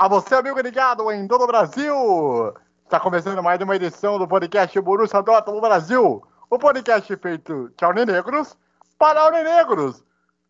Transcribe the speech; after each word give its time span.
A 0.00 0.08
você, 0.08 0.34
amigo 0.34 0.58
ligado 0.62 1.12
em 1.12 1.28
todo 1.28 1.44
o 1.44 1.46
Brasil! 1.46 2.54
Está 2.84 2.98
começando 2.98 3.42
mais 3.42 3.60
uma 3.60 3.76
edição 3.76 4.18
do 4.18 4.26
podcast 4.26 4.80
Borussia 4.80 5.20
Dortmund 5.20 5.60
Brasil, 5.60 6.22
o 6.48 6.58
podcast 6.58 7.14
feito 7.16 7.70
de 7.76 8.06
Negros 8.06 8.56
para 8.98 9.30
Negros. 9.30 10.02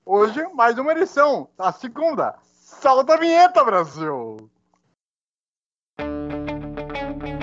Hoje, 0.06 0.40
mais 0.54 0.78
uma 0.78 0.92
edição, 0.92 1.48
a 1.58 1.72
segunda. 1.72 2.36
Salta 2.60 3.14
a 3.14 3.16
vinheta, 3.16 3.64
Brasil! 3.64 4.36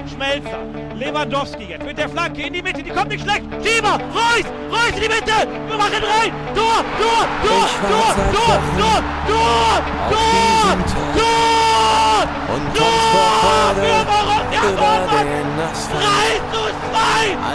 Schmelzer, 0.07 0.95
Lewandowski 0.95 1.65
jetzt 1.65 1.85
mit 1.85 1.97
der 1.97 2.07
Flanke 2.07 2.47
in 2.47 2.53
die 2.53 2.61
Mitte, 2.61 2.83
die 2.83 2.91
kommt 2.91 3.09
nicht 3.09 3.25
schlecht. 3.25 3.43
Schieber, 3.61 3.99
Reus, 4.15 4.45
Reus 4.71 4.95
in 4.95 5.01
die 5.01 5.09
Mitte, 5.09 5.45
wir 5.67 5.77
machen 5.77 6.01
rein. 6.01 6.31
Tor, 6.55 6.85
Tor, 7.01 7.27
Tor, 7.43 7.67
Tor, 7.89 8.15
Tor, 8.31 8.59
Tor, 8.77 9.03
Tor, 9.27 9.83
Tor, 10.07 10.73
Tor, 11.13 11.56
Und 12.53 12.75
Tor 12.75 12.87
vor 13.11 13.73
Borussia 13.75 14.69
über 14.69 14.95
den 15.11 15.47
zu 15.81 15.97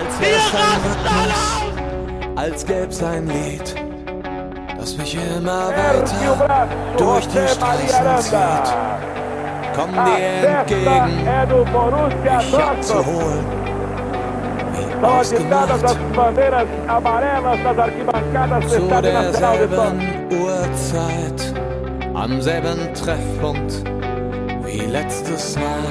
als 0.02 0.12
Wir 0.20 0.36
rasten 0.36 1.06
aus! 1.08 1.72
Als 2.36 2.66
gäb's 2.66 3.02
ein 3.02 3.26
Lied, 3.28 3.74
das 4.78 4.96
mich 4.96 5.14
immer 5.14 5.68
weiter 5.68 6.68
durch 6.96 7.26
die 7.28 7.48
Straßen 7.48 8.18
zieht. 8.20 8.74
Komm 9.74 9.92
dir 9.92 10.48
entgegen, 10.48 11.24
mich 12.24 12.58
abzuholen. 12.58 13.46
Ausgemacht. 15.02 15.88
Zu 18.68 18.80
derselben 19.02 19.94
Uhrzeit, 20.30 21.54
am 22.14 22.40
selben 22.40 22.94
Treffpunkt 22.94 24.01
wie 24.72 24.86
letztes 24.86 25.56
Mal. 25.56 25.82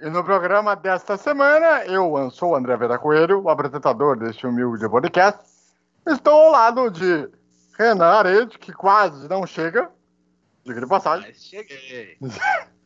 E 0.00 0.08
no 0.08 0.24
programa 0.24 0.74
desta 0.76 1.18
semana, 1.18 1.84
eu 1.84 2.30
sou 2.30 2.52
o 2.52 2.56
André 2.56 2.74
Vera 2.76 2.98
Coelho, 2.98 3.42
o 3.42 3.50
apresentador 3.50 4.16
deste 4.16 4.46
humilde 4.46 4.88
podcast. 4.88 5.40
Estou 6.06 6.32
ao 6.32 6.52
lado 6.52 6.90
de 6.90 7.28
Renan 7.78 8.06
Arede, 8.06 8.58
que 8.58 8.72
quase 8.72 9.28
não 9.28 9.46
chega, 9.46 9.90
diga 10.64 10.80
de 10.80 10.86
passagem. 10.86 11.28
Mas 11.28 11.44
cheguei. 11.44 12.16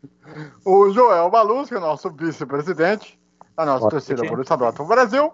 O 0.65 0.91
Joel 0.91 1.31
Baluz, 1.31 1.69
que 1.69 1.75
é 1.75 1.79
o 1.79 1.81
nosso 1.81 2.11
vice-presidente, 2.11 3.19
da 3.57 3.65
nossa 3.65 3.89
torcida 3.89 4.23
Borussia 4.25 4.57
Dortmund 4.57 4.89
Brasil. 4.89 5.33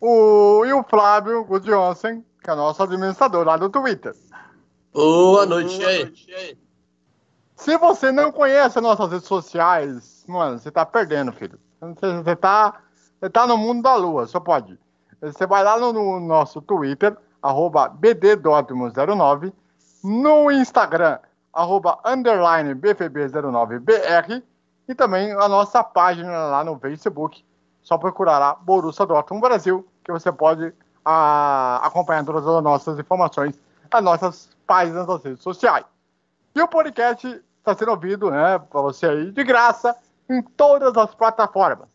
O, 0.00 0.64
e 0.64 0.72
o 0.72 0.82
Flávio 0.82 1.44
Gudjonsen, 1.44 2.24
que 2.42 2.50
é 2.50 2.52
o 2.52 2.56
nosso 2.56 2.82
administrador 2.82 3.46
lá 3.46 3.56
do 3.56 3.70
Twitter. 3.70 4.14
Boa 4.92 5.46
noite 5.46 5.84
aí. 5.84 6.58
Se 7.54 7.78
você 7.78 8.10
não 8.10 8.32
conhece 8.32 8.78
as 8.78 8.82
nossas 8.82 9.10
redes 9.10 9.28
sociais, 9.28 10.24
mano, 10.26 10.58
você 10.58 10.70
tá 10.70 10.84
perdendo, 10.84 11.32
filho. 11.32 11.58
Você, 11.80 12.22
você 12.22 12.36
tá, 12.36 12.80
você 13.20 13.30
tá 13.30 13.46
no 13.46 13.56
mundo 13.56 13.82
da 13.82 13.94
lua, 13.94 14.26
só 14.26 14.40
pode. 14.40 14.78
Você 15.20 15.46
vai 15.46 15.62
lá 15.62 15.78
no, 15.78 15.92
no 15.92 16.18
nosso 16.18 16.60
Twitter, 16.60 17.16
arroba 17.40 17.88
BDDortmund09, 17.88 19.52
no 20.02 20.50
Instagram, 20.50 21.20
arroba 21.52 21.98
underline 22.04 22.74
BFB09BR, 22.74 24.42
e 24.88 24.94
também 24.94 25.32
a 25.32 25.48
nossa 25.48 25.82
página 25.82 26.30
lá 26.46 26.64
no 26.64 26.78
Facebook, 26.78 27.44
só 27.82 27.98
procurar 27.98 28.38
lá 28.38 28.54
Borussia 28.54 29.06
Dortmund 29.06 29.42
Brasil, 29.42 29.86
que 30.04 30.12
você 30.12 30.30
pode 30.32 30.72
ah, 31.04 31.80
acompanhar 31.84 32.24
todas 32.24 32.46
as 32.46 32.62
nossas 32.62 32.98
informações 32.98 33.58
nas 33.92 34.02
nossas 34.02 34.50
páginas 34.66 35.06
das 35.06 35.22
redes 35.22 35.42
sociais. 35.42 35.84
E 36.54 36.60
o 36.60 36.68
podcast 36.68 37.42
está 37.58 37.74
sendo 37.74 37.90
ouvido, 37.90 38.30
né, 38.30 38.58
para 38.58 38.80
você 38.80 39.06
aí 39.06 39.30
de 39.30 39.44
graça 39.44 39.96
em 40.28 40.42
todas 40.42 40.96
as 40.96 41.14
plataformas. 41.14 41.88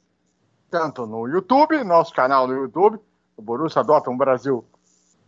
Tanto 0.70 1.06
no 1.06 1.28
YouTube, 1.28 1.84
nosso 1.84 2.14
canal 2.14 2.48
no 2.48 2.54
YouTube, 2.54 3.00
o 3.36 3.42
Borussia 3.42 3.84
Dortmund 3.84 4.18
Brasil, 4.18 4.66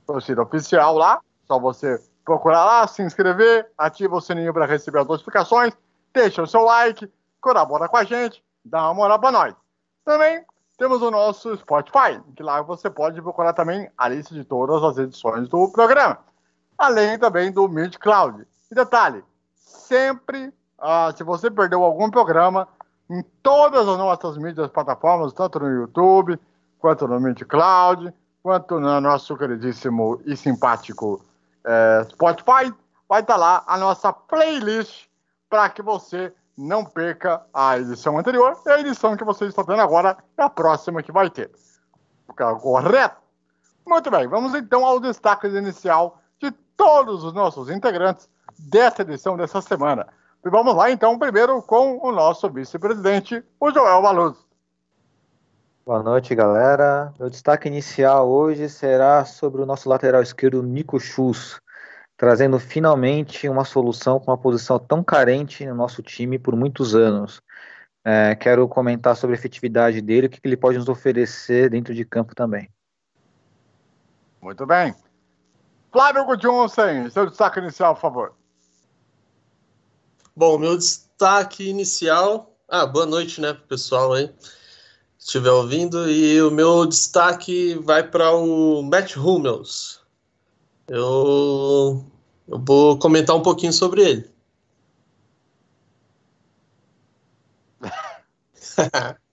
torcida 0.06 0.42
oficial 0.42 0.98
lá. 0.98 1.22
Só 1.48 1.59
você 1.59 2.02
procurar 2.30 2.64
lá, 2.64 2.88
se 2.88 3.02
inscrever, 3.02 3.72
ativa 3.76 4.16
o 4.16 4.22
sininho 4.22 4.54
para 4.54 4.68
receber 4.68 5.00
as 5.00 5.08
notificações, 5.08 5.74
deixa 6.14 6.44
o 6.44 6.48
seu 6.48 6.62
like, 6.62 7.12
colabora 7.42 7.90
com 7.90 7.98
a 7.98 8.04
gente, 8.04 8.44
dá 8.64 8.84
uma 8.84 8.94
moral 8.94 9.20
para 9.20 9.32
nós. 9.32 9.56
Também 10.06 10.46
temos 10.78 11.02
o 11.02 11.10
nosso 11.10 11.58
Spotify, 11.58 12.22
que 12.36 12.44
lá 12.44 12.62
você 12.62 12.88
pode 12.88 13.20
procurar 13.20 13.54
também 13.54 13.90
a 13.98 14.08
lista 14.08 14.36
de 14.36 14.44
todas 14.44 14.84
as 14.84 15.00
edições 15.00 15.50
do 15.50 15.72
programa. 15.72 16.20
Além 16.78 17.18
também 17.18 17.52
do 17.52 17.68
MidCloud. 17.68 18.46
E 18.72 18.76
detalhe, 18.76 19.24
sempre, 19.56 20.54
ah, 20.78 21.12
se 21.18 21.24
você 21.24 21.50
perdeu 21.50 21.84
algum 21.84 22.12
programa, 22.12 22.68
em 23.10 23.24
todas 23.42 23.88
as 23.88 23.98
nossas 23.98 24.38
mídias 24.38 24.70
plataformas, 24.70 25.34
tanto 25.34 25.60
no 25.60 25.68
YouTube, 25.68 26.40
quanto 26.78 27.08
no 27.08 27.20
MidCloud, 27.20 28.14
quanto 28.44 28.80
no 28.80 29.02
nosso 29.02 29.36
queridíssimo 29.36 30.22
e 30.26 30.38
simpático 30.38 31.26
eh, 31.66 32.08
Spotify, 32.12 32.74
vai 33.08 33.22
estar 33.22 33.36
lá 33.36 33.64
a 33.66 33.78
nossa 33.78 34.14
playlist 34.14 35.08
para 35.50 35.70
que 35.70 35.81
você 35.81 36.34
não 36.58 36.84
perca 36.84 37.42
a 37.53 37.78
edição 37.80 38.18
anterior 38.18 38.58
e 38.66 38.70
a 38.70 38.80
edição 38.80 39.16
que 39.16 39.24
você 39.24 39.46
está 39.46 39.64
tendo 39.64 39.81
agora 39.81 40.18
é 40.38 40.44
a 40.44 40.50
próxima 40.50 41.02
que 41.02 41.12
vai 41.12 41.30
ter. 41.30 41.50
Correto? 42.62 43.18
Muito 43.88 44.12
bem, 44.12 44.28
vamos 44.28 44.53
então 44.53 44.86
ao 44.86 45.00
destaque 45.00 45.48
inicial 45.48 46.22
de 46.40 46.52
todos 46.52 47.24
os 47.24 47.34
nossos 47.34 47.69
integrantes 47.69 48.30
dessa 48.58 49.02
edição 49.02 49.36
dessa 49.36 49.62
semana. 49.62 50.08
E 50.46 50.50
vamos 50.50 50.75
lá 50.75 50.92
então, 50.92 51.18
primeiro 51.18 51.62
com 51.62 52.00
o 52.02 52.12
nosso 52.12 52.50
vice-presidente, 52.50 53.44
o 53.59 53.72
Joel 53.72 54.02
Maluz. 54.02 54.38
Boa 55.90 56.04
noite, 56.04 56.36
galera. 56.36 57.12
Meu 57.18 57.32
destaque 57.32 57.68
inicial 57.68 58.30
hoje 58.30 58.70
será 58.70 59.26
sobre 59.26 59.60
o 59.60 59.66
nosso 59.66 59.90
lateral 59.90 60.22
esquerdo, 60.22 60.62
Nico 60.62 61.00
Schultz, 61.00 61.60
trazendo 62.16 62.60
finalmente 62.60 63.50
uma 63.50 63.66
solução 63.66 64.20
com 64.20 64.30
uma 64.30 64.38
posição 64.38 64.78
tão 64.78 65.04
carente 65.04 65.66
no 65.66 65.74
nosso 65.74 66.04
time 66.04 66.38
por 66.38 66.56
muitos 66.56 66.94
anos. 66.94 67.42
É, 68.06 68.36
quero 68.36 68.68
comentar 68.68 69.16
sobre 69.16 69.36
a 69.36 69.40
efetividade 69.40 70.00
dele, 70.00 70.28
o 70.28 70.30
que 70.30 70.40
ele 70.44 70.56
pode 70.56 70.78
nos 70.78 70.88
oferecer 70.88 71.72
dentro 71.72 71.92
de 71.92 72.06
campo 72.06 72.36
também. 72.36 72.70
Muito 74.40 74.68
bem. 74.68 74.94
Flávio 75.92 76.24
Gudjonsen, 76.24 77.10
seu 77.10 77.26
destaque 77.26 77.58
inicial, 77.58 77.96
por 77.96 78.02
favor. 78.02 78.36
Bom, 80.36 80.60
meu 80.60 80.78
destaque 80.78 81.68
inicial. 81.68 82.56
Ah, 82.68 82.86
boa 82.86 83.08
noite, 83.08 83.42
né, 83.42 83.54
pro 83.54 83.64
pessoal 83.64 84.14
aí, 84.14 84.32
estiver 85.19 85.52
ouvindo. 85.52 86.09
E 86.09 86.41
o 86.41 86.50
meu 86.50 86.85
destaque 86.85 87.75
vai 87.75 88.02
para 88.02 88.31
o 88.31 88.81
Matt 88.81 89.18
Hummels. 89.18 90.02
Eu, 90.88 92.03
eu 92.47 92.59
vou 92.59 92.97
comentar 92.97 93.35
um 93.35 93.44
pouquinho 93.44 93.74
sobre 93.74 94.02
ele. 94.02 94.31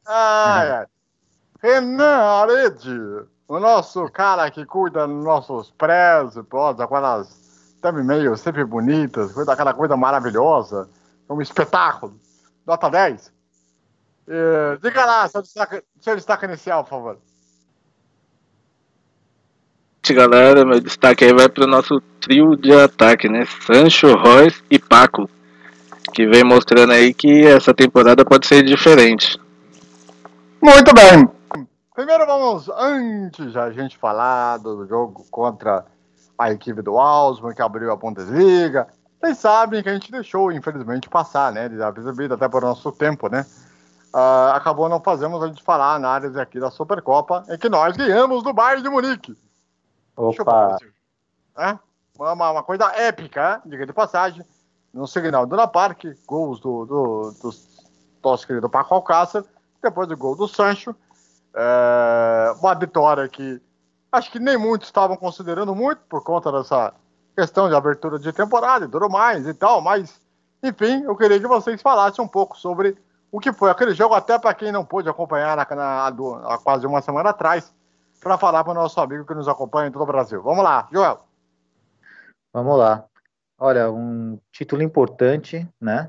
Ai. 0.06 0.86
Renan 1.62 2.04
Arede, 2.04 3.26
o 3.48 3.58
nosso 3.58 4.08
cara 4.10 4.50
que 4.50 4.64
cuida 4.66 5.06
dos 5.06 5.24
nossos 5.24 5.70
pós, 5.70 6.78
aquelas 6.78 7.76
também 7.80 8.04
meio 8.04 8.36
sempre 8.36 8.64
bonitas, 8.64 9.32
cuida 9.32 9.46
daquela 9.46 9.72
coisa 9.72 9.96
maravilhosa, 9.96 10.88
um 11.28 11.40
espetáculo. 11.40 12.20
Nota 12.64 12.88
10. 12.88 13.32
Eh, 14.28 14.78
diga 14.82 15.04
lá, 15.04 15.28
seu 15.28 15.40
destaque, 15.40 15.82
seu 16.00 16.16
destaque 16.16 16.46
inicial, 16.46 16.82
por 16.82 16.90
favor. 16.90 17.18
galera, 20.10 20.64
meu 20.64 20.80
destaque 20.80 21.24
aí 21.24 21.32
vai 21.32 21.48
pro 21.48 21.66
nosso 21.66 22.00
trio 22.20 22.56
de 22.56 22.72
ataque, 22.72 23.28
né? 23.28 23.44
Sancho, 23.64 24.14
Royce 24.14 24.62
e 24.70 24.78
Paco. 24.78 25.28
Que 26.12 26.26
vem 26.26 26.44
mostrando 26.44 26.92
aí 26.92 27.12
que 27.12 27.46
essa 27.46 27.74
temporada 27.74 28.24
pode 28.24 28.46
ser 28.46 28.64
diferente. 28.64 29.38
Muito 30.62 30.92
bem. 30.94 31.28
Primeiro 31.94 32.26
vamos, 32.26 32.68
antes 32.68 33.52
da 33.52 33.70
gente 33.70 33.96
falar 33.96 34.58
do 34.58 34.86
jogo 34.86 35.24
contra 35.30 35.84
a 36.38 36.52
equipe 36.52 36.82
do 36.82 36.98
Ausman, 36.98 37.54
que 37.54 37.62
abriu 37.62 37.90
a 37.90 37.96
Bundesliga, 37.96 38.86
vocês 39.20 39.38
sabem 39.38 39.82
que 39.82 39.88
a 39.88 39.94
gente 39.94 40.12
deixou, 40.12 40.52
infelizmente, 40.52 41.08
passar, 41.08 41.52
né? 41.52 41.68
Devido 41.68 42.34
até 42.34 42.48
por 42.48 42.62
nosso 42.62 42.92
tempo, 42.92 43.28
né? 43.28 43.46
Ah, 44.18 44.56
acabou 44.56 44.88
não 44.88 44.98
fazemos 44.98 45.42
a 45.42 45.46
gente 45.46 45.62
falar 45.62 45.88
a 45.88 45.94
análise 45.96 46.40
aqui 46.40 46.58
da 46.58 46.70
Supercopa, 46.70 47.44
em 47.50 47.58
que 47.58 47.68
nós 47.68 47.94
ganhamos 47.94 48.42
do 48.42 48.50
Bayern 48.50 48.82
de 48.82 48.88
Munique. 48.88 49.36
Opa, 50.16 50.78
né? 51.54 51.78
Uma, 52.18 52.50
uma 52.50 52.62
coisa 52.62 52.86
épica, 52.96 53.60
diga 53.66 53.84
de 53.84 53.92
passagem. 53.92 54.42
no 54.90 55.06
Signal 55.06 55.44
Duna 55.44 55.68
Park, 55.68 56.04
gols 56.26 56.58
do, 56.60 56.86
do, 56.86 57.30
do 57.42 57.50
nosso 58.24 58.46
querido 58.46 58.70
Paco 58.70 58.94
Alcácer, 58.94 59.44
depois 59.82 60.08
do 60.08 60.16
gol 60.16 60.34
do 60.34 60.48
Sancho. 60.48 60.96
É, 61.54 62.54
uma 62.58 62.74
vitória 62.74 63.28
que 63.28 63.60
acho 64.10 64.32
que 64.32 64.38
nem 64.38 64.56
muitos 64.56 64.88
estavam 64.88 65.18
considerando 65.18 65.74
muito 65.74 66.00
por 66.08 66.24
conta 66.24 66.50
dessa 66.50 66.94
questão 67.36 67.68
de 67.68 67.74
abertura 67.74 68.18
de 68.18 68.32
temporada 68.32 68.86
e 68.86 68.88
tudo 68.88 69.10
mais 69.10 69.46
e 69.46 69.52
tal, 69.52 69.82
mas 69.82 70.18
enfim, 70.62 71.02
eu 71.02 71.14
queria 71.14 71.38
que 71.38 71.46
vocês 71.46 71.82
falassem 71.82 72.24
um 72.24 72.28
pouco 72.28 72.56
sobre 72.56 72.96
o 73.36 73.38
que 73.38 73.52
foi 73.52 73.70
aquele 73.70 73.92
jogo, 73.92 74.14
até 74.14 74.38
para 74.38 74.54
quem 74.54 74.72
não 74.72 74.82
pôde 74.82 75.10
acompanhar 75.10 75.54
na, 75.54 75.76
na, 75.76 76.06
há 76.06 76.56
quase 76.56 76.86
uma 76.86 77.02
semana 77.02 77.28
atrás, 77.28 77.70
para 78.18 78.38
falar 78.38 78.64
para 78.64 78.70
o 78.70 78.74
nosso 78.74 78.98
amigo 78.98 79.26
que 79.26 79.34
nos 79.34 79.46
acompanha 79.46 79.88
em 79.88 79.92
todo 79.92 80.04
o 80.04 80.06
Brasil. 80.06 80.42
Vamos 80.42 80.64
lá, 80.64 80.88
Joel. 80.90 81.20
Vamos 82.50 82.78
lá. 82.78 83.04
Olha, 83.58 83.90
um 83.90 84.40
título 84.50 84.82
importante, 84.82 85.68
né? 85.78 86.08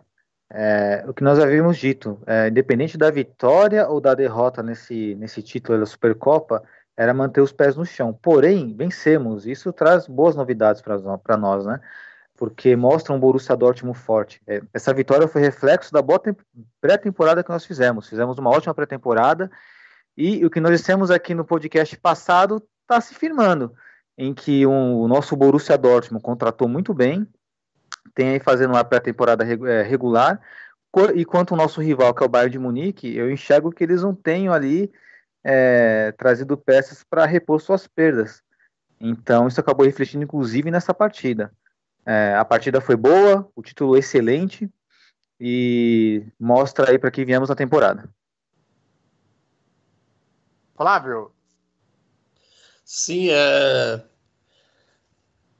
É, 0.49 1.03
o 1.05 1.13
que 1.13 1.21
nós 1.21 1.37
havíamos 1.37 1.77
dito, 1.77 2.17
é, 2.25 2.47
independente 2.47 2.97
da 2.97 3.11
vitória 3.11 3.89
ou 3.89 3.99
da 3.99 4.15
derrota 4.15 4.63
nesse, 4.63 5.13
nesse 5.15 5.43
título 5.43 5.77
da 5.77 5.85
Supercopa, 5.85 6.63
era 6.95 7.13
manter 7.13 7.41
os 7.41 7.51
pés 7.51 7.75
no 7.75 7.85
chão. 7.85 8.13
Porém, 8.13 8.73
vencemos. 8.73 9.45
Isso 9.45 9.73
traz 9.73 10.07
boas 10.07 10.33
novidades 10.33 10.81
para 10.81 11.35
nós, 11.35 11.65
né? 11.65 11.81
Porque 12.37 12.75
mostra 12.75 13.13
um 13.13 13.19
Borussia 13.19 13.55
Dortmund 13.55 13.97
forte. 13.97 14.41
É, 14.47 14.61
essa 14.73 14.93
vitória 14.93 15.27
foi 15.27 15.41
reflexo 15.41 15.91
da 15.91 16.01
boa 16.01 16.21
pré-temporada 16.79 17.43
que 17.43 17.49
nós 17.49 17.65
fizemos. 17.65 18.07
Fizemos 18.07 18.37
uma 18.37 18.51
ótima 18.51 18.73
pré-temporada 18.73 19.51
e 20.15 20.45
o 20.45 20.49
que 20.49 20.61
nós 20.61 20.79
dissemos 20.79 21.11
aqui 21.11 21.33
no 21.33 21.43
podcast 21.43 21.97
passado 21.97 22.63
está 22.83 23.01
se 23.01 23.13
firmando, 23.13 23.73
em 24.17 24.33
que 24.33 24.65
um, 24.65 24.95
o 24.95 25.07
nosso 25.07 25.35
Borussia 25.35 25.77
Dortmund 25.77 26.23
contratou 26.23 26.67
muito 26.67 26.93
bem, 26.93 27.27
tem 28.15 28.29
aí 28.29 28.39
fazendo 28.39 28.71
uma 28.71 28.83
pré-temporada 28.83 29.43
é, 29.43 29.81
regular, 29.83 30.41
e 31.13 31.23
quanto 31.25 31.53
o 31.53 31.57
nosso 31.57 31.81
rival, 31.81 32.13
que 32.13 32.23
é 32.23 32.25
o 32.25 32.29
Bayern 32.29 32.51
de 32.51 32.57
Munique, 32.57 33.15
eu 33.15 33.29
enxergo 33.29 33.71
que 33.71 33.83
eles 33.83 34.01
não 34.01 34.15
tenham 34.15 34.53
ali 34.53 34.91
é, 35.43 36.11
trazido 36.13 36.57
peças 36.57 37.03
para 37.03 37.25
repor 37.25 37.61
suas 37.61 37.87
perdas. 37.87 38.41
Então, 38.99 39.47
isso 39.47 39.59
acabou 39.59 39.85
refletindo, 39.85 40.23
inclusive, 40.23 40.71
nessa 40.71 40.93
partida. 40.93 41.51
É, 42.09 42.35
a 42.35 42.45
partida 42.45 42.79
foi 42.79 42.95
boa, 42.95 43.51
o 43.53 43.61
título 43.61 43.97
excelente, 43.97 44.71
e 45.37 46.25
mostra 46.39 46.89
aí 46.89 46.97
para 46.97 47.11
que 47.11 47.25
viemos 47.25 47.49
na 47.49 47.55
temporada. 47.55 48.09
Flávio. 50.73 51.33
Sim, 52.85 53.27
é. 53.29 54.01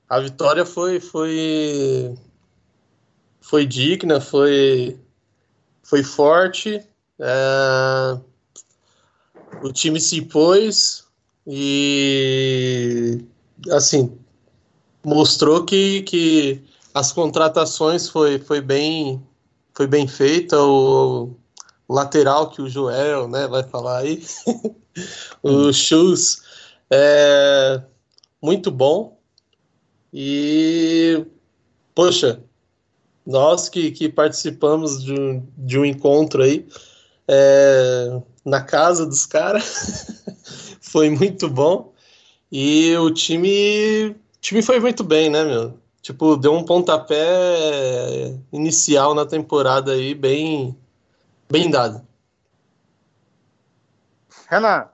A 0.07 0.21
vitória 0.21 0.65
foi 0.65 1.01
foi 1.01 2.17
foi 3.41 3.65
digna, 3.65 4.21
foi 4.21 4.97
foi 5.83 6.01
forte. 6.01 6.81
É... 7.19 8.21
O 9.61 9.73
time 9.73 9.99
se 9.99 10.17
impôs 10.17 11.05
e 11.45 13.21
assim 13.69 14.17
mostrou 15.03 15.63
que, 15.63 16.01
que 16.03 16.63
as 16.93 17.11
contratações 17.11 18.09
foi, 18.09 18.39
foi 18.39 18.61
bem 18.61 19.21
foi 19.73 19.87
bem 19.87 20.07
feita. 20.07 20.59
O, 20.59 21.35
o 21.87 21.93
lateral 21.93 22.49
que 22.49 22.61
o 22.61 22.69
Joel 22.69 23.27
né 23.27 23.47
vai 23.47 23.63
falar 23.63 23.99
aí 23.99 24.23
o 25.43 25.71
Shoes 25.71 26.41
é 26.89 27.81
muito 28.41 28.71
bom. 28.71 29.17
E 30.13 31.25
poxa 31.93 32.41
nós 33.25 33.67
que, 33.67 33.91
que 33.91 34.07
participamos 34.07 35.03
de 35.03 35.13
um, 35.13 35.45
de 35.57 35.77
um 35.77 35.83
encontro 35.83 36.41
aí 36.41 36.65
é, 37.27 38.21
na 38.45 38.61
casa 38.61 39.05
dos 39.05 39.25
caras 39.25 40.23
foi 40.79 41.09
muito 41.09 41.49
bom. 41.49 41.93
E 42.49 42.95
o 42.95 43.11
time, 43.11 44.15
time 44.47 44.61
foi 44.61 44.79
muito 44.79 45.03
bem, 45.03 45.29
né, 45.29 45.43
meu? 45.43 45.77
Tipo, 46.01 46.37
deu 46.37 46.53
um 46.53 46.63
pontapé 46.63 48.33
inicial 48.53 49.13
na 49.13 49.25
temporada 49.25 49.91
aí 49.91 50.15
bem, 50.15 50.75
bem 51.51 51.69
dado. 51.69 52.01
Renan. 54.49 54.85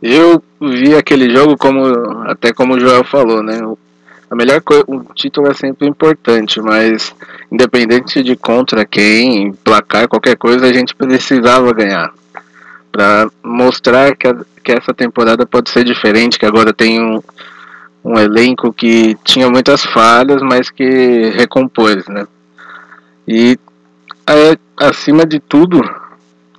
Eu 0.00 0.42
vi 0.60 0.94
aquele 0.94 1.28
jogo 1.30 1.58
como 1.58 1.84
até 2.26 2.54
como 2.54 2.74
o 2.74 2.80
Joel 2.80 3.04
falou, 3.04 3.42
né? 3.42 3.58
A 4.30 4.34
melhor 4.34 4.62
coisa, 4.62 4.84
o 4.88 5.04
título 5.14 5.48
é 5.50 5.54
sempre 5.54 5.86
importante, 5.86 6.60
mas 6.60 7.14
independente 7.52 8.22
de 8.22 8.34
contra 8.34 8.86
quem, 8.86 9.52
placar, 9.52 10.08
qualquer 10.08 10.36
coisa, 10.36 10.66
a 10.66 10.72
gente 10.72 10.94
precisava 10.94 11.72
ganhar 11.72 12.12
para 12.90 13.30
mostrar 13.42 14.16
que, 14.16 14.26
a, 14.26 14.34
que 14.64 14.72
essa 14.72 14.94
temporada 14.94 15.44
pode 15.44 15.68
ser 15.70 15.84
diferente, 15.84 16.38
que 16.38 16.46
agora 16.46 16.72
tem 16.72 17.00
um, 17.00 17.22
um 18.06 18.16
elenco 18.16 18.72
que 18.72 19.16
tinha 19.24 19.50
muitas 19.50 19.84
falhas, 19.84 20.40
mas 20.40 20.70
que 20.70 21.30
recompôs, 21.34 22.06
né? 22.06 22.24
E 23.26 23.58
é, 24.28 24.56
acima 24.76 25.26
de 25.26 25.40
tudo, 25.40 25.82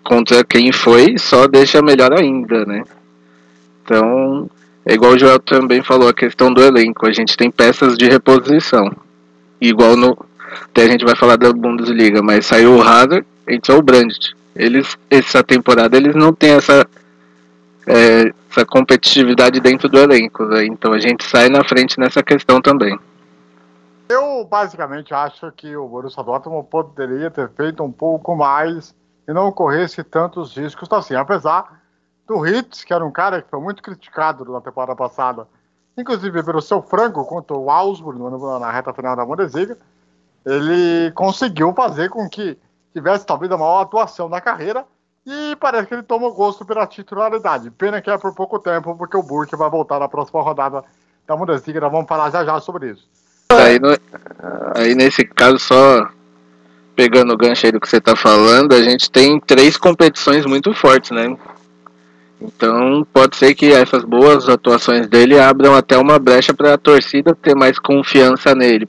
contra 0.04 0.44
quem 0.44 0.74
foi, 0.74 1.18
só 1.18 1.48
deixa 1.48 1.82
melhor 1.82 2.12
ainda, 2.12 2.66
né? 2.66 2.84
Então, 3.82 4.50
é 4.86 4.94
igual 4.94 5.14
o 5.14 5.18
Joel 5.18 5.40
também 5.40 5.82
falou, 5.82 6.10
a 6.10 6.14
questão 6.14 6.54
do 6.54 6.62
elenco. 6.62 7.08
A 7.08 7.14
gente 7.14 7.38
tem 7.38 7.50
peças 7.50 7.98
de 7.98 8.10
reposição. 8.10 8.92
Igual 9.62 9.96
no. 9.96 10.18
Até 10.66 10.84
a 10.84 10.88
gente 10.90 11.06
vai 11.06 11.16
falar 11.16 11.38
da 11.38 11.54
Bundesliga, 11.54 12.22
mas 12.22 12.46
saiu 12.46 12.76
o 12.76 12.82
Hazard, 12.82 13.26
entrou 13.48 13.80
o 13.80 13.82
Brandt. 13.82 14.36
Eles, 14.54 14.98
essa 15.10 15.42
temporada, 15.42 15.96
eles 15.96 16.16
não 16.16 16.34
têm 16.34 16.52
essa, 16.52 16.86
é, 17.86 18.34
essa 18.58 18.66
competitividade 18.66 19.60
dentro 19.60 19.88
do 19.88 20.00
elenco. 20.00 20.44
Né? 20.46 20.66
Então 20.66 20.94
a 20.94 21.00
gente 21.00 21.24
sai 21.24 21.48
na 21.50 21.64
frente 21.64 22.00
nessa 22.00 22.24
questão 22.24 22.60
também. 22.60 23.00
Eu 24.10 24.46
basicamente 24.46 25.14
acho 25.14 25.52
que 25.52 25.76
o 25.76 25.88
Borussia 25.88 26.24
Dortmund 26.24 26.68
poderia 26.70 27.30
ter 27.30 27.50
feito 27.52 27.84
um 27.84 27.92
pouco 27.92 28.36
mais 28.36 28.96
e 29.28 29.34
não 29.34 29.52
corresse 29.52 30.04
tantos 30.04 30.56
riscos 30.56 30.88
assim, 30.92 31.16
apesar 31.16 31.82
do 32.26 32.46
Hitz, 32.46 32.84
que 32.84 32.94
era 32.94 33.06
um 33.06 33.12
cara 33.12 33.42
que 33.42 33.50
foi 33.50 33.60
muito 33.60 33.84
criticado 33.84 34.46
na 34.46 34.62
temporada 34.62 34.96
passada, 34.96 35.48
inclusive 35.98 36.42
pelo 36.44 36.62
seu 36.62 36.82
frango 36.82 37.26
contra 37.26 37.56
o 37.56 37.70
Augsburg 37.70 38.18
na 38.60 38.72
reta 38.72 38.94
final 38.94 39.16
da 39.16 39.26
Bundesliga, 39.26 39.78
ele 40.46 41.12
conseguiu 41.12 41.74
fazer 41.74 42.10
com 42.10 42.30
que 42.30 42.58
tivesse 42.94 43.26
talvez 43.26 43.52
a 43.52 43.58
maior 43.58 43.82
atuação 43.82 44.30
na 44.30 44.40
carreira 44.40 44.86
e 45.28 45.58
parece 45.58 45.88
que 45.88 45.94
ele 45.94 46.04
tomou 46.04 46.34
gosto 46.34 46.64
pela 46.64 46.88
titularidade. 46.88 47.70
Pena 47.72 48.02
que 48.02 48.10
é 48.10 48.18
por 48.18 48.34
pouco 48.34 48.58
tempo, 48.60 48.96
porque 48.96 49.18
o 49.18 49.22
Burke 49.22 49.58
vai 49.58 49.70
voltar 49.70 50.00
na 50.00 50.08
próxima 50.08 50.42
rodada 50.42 50.86
da 51.28 51.36
Bundesliga, 51.36 51.82
nós 51.82 51.92
vamos 51.92 52.08
falar 52.08 52.32
já 52.32 52.46
já 52.46 52.58
sobre 52.62 52.92
isso. 52.92 53.06
Aí, 53.50 53.78
no, 53.78 53.90
aí 54.74 54.96
nesse 54.96 55.26
caso, 55.26 55.60
só 55.60 56.08
pegando 56.96 57.34
o 57.34 57.38
gancho 57.38 57.66
aí 57.66 57.72
do 57.74 57.80
que 57.80 57.90
você 57.90 57.98
está 57.98 58.16
falando, 58.16 58.74
a 58.74 58.82
gente 58.82 59.12
tem 59.12 59.38
três 59.40 59.76
competições 59.76 60.46
muito 60.46 60.74
fortes, 60.74 61.12
né? 61.12 61.38
Então 62.40 63.06
pode 63.14 63.36
ser 63.36 63.54
que 63.54 63.74
essas 63.74 64.06
boas 64.06 64.48
atuações 64.48 65.08
dele 65.08 65.38
abram 65.38 65.76
até 65.76 65.98
uma 65.98 66.18
brecha 66.18 66.54
para 66.54 66.76
a 66.76 66.78
torcida 66.78 67.36
ter 67.36 67.56
mais 67.56 67.78
confiança 67.78 68.56
nele. 68.56 68.88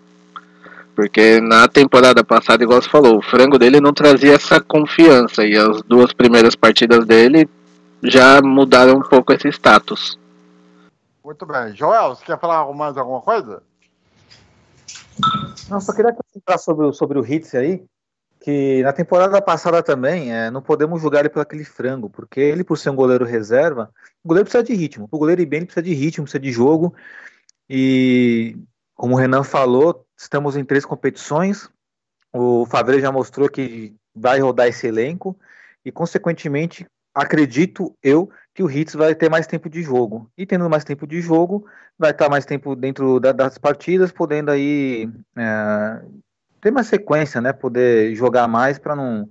Porque 0.99 1.41
na 1.41 1.69
temporada 1.69 2.25
passada, 2.25 2.65
igual 2.65 2.83
você 2.83 2.89
falou, 2.89 3.19
o 3.19 3.23
frango 3.23 3.57
dele 3.57 3.81
não 3.81 3.93
trazia 3.93 4.35
essa 4.35 4.61
confiança 4.61 5.45
e 5.45 5.57
as 5.57 5.81
duas 5.83 6.13
primeiras 6.13 6.57
partidas 6.57 7.07
dele 7.07 7.49
já 8.03 8.43
mudaram 8.43 8.95
um 8.95 9.03
pouco 9.03 9.33
esse 9.33 9.47
status. 9.47 10.19
Muito 11.25 11.47
bem. 11.47 11.73
Joel, 11.77 12.17
você 12.17 12.25
quer 12.25 12.41
falar 12.41 12.67
mais 12.75 12.97
alguma 12.97 13.21
coisa? 13.21 13.63
Não, 15.71 15.81
só 15.81 15.93
queria 15.93 16.11
acrescentar 16.11 16.59
sobre, 16.59 16.93
sobre 16.93 17.17
o 17.17 17.25
Hitz 17.25 17.55
aí 17.55 17.85
que 18.41 18.83
na 18.83 18.93
temporada 18.93 19.41
passada 19.41 19.81
também 19.85 20.35
é, 20.35 20.51
não 20.51 20.61
podemos 20.61 21.01
julgar 21.01 21.21
ele 21.21 21.29
por 21.29 21.43
aquele 21.43 21.65
frango, 21.65 22.11
porque 22.11 22.41
ele, 22.41 22.65
por 22.65 22.77
ser 22.77 22.91
um 22.91 22.97
goleiro 22.97 23.25
reserva, 23.25 23.89
o 24.25 24.27
goleiro 24.27 24.47
precisa 24.47 24.65
de 24.65 24.75
ritmo. 24.75 25.07
O 25.13 25.19
goleiro 25.19 25.43
ir 25.43 25.47
bem, 25.47 25.59
ele 25.59 25.67
precisa 25.67 25.85
de 25.85 25.95
ritmo, 25.95 26.25
precisa 26.25 26.41
de 26.41 26.51
jogo. 26.51 26.93
E, 27.71 28.57
como 28.99 29.15
o 29.15 29.17
Renan 29.17 29.45
falou, 29.45 30.05
estamos 30.17 30.57
em 30.57 30.65
três 30.65 30.85
competições. 30.85 31.71
O 32.33 32.67
Favre 32.67 33.01
já 33.01 33.13
mostrou 33.13 33.49
que 33.49 33.95
vai 34.13 34.41
rodar 34.41 34.67
esse 34.67 34.89
elenco. 34.89 35.39
E, 35.85 35.93
consequentemente, 35.93 36.85
acredito 37.15 37.97
eu 38.03 38.29
que 38.53 38.61
o 38.61 38.69
Hitz 38.69 38.95
vai 38.95 39.15
ter 39.15 39.31
mais 39.31 39.47
tempo 39.47 39.71
de 39.71 39.83
jogo. 39.83 40.29
E 40.37 40.45
tendo 40.45 40.69
mais 40.69 40.83
tempo 40.83 41.07
de 41.07 41.21
jogo, 41.21 41.65
vai 41.97 42.11
estar 42.11 42.29
mais 42.29 42.45
tempo 42.45 42.75
dentro 42.75 43.21
da, 43.21 43.31
das 43.31 43.57
partidas, 43.57 44.11
podendo 44.11 44.51
aí 44.51 45.09
é, 45.37 46.03
ter 46.61 46.71
uma 46.71 46.83
sequência, 46.83 47.41
né? 47.41 47.53
Poder 47.53 48.17
jogar 48.17 48.49
mais 48.49 48.81
para 48.81 48.97
não. 48.97 49.29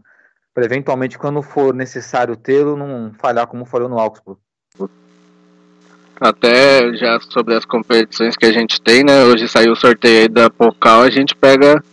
Pra 0.54 0.64
eventualmente, 0.64 1.20
quando 1.20 1.42
for 1.42 1.74
necessário 1.74 2.38
tê-lo, 2.38 2.78
não 2.78 3.14
falhar 3.16 3.46
como 3.48 3.66
falhou 3.66 3.90
no 3.90 4.00
Augsburg. 4.00 4.40
Até 6.20 6.94
já 6.96 7.20
sobre 7.20 7.54
as 7.56 7.64
competições 7.64 8.36
que 8.36 8.46
a 8.46 8.52
gente 8.52 8.82
tem, 8.82 9.04
né? 9.04 9.24
Hoje 9.24 9.48
saiu 9.48 9.74
o 9.74 9.76
sorteio 9.76 10.22
aí 10.22 10.28
da 10.28 10.50
Pocal, 10.50 11.02
a 11.02 11.10
gente 11.10 11.36
pega 11.36 11.84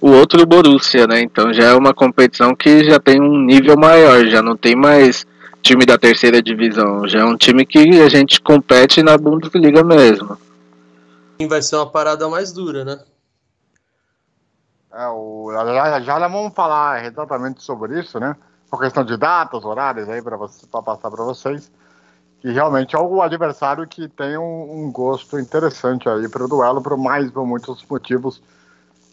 o 0.00 0.10
outro 0.10 0.44
Borussia, 0.44 1.06
né? 1.06 1.20
Então 1.20 1.52
já 1.54 1.70
é 1.70 1.74
uma 1.74 1.94
competição 1.94 2.54
que 2.54 2.84
já 2.84 2.98
tem 2.98 3.20
um 3.20 3.38
nível 3.38 3.76
maior, 3.76 4.26
já 4.26 4.42
não 4.42 4.56
tem 4.56 4.76
mais 4.76 5.26
time 5.62 5.86
da 5.86 5.96
terceira 5.96 6.42
divisão, 6.42 7.08
já 7.08 7.20
é 7.20 7.24
um 7.24 7.36
time 7.36 7.64
que 7.64 8.00
a 8.00 8.08
gente 8.08 8.40
compete 8.40 9.02
na 9.02 9.16
Bundesliga 9.16 9.82
mesmo. 9.82 10.36
Vai 11.48 11.62
ser 11.62 11.76
uma 11.76 11.86
parada 11.86 12.28
mais 12.28 12.52
dura, 12.52 12.84
né? 12.84 13.00
É, 14.92 15.06
o, 15.08 15.50
já, 15.50 16.00
já 16.00 16.28
vamos 16.28 16.52
falar 16.54 17.04
exatamente 17.06 17.62
sobre 17.62 17.98
isso, 17.98 18.20
né? 18.20 18.36
Por 18.70 18.80
questão 18.80 19.04
de 19.04 19.16
datas, 19.16 19.64
horários 19.64 20.08
aí 20.08 20.20
para 20.20 20.36
passar 20.36 21.10
para 21.10 21.24
vocês. 21.24 21.70
Que 22.42 22.50
realmente 22.50 22.94
é 22.96 22.98
o 22.98 23.22
adversário 23.22 23.86
que 23.86 24.08
tem 24.08 24.36
um, 24.36 24.84
um 24.84 24.92
gosto 24.92 25.38
interessante 25.38 26.08
aí 26.08 26.28
para 26.28 26.44
o 26.44 26.48
duelo, 26.48 26.82
por 26.82 26.98
mais 26.98 27.30
por 27.30 27.46
muitos 27.46 27.86
motivos 27.88 28.42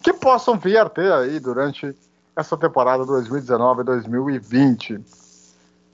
que 0.02 0.12
possam 0.12 0.58
vir 0.58 0.78
a 0.78 0.90
ter 0.90 1.14
aí 1.14 1.40
durante 1.40 1.96
essa 2.36 2.58
temporada 2.58 3.06
2019-2020. 3.06 5.00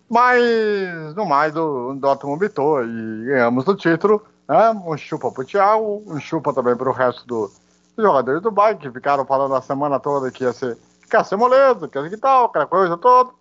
Mas, 0.09 1.13
no 1.15 1.25
mais, 1.25 1.55
o, 1.55 1.91
o 1.91 1.95
Dortmund 1.95 2.39
bitou 2.39 2.83
e 2.85 3.25
ganhamos 3.25 3.67
o 3.67 3.75
título. 3.75 4.23
Né? 4.47 4.71
Um 4.71 4.95
chupa 4.95 5.31
pro 5.31 5.43
Thiago, 5.43 6.03
um 6.07 6.19
chupa 6.19 6.53
também 6.53 6.75
pro 6.75 6.91
resto 6.91 7.27
do, 7.27 7.51
dos 7.95 8.05
jogadores 8.05 8.41
do 8.41 8.51
Bayern, 8.51 8.79
que 8.79 8.91
ficaram 8.91 9.25
falando 9.25 9.55
a 9.55 9.61
semana 9.61 9.99
toda 9.99 10.31
que 10.31 10.43
ia 10.43 10.53
ser, 10.53 10.77
que 11.09 11.17
ia 11.17 11.23
ser 11.23 11.35
moleza, 11.35 11.87
que 11.87 11.97
ia 11.97 12.03
ser 12.03 12.09
que 12.11 12.17
tal, 12.17 12.45
aquela 12.45 12.67
coisa 12.67 12.95
toda. 12.97 13.31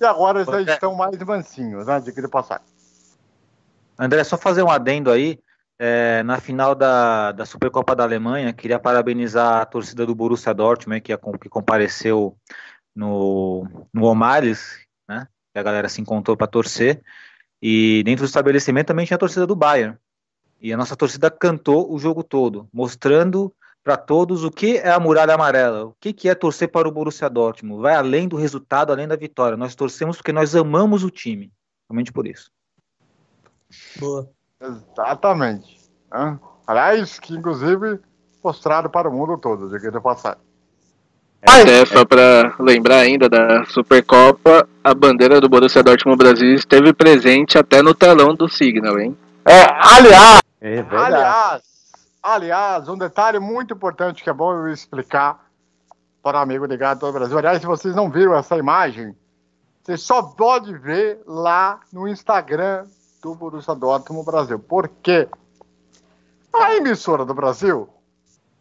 E 0.00 0.04
agora 0.04 0.42
eles 0.42 0.66
já 0.66 0.74
estão 0.74 0.94
mais 0.94 1.16
mansinhos, 1.18 1.86
né? 1.86 2.00
De 2.00 2.12
que 2.12 2.20
de 2.20 2.28
passar. 2.28 2.60
André, 3.98 4.22
só 4.22 4.38
fazer 4.38 4.62
um 4.62 4.70
adendo 4.70 5.10
aí. 5.10 5.38
É, 5.80 6.24
na 6.24 6.40
final 6.40 6.74
da, 6.74 7.30
da 7.30 7.46
Supercopa 7.46 7.94
da 7.94 8.02
Alemanha, 8.02 8.52
queria 8.52 8.80
parabenizar 8.80 9.60
a 9.60 9.66
torcida 9.66 10.04
do 10.04 10.14
Borussia 10.14 10.52
Dortmund, 10.52 11.00
que, 11.00 11.16
que 11.16 11.48
compareceu 11.48 12.36
no, 12.94 13.64
no 13.92 14.04
Omares, 14.04 14.84
né? 15.08 15.28
Que 15.52 15.58
a 15.58 15.62
galera 15.62 15.88
se 15.88 16.00
encontrou 16.00 16.36
para 16.36 16.48
torcer. 16.48 17.00
E 17.62 18.02
dentro 18.04 18.24
do 18.24 18.28
estabelecimento 18.28 18.88
também 18.88 19.06
tinha 19.06 19.16
a 19.16 19.20
torcida 19.20 19.46
do 19.46 19.54
Bayern. 19.54 19.96
E 20.60 20.72
a 20.72 20.76
nossa 20.76 20.96
torcida 20.96 21.30
cantou 21.30 21.92
o 21.92 21.98
jogo 21.98 22.24
todo, 22.24 22.68
mostrando 22.72 23.54
para 23.84 23.96
todos 23.96 24.42
o 24.42 24.50
que 24.50 24.76
é 24.76 24.90
a 24.90 24.98
muralha 24.98 25.34
amarela, 25.34 25.86
o 25.86 25.96
que, 26.00 26.12
que 26.12 26.28
é 26.28 26.34
torcer 26.34 26.68
para 26.68 26.88
o 26.88 26.92
Borussia 26.92 27.30
Dortmund. 27.30 27.80
Vai 27.80 27.94
além 27.94 28.26
do 28.28 28.36
resultado, 28.36 28.92
além 28.92 29.06
da 29.06 29.16
vitória. 29.16 29.56
Nós 29.56 29.76
torcemos 29.76 30.16
porque 30.16 30.32
nós 30.32 30.56
amamos 30.56 31.04
o 31.04 31.10
time. 31.10 31.52
Somente 31.86 32.12
por 32.12 32.26
isso. 32.26 32.50
Boa. 33.98 34.28
Exatamente. 34.60 35.78
Aliás, 36.66 37.18
que 37.18 37.34
inclusive 37.34 38.00
mostrado 38.42 38.88
para 38.88 39.08
o 39.08 39.12
mundo 39.12 39.38
todo, 39.38 39.68
de 39.68 39.80
que 39.80 39.90
de 39.90 40.00
passar. 40.00 40.38
Até 41.42 41.84
só 41.86 42.04
para 42.04 42.54
lembrar 42.58 42.98
ainda 42.98 43.28
da 43.28 43.64
Supercopa, 43.66 44.68
a 44.82 44.94
bandeira 44.94 45.40
do 45.40 45.48
Borussia 45.48 45.82
Dortmund 45.82 46.18
Brasil 46.18 46.54
esteve 46.54 46.92
presente 46.92 47.56
até 47.56 47.80
no 47.80 47.94
telão 47.94 48.34
do 48.34 48.48
Signal, 48.48 48.98
hein? 48.98 49.16
É, 49.44 49.64
aliás, 49.80 50.40
é 50.60 50.80
aliás, 50.90 51.62
aliás, 52.22 52.88
um 52.88 52.98
detalhe 52.98 53.38
muito 53.38 53.74
importante 53.74 54.24
que 54.24 54.30
é 54.30 54.32
bom 54.32 54.52
eu 54.52 54.72
explicar 54.72 55.46
para 56.22 56.38
o 56.38 56.42
amigo 56.42 56.66
ligado 56.66 56.98
todo 56.98 57.10
o 57.10 57.18
Brasil. 57.18 57.38
Aliás, 57.38 57.60
se 57.60 57.66
vocês 57.66 57.94
não 57.94 58.10
viram 58.10 58.34
essa 58.34 58.56
imagem, 58.56 59.14
você 59.82 59.96
só 59.96 60.22
pode 60.22 60.76
ver 60.76 61.20
lá 61.24 61.78
no 61.92 62.08
Instagram 62.08 62.84
do 63.28 63.34
Borussia 63.34 63.74
Dortmund 63.74 64.24
Brasil. 64.24 64.58
Por 64.58 64.88
quê? 64.88 65.28
A 66.52 66.74
emissora 66.74 67.24
do 67.24 67.34
Brasil, 67.34 67.88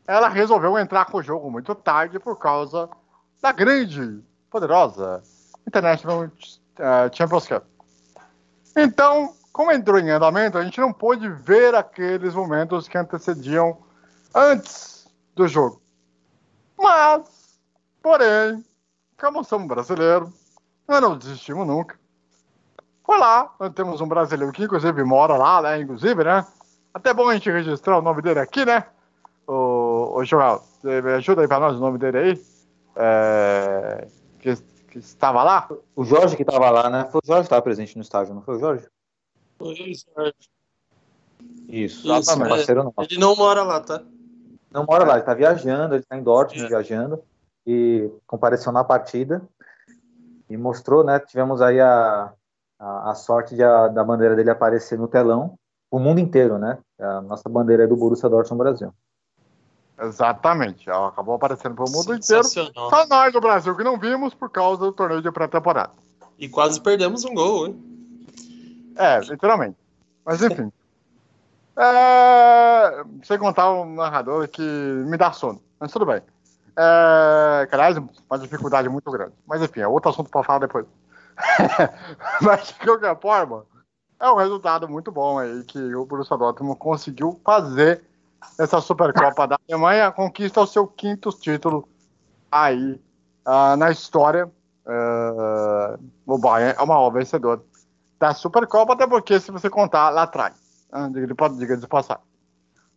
ela 0.06 0.28
resolveu 0.28 0.78
entrar 0.78 1.06
com 1.06 1.18
o 1.18 1.24
jogo 1.24 1.50
muito 1.50 1.74
tarde 1.74 2.20
por 2.20 2.38
causa 2.38 2.90
da 3.42 3.52
grande, 3.52 4.22
poderosa 4.50 5.24
International 5.66 6.26
uh, 6.26 7.16
Champions 7.16 7.48
Cup. 7.48 7.64
Então, 8.76 9.34
como 9.54 9.72
entrou 9.72 10.00
em 10.00 10.10
andamento, 10.10 10.58
a 10.58 10.64
gente 10.64 10.80
não 10.80 10.92
pôde 10.92 11.30
ver 11.30 11.74
aqueles 11.74 12.34
momentos 12.34 12.88
que 12.88 12.98
antecediam 12.98 13.78
antes 14.36 15.08
do 15.34 15.48
jogo. 15.48 15.82
Mas, 16.78 17.58
porém, 18.02 18.64
como 19.20 19.44
somos 19.44 19.68
brasileiros, 19.68 20.30
nós 20.88 21.02
não 21.02 21.18
desistimos 21.18 21.66
nunca. 21.66 21.98
Foi 23.08 23.18
lá, 23.18 23.56
nós 23.58 23.72
temos 23.74 24.02
um 24.02 24.08
brasileiro 24.08 24.52
que 24.52 24.66
inclusive 24.66 25.02
mora 25.06 25.38
lá, 25.38 25.62
né? 25.62 25.80
Inclusive, 25.80 26.26
né? 26.26 26.46
Até 26.94 27.14
bom 27.14 27.30
a 27.30 27.34
gente 27.34 27.50
registrar 27.50 27.98
o 27.98 28.02
nome 28.02 28.22
dele 28.22 28.40
aqui, 28.40 28.66
né? 28.66 28.86
O, 29.48 30.12
o 30.18 30.26
Joel, 30.26 30.62
ajuda 31.16 31.42
aí 31.42 31.48
pra 31.48 31.58
nós 31.58 31.78
o 31.78 31.80
nome 31.80 31.98
dele 31.98 32.18
aí. 32.18 32.42
É, 32.98 34.08
que, 34.40 34.54
que 34.90 34.98
estava 34.98 35.42
lá. 35.42 35.70
O 35.96 36.04
Jorge 36.04 36.36
que 36.36 36.42
estava 36.42 36.70
lá, 36.70 36.90
né? 36.90 37.08
Foi 37.10 37.22
o 37.24 37.26
Jorge 37.26 37.44
que 37.44 37.46
estava 37.46 37.62
presente 37.62 37.96
no 37.96 38.02
estádio, 38.02 38.34
não 38.34 38.42
foi 38.42 38.58
o 38.58 38.60
Jorge? 38.60 38.86
Foi 39.58 39.72
o 39.72 39.76
Jorge. 39.76 40.04
Isso, 41.70 42.12
Isso 42.12 42.44
é. 42.44 42.50
parceiro 42.50 42.84
nosso. 42.84 43.10
Ele 43.10 43.22
não 43.22 43.38
mora 43.38 43.64
lá, 43.64 43.80
tá? 43.80 44.04
Não 44.70 44.86
mora 44.86 45.06
lá, 45.06 45.14
ele 45.14 45.22
está 45.22 45.34
viajando, 45.34 45.96
ele 45.96 46.04
está 46.04 46.18
em 46.18 46.24
Dortmund 46.24 46.66
é. 46.66 46.68
viajando 46.68 47.24
e 47.66 48.12
compareceu 48.26 48.74
na 48.74 48.84
partida 48.84 49.42
e 50.50 50.58
mostrou, 50.58 51.06
né? 51.06 51.20
Tivemos 51.20 51.62
aí 51.62 51.80
a, 51.80 52.34
a, 52.80 53.12
a 53.12 53.16
sorte 53.16 53.56
de 53.56 53.64
a, 53.64 53.88
da 53.88 54.04
bandeira 54.04 54.36
dele 54.36 54.50
aparecer 54.50 54.98
no 54.98 55.08
telão, 55.08 55.56
o 55.90 56.00
mundo 56.00 56.20
inteiro, 56.20 56.58
né? 56.58 56.78
A 57.00 57.22
nossa 57.22 57.48
bandeira 57.50 57.84
é 57.84 57.88
do 57.88 57.96
Borussia 57.96 58.30
Dortmund 58.30 58.64
Brasil. 58.64 58.94
Exatamente, 60.00 60.88
ela 60.90 61.08
acabou 61.08 61.36
aparecendo 61.36 61.74
para 61.74 61.86
o 61.86 61.92
mundo 61.92 62.14
inteiro. 62.14 62.44
Só 62.44 63.08
nós 63.10 63.34
do 63.34 63.42
Brasil 63.42 63.76
que 63.76 63.84
não 63.84 63.98
vimos 63.98 64.34
por 64.34 64.50
causa 64.50 64.82
do 64.82 64.92
torneio 64.92 65.22
de 65.22 65.32
pré-temporada. 65.32 65.92
E 66.38 66.48
quase 66.48 66.80
perdemos 66.80 67.26
um 67.26 67.34
gol, 67.34 67.68
hein? 67.68 68.94
É, 68.96 69.20
literalmente. 69.22 69.78
Mas 70.24 70.42
enfim. 70.42 70.72
é... 71.78 73.04
Sem 73.24 73.40
contar 73.40 73.72
o 73.72 73.86
narrador 73.86 74.48
que 74.48 74.62
me 74.62 75.18
dá 75.18 75.32
sono. 75.32 75.60
Mas 75.80 75.92
tudo 75.92 76.06
bem. 76.06 76.22
É... 76.78 77.68
Aliás, 77.72 77.98
uma 77.98 78.38
dificuldade 78.38 78.88
muito 78.90 79.10
grande. 79.10 79.34
Mas 79.48 79.64
enfim, 79.64 79.80
é 79.80 79.88
outro 79.88 80.12
assunto 80.12 80.30
para 80.30 80.44
falar 80.44 80.60
depois. 80.60 80.86
Mas, 82.42 82.68
de 82.68 82.74
qualquer 82.76 83.20
forma, 83.20 83.66
é 84.20 84.30
um 84.30 84.36
resultado 84.36 84.90
muito 84.90 85.12
bom 85.12 85.38
aí 85.38 85.64
que 85.64 85.96
o 85.96 86.06
Borussia 86.06 86.38
Dortmund 86.38 86.78
conseguiu 86.80 87.40
fazer 87.44 88.04
essa 88.60 88.82
Supercopa 88.82 89.48
da 89.48 89.58
Alemanha, 89.70 90.12
conquista 90.12 90.62
o 90.62 90.68
seu 90.68 90.88
quinto 90.88 91.30
título 91.32 91.88
aí 92.52 93.00
uh, 93.46 93.76
na 93.78 93.92
história. 93.92 94.52
Uh, 94.86 96.00
o 96.26 96.38
Bayern 96.38 96.76
é 96.78 96.82
o 96.82 96.88
maior 96.88 97.10
vencedor 97.10 97.64
da 98.20 98.34
Supercopa, 98.34 98.94
até 98.94 99.06
porque 99.06 99.40
se 99.40 99.52
você 99.52 99.70
contar 99.70 100.10
lá 100.10 100.24
atrás, 100.24 100.56
uh, 100.94 101.12
diga 101.58 101.78
de 101.78 101.88
passar. 101.88 102.22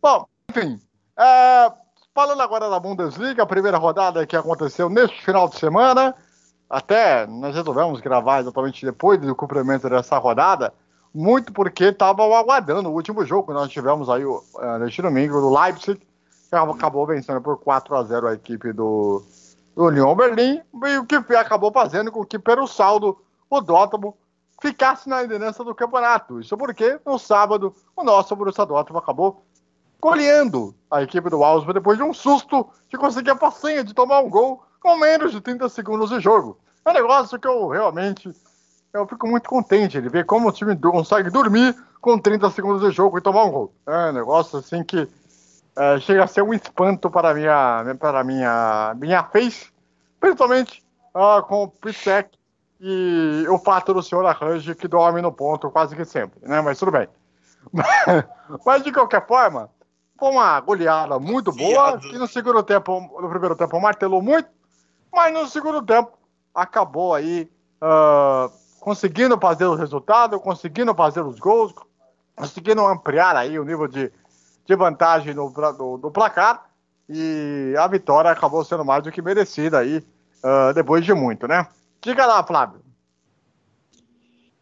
Bom, 0.01 0.25
enfim, 0.49 0.79
uh, 1.17 1.73
falando 2.13 2.41
agora 2.41 2.69
da 2.69 2.79
Bundesliga, 2.79 3.43
a 3.43 3.47
primeira 3.47 3.77
rodada 3.77 4.25
que 4.25 4.35
aconteceu 4.35 4.89
neste 4.89 5.23
final 5.23 5.49
de 5.49 5.59
semana, 5.59 6.15
até 6.71 7.27
nós 7.27 7.53
resolvemos 7.53 7.99
gravar 7.99 8.39
exatamente 8.39 8.85
depois 8.85 9.19
do 9.19 9.35
cumprimento 9.35 9.89
dessa 9.89 10.17
rodada, 10.17 10.73
muito 11.13 11.51
porque 11.51 11.83
estavam 11.83 12.33
aguardando 12.33 12.89
o 12.89 12.93
último 12.93 13.25
jogo 13.25 13.47
que 13.47 13.53
nós 13.53 13.69
tivemos 13.69 14.09
aí 14.09 14.23
uh, 14.23 14.41
neste 14.79 15.01
domingo, 15.01 15.41
do 15.41 15.53
Leipzig, 15.53 15.99
que 16.49 16.55
acabou 16.55 17.05
vencendo 17.05 17.41
por 17.41 17.57
4 17.57 17.93
a 17.93 18.03
0 18.03 18.27
a 18.29 18.33
equipe 18.35 18.71
do, 18.71 19.21
do 19.75 19.89
Lyon 19.89 20.15
Berlim, 20.15 20.61
e 20.85 20.97
o 20.97 21.05
que 21.05 21.15
acabou 21.35 21.73
fazendo 21.73 22.09
com 22.09 22.23
que, 22.23 22.39
pelo 22.39 22.65
saldo, 22.65 23.17
o 23.49 23.59
Dortmund 23.59 24.15
ficasse 24.61 25.09
na 25.09 25.21
liderança 25.21 25.65
do 25.65 25.75
campeonato. 25.75 26.39
Isso 26.39 26.55
porque, 26.55 27.01
no 27.05 27.19
sábado, 27.19 27.75
o 27.97 28.03
nosso 28.03 28.33
Borussia 28.33 28.65
Dortmund 28.65 29.03
acabou 29.03 29.43
goleando 29.99 30.73
a 30.89 31.03
equipe 31.03 31.29
do 31.29 31.43
Augsburg 31.43 31.73
depois 31.73 31.97
de 31.97 32.03
um 32.03 32.13
susto 32.13 32.69
de 32.89 32.97
conseguir 32.97 33.31
a 33.31 33.37
façanha 33.37 33.83
de 33.83 33.93
tomar 33.93 34.21
um 34.21 34.29
gol 34.29 34.63
com 34.81 34.97
menos 34.97 35.31
de 35.31 35.39
30 35.39 35.69
segundos 35.69 36.09
de 36.09 36.19
jogo. 36.19 36.57
É 36.83 36.89
um 36.89 36.93
negócio 36.93 37.39
que 37.39 37.47
eu 37.47 37.69
realmente 37.69 38.33
eu 38.93 39.07
fico 39.07 39.25
muito 39.27 39.47
contente 39.47 40.01
de 40.01 40.09
ver 40.09 40.25
como 40.25 40.49
o 40.49 40.51
time 40.51 40.75
consegue 40.75 41.29
dormir 41.29 41.73
com 42.01 42.19
30 42.19 42.49
segundos 42.49 42.81
de 42.81 42.91
jogo 42.91 43.17
e 43.17 43.21
tomar 43.21 43.45
um 43.45 43.51
gol. 43.51 43.73
É 43.87 44.09
um 44.09 44.13
negócio 44.13 44.59
assim 44.59 44.83
que 44.83 45.07
é, 45.77 45.99
chega 45.99 46.23
a 46.23 46.27
ser 46.27 46.41
um 46.41 46.53
espanto 46.53 47.09
para 47.09 47.29
a 47.29 47.33
minha, 47.33 47.95
para 47.97 48.23
minha, 48.23 48.93
minha 48.97 49.23
face, 49.23 49.71
principalmente 50.19 50.83
uh, 51.15 51.41
com 51.43 51.63
o 51.63 51.67
Pisek 51.69 52.37
e 52.81 53.45
o 53.47 53.57
fato 53.59 53.93
do 53.93 54.01
senhor 54.01 54.25
Arrange 54.25 54.75
que 54.75 54.87
dorme 54.87 55.21
no 55.21 55.31
ponto 55.31 55.69
quase 55.69 55.95
que 55.95 56.03
sempre, 56.03 56.39
né? 56.41 56.59
Mas 56.59 56.79
tudo 56.79 56.91
bem. 56.91 57.07
Mas 58.65 58.83
de 58.83 58.91
qualquer 58.91 59.25
forma, 59.25 59.69
foi 60.17 60.31
uma 60.31 60.59
goleada 60.59 61.17
muito 61.19 61.51
boa, 61.51 61.97
que 61.99 62.17
no 62.17 62.27
segundo 62.27 62.61
tempo, 62.63 62.99
no 63.21 63.29
primeiro 63.29 63.55
tempo 63.55 63.79
martelou 63.79 64.21
muito, 64.21 64.49
mas 65.11 65.33
no 65.33 65.47
segundo 65.47 65.81
tempo 65.81 66.11
acabou 66.53 67.13
aí 67.13 67.49
uh, 67.81 68.51
conseguindo 68.79 69.37
fazer 69.39 69.65
o 69.65 69.75
resultado, 69.75 70.39
conseguindo 70.39 70.93
fazer 70.93 71.21
os 71.21 71.39
gols, 71.39 71.73
conseguindo 72.35 72.85
ampliar 72.85 73.35
aí 73.35 73.59
o 73.59 73.63
nível 73.63 73.87
de, 73.87 74.11
de 74.65 74.75
vantagem 74.75 75.33
no, 75.33 75.49
do, 75.49 75.97
do 75.97 76.11
placar 76.11 76.69
E 77.07 77.75
a 77.77 77.87
vitória 77.87 78.31
acabou 78.31 78.63
sendo 78.63 78.85
mais 78.85 79.03
do 79.03 79.11
que 79.11 79.21
merecida 79.21 79.79
aí, 79.79 79.97
uh, 79.97 80.73
depois 80.73 81.05
de 81.05 81.13
muito, 81.13 81.47
né? 81.47 81.67
Diga 82.01 82.25
lá, 82.25 82.43
Flávio. 82.43 82.81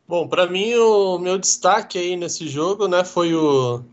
Bom, 0.07 0.27
para 0.27 0.47
mim 0.47 0.73
o 0.73 1.19
meu 1.19 1.37
destaque 1.37 1.97
aí 1.99 2.17
nesse 2.17 2.47
jogo, 2.47 2.87
né, 2.87 3.03
foi 3.03 3.35
o 3.35 3.83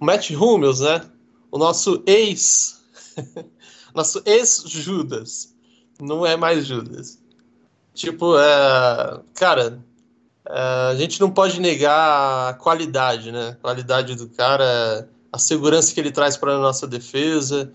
Matt 0.00 0.30
Hummels, 0.30 0.80
né? 0.80 1.08
O 1.48 1.58
nosso 1.58 2.02
ex, 2.06 2.82
nosso 3.94 4.20
ex-Judas. 4.26 5.54
Não 6.00 6.24
é 6.24 6.36
mais 6.36 6.66
Judas. 6.66 7.18
Tipo, 7.94 8.38
é, 8.38 9.20
cara, 9.34 9.78
é, 10.48 10.60
a 10.90 10.94
gente 10.94 11.20
não 11.20 11.30
pode 11.30 11.60
negar 11.60 12.50
a 12.50 12.54
qualidade, 12.54 13.30
né? 13.30 13.50
A 13.50 13.54
qualidade 13.54 14.14
do 14.14 14.28
cara, 14.28 15.08
a 15.32 15.38
segurança 15.38 15.92
que 15.92 16.00
ele 16.00 16.10
traz 16.10 16.36
para 16.36 16.54
a 16.54 16.58
nossa 16.58 16.86
defesa, 16.86 17.72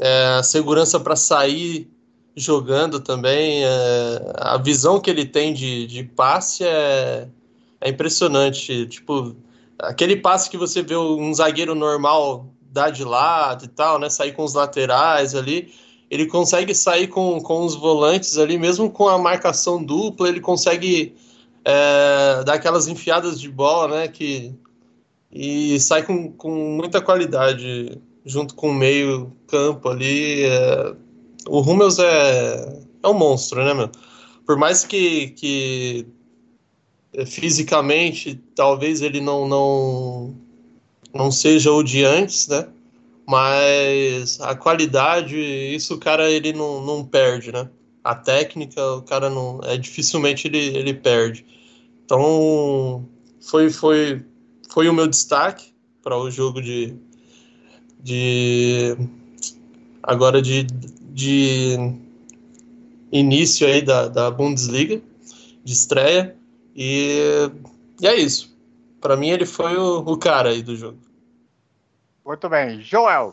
é, 0.00 0.36
a 0.38 0.42
segurança 0.42 0.98
para 0.98 1.16
sair 1.16 1.90
jogando 2.36 3.00
também, 3.00 3.64
é, 3.64 4.32
a 4.36 4.56
visão 4.58 5.00
que 5.00 5.10
ele 5.10 5.26
tem 5.26 5.52
de, 5.52 5.86
de 5.86 6.04
passe 6.04 6.64
é, 6.64 7.28
é 7.80 7.88
impressionante. 7.88 8.86
Tipo, 8.86 9.36
aquele 9.78 10.16
passe 10.16 10.48
que 10.48 10.56
você 10.56 10.82
vê 10.82 10.96
um 10.96 11.32
zagueiro 11.34 11.74
normal 11.74 12.46
dar 12.70 12.90
de 12.90 13.04
lado 13.04 13.64
e 13.64 13.68
tal, 13.68 13.98
né? 13.98 14.08
Sair 14.08 14.32
com 14.32 14.44
os 14.44 14.54
laterais 14.54 15.34
ali. 15.34 15.72
Ele 16.10 16.26
consegue 16.26 16.74
sair 16.74 17.08
com, 17.08 17.40
com 17.40 17.64
os 17.64 17.74
volantes 17.74 18.38
ali, 18.38 18.58
mesmo 18.58 18.90
com 18.90 19.08
a 19.08 19.18
marcação 19.18 19.82
dupla, 19.82 20.28
ele 20.28 20.40
consegue 20.40 21.14
é, 21.64 22.42
dar 22.44 22.54
aquelas 22.54 22.88
enfiadas 22.88 23.38
de 23.40 23.48
bola, 23.50 24.00
né? 24.00 24.08
Que, 24.08 24.54
e 25.30 25.78
sai 25.80 26.02
com, 26.02 26.32
com 26.32 26.50
muita 26.50 27.00
qualidade 27.00 28.00
junto 28.24 28.54
com 28.54 28.70
o 28.70 28.74
meio 28.74 29.32
campo 29.46 29.88
ali. 29.88 30.44
É, 30.44 30.94
o 31.46 31.60
Hummels 31.60 31.98
é, 31.98 32.78
é 33.02 33.08
um 33.08 33.14
monstro, 33.14 33.62
né, 33.64 33.74
meu? 33.74 33.90
Por 34.46 34.56
mais 34.56 34.84
que, 34.84 35.28
que 35.30 36.06
é, 37.12 37.26
fisicamente 37.26 38.40
talvez 38.54 39.02
ele 39.02 39.20
não, 39.20 39.46
não, 39.46 40.34
não 41.14 41.30
seja 41.30 41.70
o 41.72 41.82
de 41.82 42.04
antes, 42.04 42.48
né? 42.48 42.66
Mas 43.28 44.40
a 44.40 44.54
qualidade, 44.54 45.36
isso 45.36 45.96
o 45.96 45.98
cara 45.98 46.30
ele 46.30 46.50
não, 46.54 46.82
não 46.82 47.04
perde, 47.04 47.52
né? 47.52 47.68
A 48.02 48.14
técnica, 48.14 48.82
o 48.94 49.02
cara 49.02 49.28
não. 49.28 49.60
É 49.64 49.76
dificilmente 49.76 50.48
ele, 50.48 50.56
ele 50.56 50.94
perde. 50.94 51.44
Então 52.02 53.06
foi, 53.38 53.68
foi, 53.68 54.24
foi 54.70 54.88
o 54.88 54.94
meu 54.94 55.06
destaque 55.06 55.74
para 56.02 56.16
o 56.16 56.30
jogo 56.30 56.62
de, 56.62 56.96
de 58.00 58.96
agora 60.02 60.40
de, 60.40 60.62
de 60.62 61.76
início 63.12 63.66
aí 63.66 63.82
da, 63.82 64.08
da 64.08 64.30
Bundesliga, 64.30 65.02
de 65.62 65.72
estreia. 65.74 66.34
E, 66.74 67.18
e 68.00 68.06
é 68.06 68.16
isso. 68.16 68.56
Para 69.02 69.18
mim, 69.18 69.28
ele 69.28 69.44
foi 69.44 69.76
o, 69.76 69.98
o 69.98 70.16
cara 70.16 70.48
aí 70.48 70.62
do 70.62 70.74
jogo. 70.74 71.07
Muito 72.28 72.46
bem. 72.46 72.82
Joel. 72.82 73.32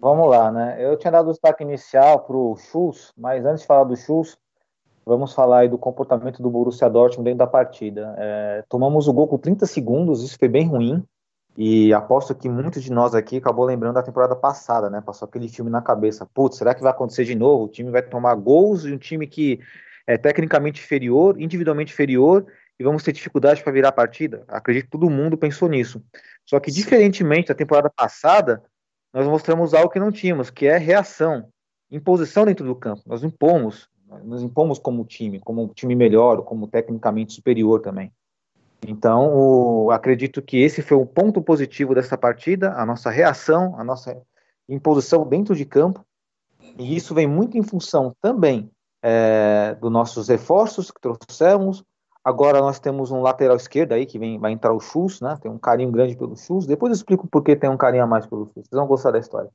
Vamos 0.00 0.30
lá, 0.30 0.50
né? 0.50 0.78
Eu 0.80 0.96
tinha 0.96 1.10
dado 1.10 1.28
o 1.28 1.32
destaque 1.32 1.62
inicial 1.62 2.20
para 2.20 2.34
o 2.34 2.56
Schultz, 2.56 3.12
mas 3.14 3.44
antes 3.44 3.60
de 3.60 3.66
falar 3.66 3.84
do 3.84 3.94
Schultz, 3.94 4.38
vamos 5.04 5.34
falar 5.34 5.58
aí 5.58 5.68
do 5.68 5.76
comportamento 5.76 6.42
do 6.42 6.48
Borussia 6.48 6.88
Dortmund 6.88 7.24
dentro 7.24 7.40
da 7.40 7.46
partida. 7.46 8.14
É, 8.16 8.64
tomamos 8.70 9.06
o 9.06 9.12
gol 9.12 9.28
com 9.28 9.36
30 9.36 9.66
segundos, 9.66 10.24
isso 10.24 10.38
foi 10.38 10.48
bem 10.48 10.66
ruim. 10.66 11.04
E 11.58 11.92
aposto 11.92 12.34
que 12.34 12.48
muitos 12.48 12.82
de 12.82 12.90
nós 12.90 13.14
aqui 13.14 13.36
acabou 13.36 13.66
lembrando 13.66 13.96
da 13.96 14.02
temporada 14.02 14.34
passada, 14.34 14.88
né? 14.88 15.02
Passou 15.02 15.28
aquele 15.28 15.46
filme 15.46 15.70
na 15.70 15.82
cabeça. 15.82 16.26
Putz, 16.32 16.56
será 16.56 16.74
que 16.74 16.80
vai 16.80 16.90
acontecer 16.90 17.26
de 17.26 17.34
novo? 17.34 17.64
O 17.64 17.68
time 17.68 17.90
vai 17.90 18.00
tomar 18.00 18.34
gols 18.34 18.80
de 18.80 18.94
um 18.94 18.98
time 18.98 19.26
que 19.26 19.60
é 20.06 20.16
tecnicamente 20.16 20.80
inferior, 20.80 21.38
individualmente 21.38 21.92
inferior, 21.92 22.46
e 22.78 22.84
vamos 22.84 23.02
ter 23.02 23.12
dificuldade 23.12 23.62
para 23.62 23.72
virar 23.72 23.88
a 23.90 23.92
partida? 23.92 24.44
Acredito 24.48 24.84
que 24.84 24.90
todo 24.90 25.10
mundo 25.10 25.36
pensou 25.36 25.68
nisso. 25.68 26.02
Só 26.44 26.58
que, 26.58 26.70
diferentemente 26.70 27.48
da 27.48 27.54
temporada 27.54 27.90
passada, 27.90 28.62
nós 29.12 29.26
mostramos 29.26 29.74
algo 29.74 29.90
que 29.90 30.00
não 30.00 30.10
tínhamos, 30.10 30.50
que 30.50 30.66
é 30.66 30.76
reação, 30.78 31.48
imposição 31.90 32.44
dentro 32.44 32.66
do 32.66 32.74
campo. 32.74 33.02
Nós 33.06 33.22
impomos, 33.22 33.88
nós 34.24 34.42
impomos 34.42 34.78
como 34.78 35.04
time, 35.04 35.38
como 35.40 35.68
time 35.68 35.94
melhor, 35.94 36.42
como 36.42 36.66
tecnicamente 36.66 37.34
superior 37.34 37.80
também. 37.80 38.12
Então, 38.86 39.32
o, 39.32 39.90
acredito 39.90 40.42
que 40.42 40.58
esse 40.58 40.82
foi 40.82 40.96
o 40.96 41.06
ponto 41.06 41.40
positivo 41.40 41.94
dessa 41.94 42.18
partida, 42.18 42.72
a 42.72 42.84
nossa 42.84 43.10
reação, 43.10 43.78
a 43.78 43.84
nossa 43.84 44.20
imposição 44.68 45.26
dentro 45.26 45.54
de 45.54 45.64
campo, 45.64 46.04
e 46.78 46.96
isso 46.96 47.14
vem 47.14 47.26
muito 47.26 47.56
em 47.56 47.62
função 47.62 48.14
também 48.20 48.70
é, 49.02 49.76
dos 49.80 49.90
nossos 49.90 50.28
reforços 50.28 50.90
que 50.90 51.00
trouxemos. 51.00 51.84
Agora 52.24 52.60
nós 52.60 52.78
temos 52.78 53.10
um 53.10 53.20
lateral 53.20 53.56
esquerdo 53.56 53.92
aí 53.92 54.06
que 54.06 54.18
vem, 54.18 54.38
vai 54.38 54.52
entrar 54.52 54.72
o 54.72 54.80
Chus, 54.80 55.20
né? 55.20 55.36
Tem 55.40 55.50
um 55.50 55.58
carinho 55.58 55.90
grande 55.90 56.16
pelo 56.16 56.36
Chus. 56.36 56.66
Depois 56.66 56.90
eu 56.90 56.96
explico 56.96 57.26
por 57.26 57.42
que 57.42 57.56
tem 57.56 57.68
um 57.68 57.76
carinho 57.76 58.04
a 58.04 58.06
mais 58.06 58.26
pelo 58.26 58.46
Chus. 58.46 58.66
Vocês 58.66 58.78
vão 58.78 58.86
gostar 58.86 59.10
da 59.10 59.18
história. 59.18 59.50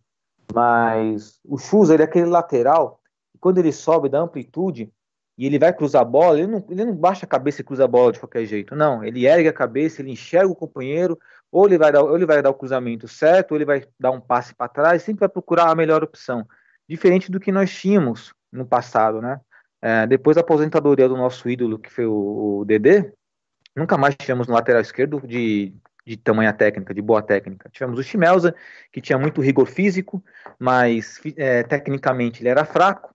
Mas 0.53 1.39
o 1.45 1.57
Chus, 1.57 1.89
ele 1.89 2.03
é 2.03 2.05
aquele 2.05 2.25
lateral 2.25 2.99
que 3.31 3.39
quando 3.39 3.57
ele 3.59 3.71
sobe 3.71 4.09
da 4.09 4.19
amplitude, 4.19 4.91
e 5.37 5.45
ele 5.45 5.59
vai 5.59 5.71
cruzar 5.71 6.01
a 6.01 6.05
bola, 6.05 6.39
ele 6.39 6.47
não, 6.47 6.65
ele 6.67 6.83
não 6.83 6.95
baixa 6.95 7.25
a 7.25 7.29
cabeça 7.29 7.61
e 7.61 7.63
cruza 7.63 7.85
a 7.85 7.87
bola 7.87 8.11
de 8.11 8.19
qualquer 8.19 8.43
jeito. 8.45 8.75
Não, 8.75 9.03
ele 9.03 9.27
ergue 9.27 9.47
a 9.47 9.53
cabeça, 9.53 10.01
ele 10.01 10.11
enxerga 10.11 10.51
o 10.51 10.55
companheiro, 10.55 11.17
ou 11.51 11.67
ele 11.67 11.77
vai 11.77 11.91
dar, 11.91 12.01
ou 12.01 12.15
ele 12.15 12.25
vai 12.25 12.41
dar 12.41 12.49
o 12.49 12.55
cruzamento 12.55 13.07
certo, 13.07 13.51
ou 13.51 13.57
ele 13.57 13.65
vai 13.65 13.85
dar 13.99 14.09
um 14.09 14.19
passe 14.19 14.55
para 14.55 14.67
trás, 14.67 15.03
sempre 15.03 15.19
vai 15.19 15.29
procurar 15.29 15.69
a 15.69 15.75
melhor 15.75 16.03
opção. 16.03 16.45
Diferente 16.89 17.31
do 17.31 17.39
que 17.39 17.51
nós 17.51 17.71
tínhamos 17.71 18.33
no 18.51 18.65
passado, 18.65 19.21
né? 19.21 19.39
É, 19.81 20.07
depois 20.07 20.35
da 20.35 20.41
aposentadoria 20.41 21.07
do 21.07 21.17
nosso 21.17 21.49
ídolo, 21.49 21.77
que 21.77 21.91
foi 21.91 22.05
o, 22.05 22.59
o 22.59 22.65
Dedê, 22.65 23.11
nunca 23.75 23.97
mais 23.97 24.15
tivemos 24.15 24.47
no 24.47 24.53
lateral 24.53 24.81
esquerdo 24.81 25.21
de, 25.25 25.73
de 26.05 26.17
tamanha 26.17 26.53
técnica, 26.53 26.93
de 26.93 27.01
boa 27.01 27.21
técnica. 27.21 27.69
Tivemos 27.69 27.99
o 27.99 28.03
Chimelza, 28.03 28.55
que 28.91 29.01
tinha 29.01 29.17
muito 29.17 29.41
rigor 29.41 29.67
físico, 29.67 30.23
mas 30.59 31.21
é, 31.35 31.63
tecnicamente 31.63 32.41
ele 32.41 32.49
era 32.49 32.65
fraco, 32.65 33.13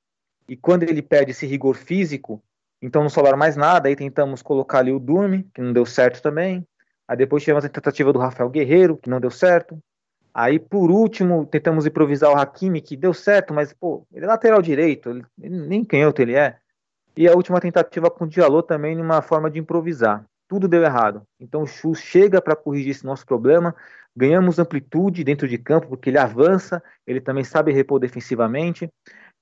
e 0.49 0.57
quando 0.57 0.83
ele 0.83 1.03
perde 1.03 1.31
esse 1.31 1.47
rigor 1.47 1.77
físico, 1.77 2.43
então 2.81 3.03
não 3.03 3.09
sobraram 3.09 3.39
mais 3.39 3.57
nada, 3.57 3.89
aí 3.89 3.97
tentamos 3.97 4.43
colocar 4.43 4.81
ali 4.81 4.93
o 4.93 4.99
Durme, 4.99 5.49
que 5.55 5.61
não 5.61 5.73
deu 5.73 5.87
certo 5.87 6.21
também. 6.21 6.67
Aí 7.07 7.17
depois 7.17 7.43
tivemos 7.43 7.65
a 7.65 7.69
tentativa 7.69 8.13
do 8.13 8.19
Rafael 8.19 8.51
Guerreiro, 8.51 8.97
que 8.97 9.09
não 9.09 9.21
deu 9.21 9.31
certo. 9.31 9.79
Aí, 10.35 10.59
por 10.59 10.91
último, 10.91 11.45
tentamos 11.45 11.85
improvisar 11.85 12.31
o 12.31 12.39
Hakimi, 12.39 12.81
que 12.81 12.97
deu 12.97 13.13
certo, 13.13 13.53
mas, 13.53 13.73
pô, 13.73 14.07
ele 14.13 14.25
é 14.25 14.29
lateral 14.29 14.63
direito, 14.63 15.11
ele, 15.11 15.25
nem 15.39 15.85
canhoto 15.85 16.23
ele 16.23 16.35
é. 16.35 16.57
E 17.15 17.29
a 17.29 17.33
última 17.33 17.61
tentativa 17.61 18.11
com 18.11 18.25
o 18.25 18.29
Diallo 18.29 18.63
também, 18.63 18.97
numa 18.97 19.21
forma 19.21 19.51
de 19.51 19.59
improvisar. 19.59 20.25
Tudo 20.49 20.67
deu 20.67 20.83
errado. 20.83 21.23
Então 21.39 21.63
o 21.63 21.67
Chu 21.67 21.95
chega 21.95 22.41
para 22.41 22.57
corrigir 22.57 22.91
esse 22.91 23.05
nosso 23.05 23.27
problema. 23.27 23.75
Ganhamos 24.17 24.59
amplitude 24.59 25.23
dentro 25.23 25.47
de 25.47 25.59
campo, 25.59 25.89
porque 25.89 26.09
ele 26.09 26.19
avança, 26.19 26.83
ele 27.07 27.21
também 27.21 27.45
sabe 27.45 27.73
repor 27.73 27.99
defensivamente 27.99 28.89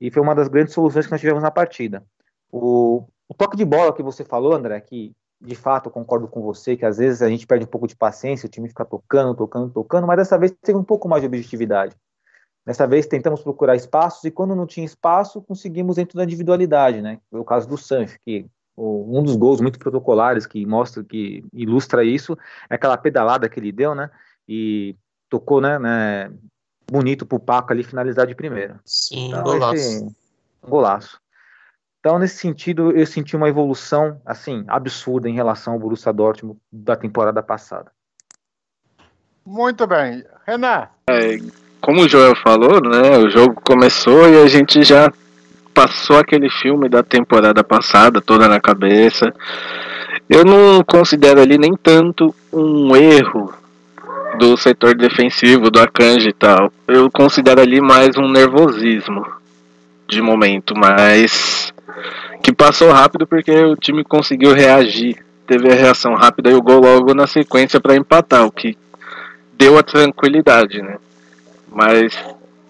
e 0.01 0.11
foi 0.11 0.23
uma 0.23 0.35
das 0.35 0.49
grandes 0.49 0.73
soluções 0.73 1.07
que 1.07 1.13
nós 1.13 1.21
tivemos 1.21 1.43
na 1.43 1.51
partida. 1.51 2.05
O, 2.51 3.07
o 3.29 3.35
toque 3.35 3.57
de 3.57 3.65
bola 3.65 3.95
que 3.95 4.03
você 4.03 4.25
falou, 4.25 4.53
André, 4.53 4.81
que 4.81 5.13
de 5.41 5.55
fato 5.55 5.87
eu 5.87 5.93
concordo 5.93 6.29
com 6.29 6.43
você, 6.43 6.77
que 6.77 6.85
às 6.85 6.99
vezes 6.99 7.23
a 7.23 7.29
gente 7.29 7.47
perde 7.47 7.65
um 7.65 7.69
pouco 7.69 7.87
de 7.87 7.97
paciência, 7.97 8.47
o 8.47 8.51
time 8.51 8.69
fica 8.69 8.85
tocando, 8.85 9.35
tocando, 9.35 9.71
tocando, 9.73 10.07
mas 10.07 10.19
dessa 10.19 10.39
vez 10.39 10.55
teve 10.63 10.79
um 10.79 10.85
pouco 10.85 11.09
mais 11.09 11.23
de 11.23 11.27
objetividade. 11.27 11.97
Dessa 12.67 12.87
vez 12.87 13.07
tentamos 13.07 13.43
procurar 13.43 13.75
espaços 13.75 14.23
e 14.25 14.31
quando 14.31 14.55
não 14.55 14.67
tinha 14.67 14.85
espaço, 14.85 15.41
conseguimos 15.41 15.97
dentro 15.97 16.17
da 16.17 16.25
individualidade, 16.25 17.01
né? 17.01 17.19
Foi 17.31 17.41
o 17.41 17.45
caso 17.45 17.67
do 17.67 17.79
Sancho, 17.79 18.19
que 18.25 18.47
um 18.77 19.23
dos 19.23 19.37
gols 19.37 19.61
muito 19.61 19.79
protocolares 19.79 20.47
que 20.47 20.65
mostra, 20.65 21.03
que 21.03 21.45
ilustra 21.53 22.05
isso, 22.05 22.37
é 22.69 22.75
aquela 22.75 22.97
pedalada 22.97 23.49
que 23.49 23.59
ele 23.59 23.73
deu, 23.73 23.95
né? 23.95 24.11
E 24.49 24.95
tocou, 25.29 25.61
né, 25.61 25.79
né 25.79 26.33
bonito 26.91 27.25
pro 27.25 27.39
Paco 27.39 27.73
ali 27.73 27.83
finalizar 27.83 28.27
de 28.27 28.35
primeira. 28.35 28.81
Sim, 28.85 29.29
então, 29.29 29.43
golaço. 29.43 29.75
Esse, 29.75 30.17
golaço. 30.63 31.21
Então, 32.01 32.19
nesse 32.19 32.39
sentido, 32.39 32.93
eu 32.93 33.07
senti 33.07 33.37
uma 33.37 33.49
evolução, 33.49 34.21
assim, 34.25 34.65
absurda 34.67 35.29
em 35.29 35.35
relação 35.35 35.75
ao 35.75 35.79
Borussia 35.79 36.13
Dortmund 36.13 36.59
da 36.73 36.97
temporada 36.97 37.43
passada. 37.43 37.93
Muito 39.45 39.87
bem. 39.87 40.25
Renan. 40.47 40.89
É, 41.11 41.37
como 41.81 42.01
o 42.03 42.09
Joel 42.09 42.35
falou, 42.37 42.81
né, 42.81 43.19
o 43.19 43.29
jogo 43.29 43.61
começou 43.63 44.31
e 44.31 44.43
a 44.43 44.47
gente 44.47 44.83
já 44.83 45.13
passou 45.75 46.19
aquele 46.19 46.49
filme 46.49 46.89
da 46.89 47.03
temporada 47.03 47.63
passada 47.63 48.21
toda 48.21 48.49
na 48.49 48.61
cabeça. 48.61 49.33
Eu 50.29 50.45
não 50.45 50.83
considero 50.83 51.41
ali 51.41 51.59
nem 51.59 51.77
tanto 51.77 52.35
um 52.51 52.97
erro 52.97 53.53
do 54.39 54.57
setor 54.57 54.95
defensivo, 54.95 55.71
do 55.71 55.81
Akanji 55.81 56.31
e 56.31 56.33
tal. 56.33 56.73
Eu 56.89 57.11
considero 57.11 57.61
ali 57.61 57.81
mais 57.81 58.17
um 58.17 58.29
nervosismo 58.29 59.27
de 60.09 60.21
momento, 60.23 60.75
mas 60.77 61.73
que 62.43 62.53
passou 62.53 62.91
rápido 62.91 63.27
porque 63.27 63.53
o 63.53 63.77
time 63.77 64.05
conseguiu 64.05 64.53
reagir. 64.53 65.17
Teve 65.47 65.71
a 65.71 65.75
reação 65.75 66.15
rápida 66.15 66.51
e 66.51 66.55
o 66.55 66.63
gol 66.63 66.81
logo 66.81 67.13
na 67.13 67.27
sequência 67.27 67.81
para 67.81 67.97
empatar, 67.97 68.47
o 68.47 68.53
que 68.53 68.79
deu 69.59 69.77
a 69.77 69.83
tranquilidade, 69.83 70.81
né? 70.81 70.97
Mas 71.71 72.17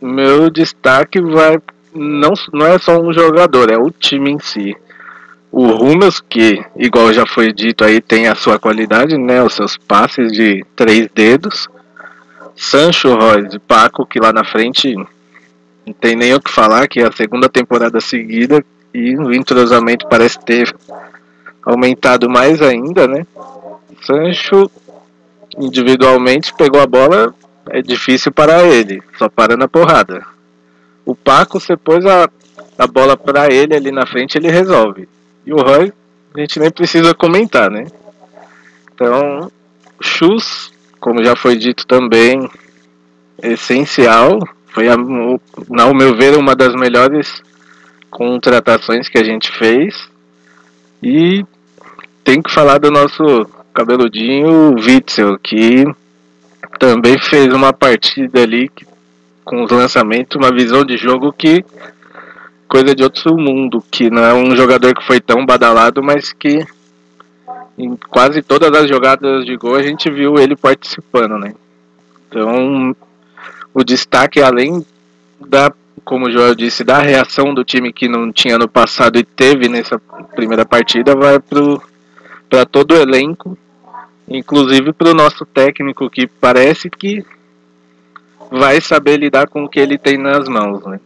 meu 0.01 0.51
destaque 0.51 1.21
vai 1.21 1.59
não, 1.95 2.33
não 2.53 2.67
é 2.67 2.79
só 2.79 3.01
um 3.01 3.13
jogador, 3.13 3.71
é 3.71 3.77
o 3.77 3.91
time 3.91 4.31
em 4.31 4.39
si. 4.39 4.77
O 5.53 5.67
Rummels, 5.73 6.21
que, 6.21 6.65
igual 6.77 7.13
já 7.13 7.27
foi 7.27 7.53
dito 7.53 7.85
aí, 7.85 8.01
tem 8.01 8.29
a 8.29 8.37
sua 8.37 8.59
qualidade, 8.59 9.19
né? 9.19 9.43
Os 9.43 9.55
seus 9.55 9.77
passes 9.77 10.31
de 10.33 10.65
três 10.77 11.09
dedos. 11.13 11.69
Sancho, 12.55 13.15
Royce, 13.15 13.59
Paco, 13.59 14.07
que 14.07 14.21
lá 14.21 14.33
na 14.33 14.45
frente 14.45 14.95
não 14.95 15.95
tem 16.01 16.15
nem 16.15 16.35
o 16.35 16.41
que 16.41 16.51
falar, 16.51 16.87
que 16.87 17.01
é 17.01 17.09
a 17.09 17.13
segunda 17.13 17.49
temporada 17.49 18.01
seguida 18.01 18.65
e 18.93 19.17
o 19.17 19.33
entrosamento 19.33 20.07
parece 20.09 20.39
ter 20.41 20.75
aumentado 21.65 22.29
mais 22.29 22.61
ainda, 22.63 23.07
né? 23.07 23.27
Sancho 24.03 24.71
individualmente 25.59 26.55
pegou 26.55 26.81
a 26.81 26.87
bola, 26.87 27.35
é 27.69 27.83
difícil 27.83 28.33
para 28.33 28.63
ele, 28.63 29.03
só 29.19 29.29
para 29.29 29.57
na 29.57 29.69
porrada. 29.69 30.25
O 31.05 31.15
Paco, 31.15 31.59
você 31.59 31.77
pôs 31.77 32.05
a, 32.07 32.29
a 32.79 32.87
bola 32.87 33.17
para 33.17 33.53
ele 33.53 33.75
ali 33.75 33.91
na 33.91 34.07
frente, 34.07 34.39
ele 34.39 34.51
resolve. 34.51 35.09
E 35.45 35.53
o 35.53 35.57
Roy, 35.57 35.93
a 36.35 36.41
gente 36.41 36.61
nem 36.61 36.71
precisa 36.71 37.15
comentar, 37.15 37.71
né? 37.71 37.87
Então, 38.95 39.51
Chus, 40.01 40.73
como 41.01 41.25
já 41.25 41.35
foi 41.35 41.57
dito 41.57 41.87
também, 41.87 42.49
essencial. 43.43 44.39
Foi, 44.69 44.89
a, 44.89 44.95
ao 44.95 45.95
meu 45.95 46.15
ver, 46.17 46.37
uma 46.37 46.55
das 46.55 46.75
melhores 46.75 47.43
contratações 48.11 49.09
que 49.09 49.19
a 49.19 49.25
gente 49.25 49.51
fez. 49.51 50.09
E 51.03 51.45
tem 52.25 52.43
que 52.43 52.53
falar 52.53 52.79
do 52.79 52.91
nosso 52.91 53.47
cabeludinho 53.73 54.75
Witzel, 54.75 55.39
que 55.39 55.85
também 56.79 57.19
fez 57.19 57.53
uma 57.55 57.73
partida 57.73 58.43
ali 58.43 58.71
com 59.45 59.63
os 59.65 59.71
lançamentos, 59.71 60.37
uma 60.37 60.53
visão 60.53 60.85
de 60.85 60.97
jogo 60.97 61.33
que 61.33 61.65
coisa 62.69 62.95
de 62.95 63.03
outro 63.03 63.37
mundo, 63.37 63.83
que 63.91 64.11
não 64.11 64.23
é 64.23 64.33
um 64.33 64.55
jogador 64.55 64.95
que 64.95 65.05
foi 65.05 65.21
tão 65.21 65.45
badalado, 65.45 66.03
mas 66.03 66.33
que 66.33 66.65
em 67.77 67.97
quase 68.09 68.43
todas 68.43 68.73
as 68.73 68.89
jogadas 68.89 69.45
de 69.45 69.57
gol 69.57 69.75
a 69.75 69.83
gente 69.83 70.11
viu 70.11 70.39
ele 70.39 70.55
participando, 70.55 71.37
né? 71.39 71.55
Então, 72.29 72.95
o 73.75 73.83
destaque 73.83 74.41
além 74.41 74.87
da, 75.41 75.73
como 76.11 76.27
o 76.27 76.33
Joel 76.33 76.57
disse, 76.57 76.83
da 76.83 76.99
reação 76.99 77.55
do 77.55 77.65
time 77.65 77.93
que 77.93 78.09
não 78.09 78.33
tinha 78.33 78.59
no 78.59 78.67
passado 78.67 79.17
e 79.17 79.23
teve 79.23 79.69
nessa 79.69 79.97
primeira 80.35 80.67
partida, 80.67 81.15
vai 81.15 81.39
para 81.39 82.67
todo 82.67 82.95
o 82.95 82.97
elenco, 82.97 83.57
inclusive 84.29 84.93
para 84.93 85.11
o 85.11 85.15
nosso 85.15 85.47
técnico 85.47 86.11
que 86.11 86.27
parece 86.27 86.91
que 86.91 87.25
vai 88.51 88.81
saber 88.81 89.19
lidar 89.19 89.47
com 89.47 89.63
o 89.63 89.69
que 89.69 89.79
ele 89.79 89.97
tem 89.97 90.19
nas 90.19 90.49
mãos, 90.49 90.85
né? 90.85 90.99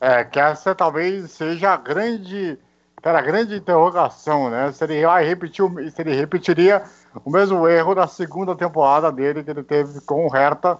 É, 0.00 0.24
que 0.24 0.40
essa 0.40 0.74
talvez 0.74 1.30
seja 1.30 1.74
a 1.74 1.76
grande, 1.76 2.58
a 3.00 3.22
grande 3.22 3.54
interrogação, 3.54 4.50
né? 4.50 4.72
Se 4.72 4.82
ele 4.82 5.06
vai 5.06 5.24
repetir, 5.24 5.64
se 5.94 6.02
ele 6.02 6.12
repetiria 6.12 6.82
o 7.24 7.30
mesmo 7.30 7.68
erro 7.68 7.94
da 7.94 8.08
segunda 8.08 8.56
temporada 8.56 9.12
dele 9.12 9.44
que 9.44 9.50
ele 9.52 9.62
teve 9.62 10.00
com 10.00 10.26
o 10.26 10.28
Hertha, 10.28 10.76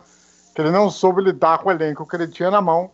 que 0.59 0.63
ele 0.63 0.73
não 0.73 0.91
soube 0.91 1.23
lidar 1.23 1.59
com 1.59 1.69
o 1.69 1.73
elenco 1.73 2.05
que 2.05 2.17
ele 2.17 2.27
tinha 2.27 2.51
na 2.51 2.61
mão 2.61 2.91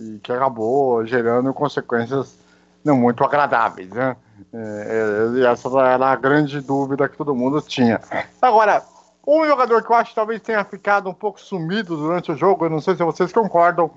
e 0.00 0.18
que 0.20 0.32
acabou 0.32 1.04
gerando 1.04 1.52
consequências 1.52 2.38
não 2.82 2.96
muito 2.96 3.22
agradáveis, 3.22 3.90
né? 3.90 4.16
É, 4.50 5.36
é, 5.36 5.44
essa 5.44 5.68
era 5.80 6.06
a 6.06 6.16
grande 6.16 6.58
dúvida 6.62 7.06
que 7.10 7.18
todo 7.18 7.34
mundo 7.34 7.60
tinha. 7.60 8.00
Agora, 8.40 8.82
um 9.26 9.44
jogador 9.44 9.82
que 9.82 9.92
eu 9.92 9.96
acho 9.96 10.08
que 10.08 10.14
talvez 10.14 10.40
tenha 10.40 10.64
ficado 10.64 11.10
um 11.10 11.12
pouco 11.12 11.38
sumido 11.38 11.98
durante 11.98 12.32
o 12.32 12.36
jogo, 12.36 12.64
eu 12.64 12.70
não 12.70 12.80
sei 12.80 12.96
se 12.96 13.04
vocês 13.04 13.30
concordam, 13.30 13.90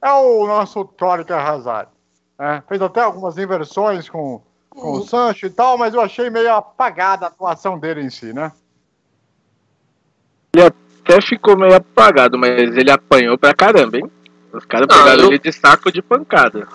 é 0.00 0.10
o 0.10 0.46
nosso 0.46 0.86
Torque 0.86 1.34
Hazard. 1.34 1.90
É, 2.38 2.62
fez 2.66 2.80
até 2.80 3.02
algumas 3.02 3.36
inversões 3.36 4.08
com, 4.08 4.40
com 4.70 4.92
o 4.92 5.06
Sancho 5.06 5.44
e 5.44 5.50
tal, 5.50 5.76
mas 5.76 5.92
eu 5.92 6.00
achei 6.00 6.30
meio 6.30 6.54
apagada 6.54 7.26
a 7.26 7.28
atuação 7.28 7.78
dele 7.78 8.00
em 8.00 8.08
si, 8.08 8.32
né? 8.32 8.50
Ele 10.54 10.83
até 11.04 11.20
ficou 11.20 11.56
meio 11.56 11.76
apagado, 11.76 12.38
mas 12.38 12.76
ele 12.76 12.90
apanhou 12.90 13.36
pra 13.36 13.54
caramba, 13.54 13.98
hein? 13.98 14.10
Os 14.52 14.64
caras 14.64 14.86
pegaram 14.86 15.24
eu... 15.24 15.28
ele 15.28 15.38
de 15.38 15.52
saco 15.52 15.92
de 15.92 16.00
pancada. 16.00 16.66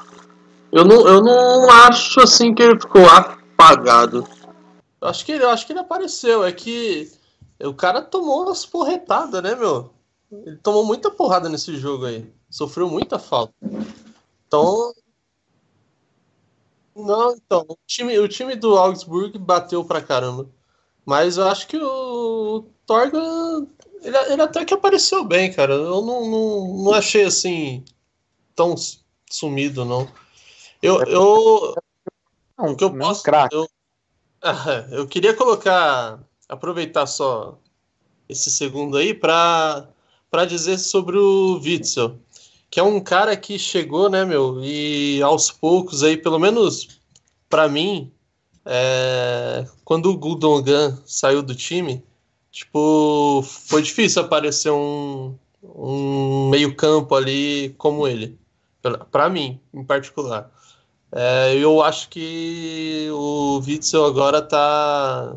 Eu 0.72 0.86
não, 0.86 1.08
eu 1.08 1.22
não 1.22 1.70
acho 1.88 2.22
assim 2.22 2.54
que 2.54 2.62
ele 2.62 2.80
ficou 2.80 3.08
apagado. 3.10 4.28
Eu 5.02 5.08
acho 5.08 5.26
que 5.26 5.32
ele, 5.32 5.44
eu 5.44 5.50
acho 5.50 5.66
que 5.66 5.74
ele 5.74 5.80
apareceu. 5.80 6.44
É 6.44 6.52
que 6.52 7.12
o 7.60 7.74
cara 7.74 8.02
tomou 8.02 8.44
umas 8.44 8.66
porretadas, 8.66 9.42
né, 9.42 9.56
meu? 9.56 9.92
Ele 10.32 10.58
tomou 10.58 10.86
muita 10.86 11.10
porrada 11.10 11.50
nesse 11.50 11.76
jogo 11.78 12.06
aí. 12.06 12.32
Sofreu 12.50 12.88
muita 12.88 13.18
falta. 13.18 13.54
Então. 14.48 14.94
Não, 16.96 17.34
então. 17.34 17.66
O 17.68 17.78
time, 17.88 18.20
o 18.20 18.28
time 18.28 18.56
do 18.56 18.78
Augsburg 18.78 19.38
bateu 19.40 19.84
pra 19.84 20.02
caramba. 20.02 20.48
Mas 21.06 21.38
eu 21.38 21.48
acho 21.48 21.66
que 21.68 21.78
o 21.78 22.66
Torga. 22.86 23.20
Ele, 24.02 24.18
ele 24.32 24.42
até 24.42 24.64
que 24.66 24.74
apareceu 24.74 25.24
bem, 25.24 25.52
cara. 25.52 25.74
Eu 25.74 26.02
não, 26.02 26.30
não, 26.30 26.84
não 26.84 26.94
achei 26.94 27.24
assim. 27.24 27.84
tão 28.56 28.76
sumido, 29.30 29.86
não. 29.86 30.08
Eu. 30.82 31.02
eu 31.04 31.76
não, 32.58 32.74
o 32.74 32.76
que 32.76 32.84
eu 32.84 32.98
posso. 32.98 33.24
Eu, 33.52 33.68
eu 34.92 35.08
queria 35.08 35.34
colocar. 35.34 36.20
Aproveitar 36.48 37.06
só 37.06 37.60
esse 38.28 38.50
segundo 38.50 38.98
aí 38.98 39.14
para 39.14 39.86
dizer 40.48 40.80
sobre 40.80 41.16
o 41.16 41.60
Witzel 41.64 42.20
que 42.70 42.80
é 42.80 42.84
um 42.84 43.00
cara 43.00 43.36
que 43.36 43.58
chegou, 43.58 44.10
né, 44.10 44.24
meu, 44.24 44.64
e 44.64 45.22
aos 45.24 45.50
poucos 45.52 46.04
aí, 46.04 46.16
pelo 46.16 46.38
menos 46.38 47.00
para 47.50 47.68
mim, 47.68 48.12
é, 48.64 49.66
quando 49.84 50.12
o 50.12 50.18
Gundogan 50.18 51.02
saiu 51.06 51.42
do 51.42 51.56
time, 51.56 52.04
tipo, 52.60 53.42
foi 53.44 53.82
difícil 53.82 54.22
aparecer 54.22 54.70
um, 54.72 55.36
um 55.64 56.50
meio 56.50 56.76
campo 56.76 57.16
ali 57.16 57.74
como 57.78 58.08
ele, 58.08 58.38
para 59.12 59.30
mim, 59.30 59.60
em 59.74 59.84
particular. 59.84 60.52
É, 61.12 61.56
eu 61.56 61.82
acho 61.82 62.10
que 62.10 63.08
o 63.12 63.60
Witzel 63.66 64.06
agora 64.06 64.42
tá 64.42 65.36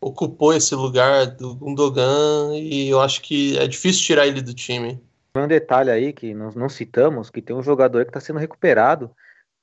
ocupou 0.00 0.52
esse 0.52 0.74
lugar 0.74 1.26
do 1.26 1.54
Gundogan 1.54 2.50
e 2.54 2.88
eu 2.90 3.00
acho 3.00 3.22
que 3.22 3.56
é 3.58 3.66
difícil 3.66 4.04
tirar 4.04 4.26
ele 4.26 4.42
do 4.42 4.52
time 4.52 5.00
um 5.36 5.48
detalhe 5.48 5.90
aí 5.90 6.12
que 6.12 6.32
nós 6.32 6.54
não 6.54 6.68
citamos, 6.68 7.28
que 7.28 7.42
tem 7.42 7.56
um 7.56 7.62
jogador 7.62 8.04
que 8.04 8.10
está 8.10 8.20
sendo 8.20 8.38
recuperado, 8.38 9.10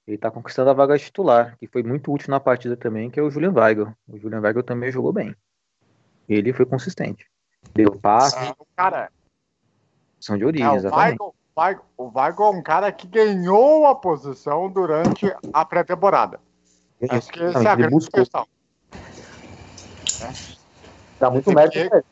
ele 0.05 0.15
está 0.15 0.29
conquistando 0.29 0.69
a 0.69 0.73
vaga 0.73 0.97
titular, 0.97 1.57
que 1.57 1.67
foi 1.67 1.81
muito 1.81 2.11
útil 2.11 2.29
na 2.29 2.41
partida 2.41 2.75
também, 2.75 3.09
que 3.09 3.19
é 3.19 3.23
o 3.23 3.29
Julian 3.29 3.53
Weigl. 3.53 3.93
O 4.07 4.17
Julian 4.17 4.41
Weigl 4.41 4.63
também 4.63 4.91
jogou 4.91 5.13
bem. 5.13 5.33
Ele 6.33 6.53
foi 6.53 6.65
consistente. 6.65 7.25
Deu 7.73 7.95
passe. 7.99 8.37
Ah, 8.37 8.55
cara. 8.75 9.11
São 10.19 10.37
de 10.37 10.45
origem, 10.45 10.67
é, 10.67 10.75
exatamente. 10.75 11.17
Weigl, 11.57 11.81
o 11.97 12.11
Weigl 12.17 12.43
é 12.43 12.49
um 12.49 12.63
cara 12.63 12.91
que 12.91 13.07
ganhou 13.07 13.85
a 13.87 13.95
posição 13.95 14.69
durante 14.69 15.33
a 15.51 15.65
pré-temporada. 15.65 16.39
Acho 17.09 17.31
que 17.31 17.43
essa 17.43 17.63
é 17.63 17.67
a 17.67 17.75
grande 17.75 17.95
buscou. 17.95 18.19
questão. 18.19 18.47
Dá 21.19 21.29
muito 21.29 21.51
mérito 21.51 21.95
é, 21.95 22.03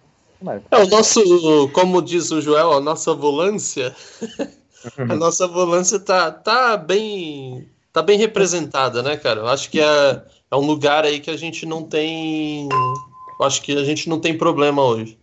é 0.72 0.84
o 0.84 0.88
nosso, 0.88 1.70
como 1.74 2.02
diz 2.02 2.32
o 2.32 2.42
Joel, 2.42 2.74
a 2.74 2.82
nossa 2.82 3.14
volância. 3.14 3.96
a 4.98 5.16
nossa 5.16 5.48
volância 5.48 6.00
tá, 6.00 6.32
tá 6.32 6.78
bem 6.78 7.70
tá 7.92 8.02
bem 8.02 8.18
representada, 8.18 9.04
né, 9.04 9.18
cara? 9.18 9.42
Eu 9.42 9.48
acho 9.48 9.70
que 9.70 9.80
é, 9.80 10.24
é 10.52 10.56
um 10.56 10.66
lugar 10.66 11.04
aí 11.06 11.20
que 11.20 11.30
a 11.30 11.38
gente 11.38 11.66
não 11.66 11.84
tem. 11.84 12.70
Eu 13.40 13.46
acho 13.46 13.62
que 13.62 13.72
a 13.78 13.84
gente 13.84 14.10
não 14.10 14.20
tem 14.20 14.38
problema 14.38 14.84
hoje. 14.84 15.18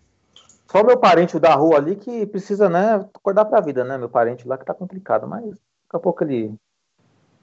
Só 0.70 0.82
meu 0.82 0.98
parente 0.98 1.38
da 1.38 1.54
rua 1.54 1.76
ali 1.76 1.96
que 1.96 2.26
precisa, 2.26 2.68
né, 2.68 2.94
acordar 2.94 3.44
pra 3.44 3.60
vida, 3.60 3.84
né? 3.84 3.98
Meu 3.98 4.08
parente 4.08 4.48
lá 4.48 4.56
que 4.56 4.64
tá 4.64 4.74
complicado, 4.74 5.28
mas 5.28 5.44
daqui 5.44 5.92
a 5.92 5.98
pouco 5.98 6.24
ele, 6.24 6.54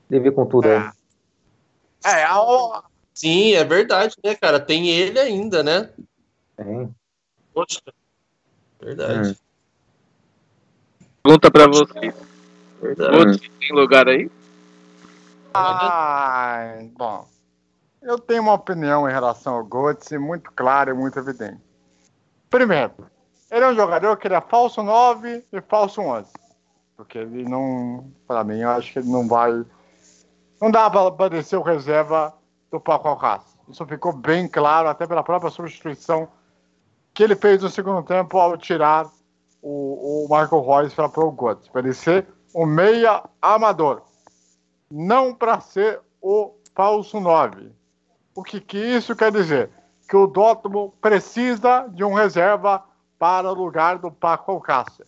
ele 0.10 0.20
vê 0.20 0.32
com 0.32 0.46
tudo 0.46 0.68
é. 0.68 0.78
aí. 0.78 0.92
É, 2.06 2.24
a... 2.24 2.84
Sim, 3.14 3.54
é 3.54 3.64
verdade, 3.64 4.16
né, 4.24 4.36
cara? 4.36 4.60
Tem 4.60 4.90
ele 4.90 5.20
ainda, 5.20 5.62
né? 5.62 5.90
Tem. 6.58 6.94
Poxa, 7.54 7.82
verdade. 8.82 9.30
Hum. 9.30 9.36
Pergunta 11.24 11.52
pra 11.52 11.68
você. 11.68 12.14
Verdade. 12.82 13.52
tem 13.60 13.72
lugar 13.72 14.10
aí? 14.10 14.30
Ah, 15.54 16.80
bom. 16.98 17.33
Eu 18.04 18.20
tenho 18.20 18.42
uma 18.42 18.54
opinião 18.54 19.10
em 19.10 19.14
relação 19.14 19.56
ao 19.56 19.64
Götze 19.64 20.18
muito 20.18 20.52
clara 20.52 20.92
e 20.92 20.94
muito 20.94 21.18
evidente. 21.18 21.62
Primeiro, 22.50 22.92
ele 23.50 23.64
é 23.64 23.70
um 23.70 23.76
jogador 23.76 24.18
que 24.18 24.28
ele 24.28 24.36
é 24.36 24.42
falso 24.42 24.84
9 24.84 25.46
e 25.52 25.62
falso 25.62 26.02
11. 26.02 26.30
Porque 26.98 27.18
ele 27.18 27.46
não, 27.46 28.12
para 28.28 28.44
mim, 28.44 28.60
eu 28.60 28.70
acho 28.72 28.92
que 28.92 29.00
ele 29.00 29.10
não 29.10 29.26
vai. 29.26 29.66
Não 30.62 30.70
dá 30.70 30.90
para 30.90 31.30
descer 31.30 31.58
o 31.58 31.62
reserva 31.62 32.34
do 32.70 32.80
Paco 32.80 33.08
Alcácer. 33.08 33.58
Isso 33.70 33.86
ficou 33.86 34.12
bem 34.12 34.50
claro, 34.50 34.90
até 34.90 35.08
pela 35.08 35.24
própria 35.24 35.50
substituição 35.50 36.28
que 37.14 37.24
ele 37.24 37.36
fez 37.38 37.64
no 37.64 37.70
segundo 37.70 38.04
tempo 38.04 38.38
ao 38.38 38.58
tirar 38.58 39.10
o, 39.62 40.26
o 40.26 40.28
Marco 40.30 40.60
Reus 40.60 40.94
para 40.94 41.06
o 41.06 41.32
Götze, 41.32 41.72
para 41.72 41.82
ele 41.82 41.94
ser 41.94 42.28
o 42.54 42.66
meia 42.66 43.24
amador, 43.42 44.02
não 44.92 45.34
para 45.34 45.62
ser 45.62 46.02
o 46.22 46.54
falso 46.76 47.20
9. 47.20 47.72
O 48.36 48.44
que, 48.44 48.60
que 48.60 48.78
isso 48.78 49.16
quer 49.16 49.32
dizer? 49.32 49.70
Que 50.08 50.16
o 50.16 50.28
Dortmund 50.28 50.94
precisa 51.00 51.88
de 51.90 52.04
um 52.04 52.14
reserva 52.14 52.84
para 53.20 53.50
o 53.50 53.54
lugar 53.54 54.00
do 54.00 54.12
Paco 54.12 54.52
Alcácer. 54.52 55.06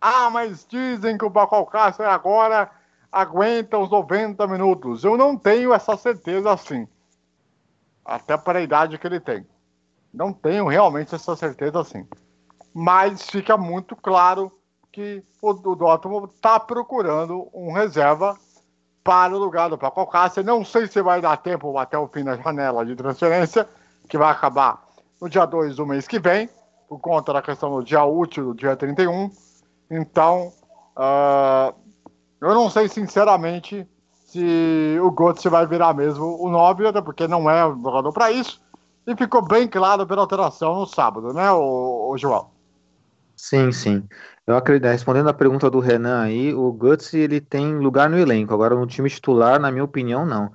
Ah, 0.00 0.30
mas 0.30 0.66
dizem 0.66 1.18
que 1.18 1.24
o 1.24 1.30
Paco 1.30 1.54
Alcácer 1.54 2.06
agora 2.06 2.70
aguenta 3.12 3.78
os 3.78 3.90
90 3.90 4.46
minutos. 4.46 5.04
Eu 5.04 5.16
não 5.16 5.36
tenho 5.36 5.74
essa 5.74 5.96
certeza 5.96 6.50
assim. 6.50 6.88
Até 8.04 8.36
para 8.36 8.58
a 8.58 8.62
idade 8.62 8.98
que 8.98 9.06
ele 9.06 9.20
tem. 9.20 9.46
Não 10.12 10.32
tenho 10.32 10.66
realmente 10.66 11.14
essa 11.14 11.36
certeza 11.36 11.80
assim. 11.80 12.06
Mas 12.72 13.28
fica 13.28 13.56
muito 13.56 13.94
claro 13.94 14.50
que 14.90 15.22
o, 15.40 15.50
o 15.50 15.76
Dortmund 15.76 16.32
está 16.32 16.58
procurando 16.58 17.48
um 17.52 17.72
reserva 17.72 18.36
para 19.02 19.34
o 19.34 19.38
lugar 19.38 19.68
do 19.68 19.78
Paco 19.78 20.00
Alcácer. 20.00 20.44
Não 20.44 20.64
sei 20.64 20.86
se 20.86 21.00
vai 21.02 21.20
dar 21.20 21.36
tempo 21.38 21.76
até 21.78 21.98
o 21.98 22.08
fim 22.08 22.24
da 22.24 22.36
janela 22.36 22.84
de 22.84 22.94
transferência, 22.94 23.68
que 24.08 24.18
vai 24.18 24.30
acabar 24.30 24.82
no 25.20 25.28
dia 25.28 25.44
2 25.46 25.76
do 25.76 25.86
mês 25.86 26.08
que 26.08 26.18
vem, 26.18 26.48
por 26.88 26.98
conta 26.98 27.32
da 27.32 27.42
questão 27.42 27.70
do 27.70 27.84
dia 27.84 28.04
útil, 28.04 28.46
do 28.46 28.54
dia 28.54 28.76
31. 28.76 29.30
Então, 29.90 30.52
uh, 30.96 31.74
eu 32.40 32.54
não 32.54 32.70
sei 32.70 32.88
sinceramente 32.88 33.86
se 34.26 34.98
o 35.02 35.10
Götze 35.10 35.48
vai 35.48 35.66
virar 35.66 35.92
mesmo 35.92 36.36
o 36.40 36.48
9, 36.48 36.86
até 36.86 37.02
porque 37.02 37.26
não 37.26 37.50
é 37.50 37.62
jogador 37.62 38.12
para 38.12 38.30
isso. 38.30 38.60
E 39.06 39.16
ficou 39.16 39.42
bem 39.42 39.66
claro 39.66 40.06
pela 40.06 40.22
alteração 40.22 40.80
no 40.80 40.86
sábado, 40.86 41.32
né, 41.32 41.50
o, 41.50 42.12
o 42.12 42.18
João? 42.18 42.48
Sim, 43.36 43.72
sim. 43.72 44.04
Eu 44.46 44.56
acredito, 44.56 44.88
respondendo 44.90 45.28
a 45.28 45.34
pergunta 45.34 45.70
do 45.70 45.78
Renan 45.80 46.22
aí, 46.22 46.52
o 46.54 46.72
Guts 46.72 47.14
ele 47.14 47.40
tem 47.40 47.76
lugar 47.76 48.10
no 48.10 48.18
elenco. 48.18 48.52
Agora, 48.52 48.74
no 48.74 48.86
time 48.86 49.08
titular, 49.08 49.60
na 49.60 49.70
minha 49.70 49.84
opinião, 49.84 50.26
não. 50.26 50.52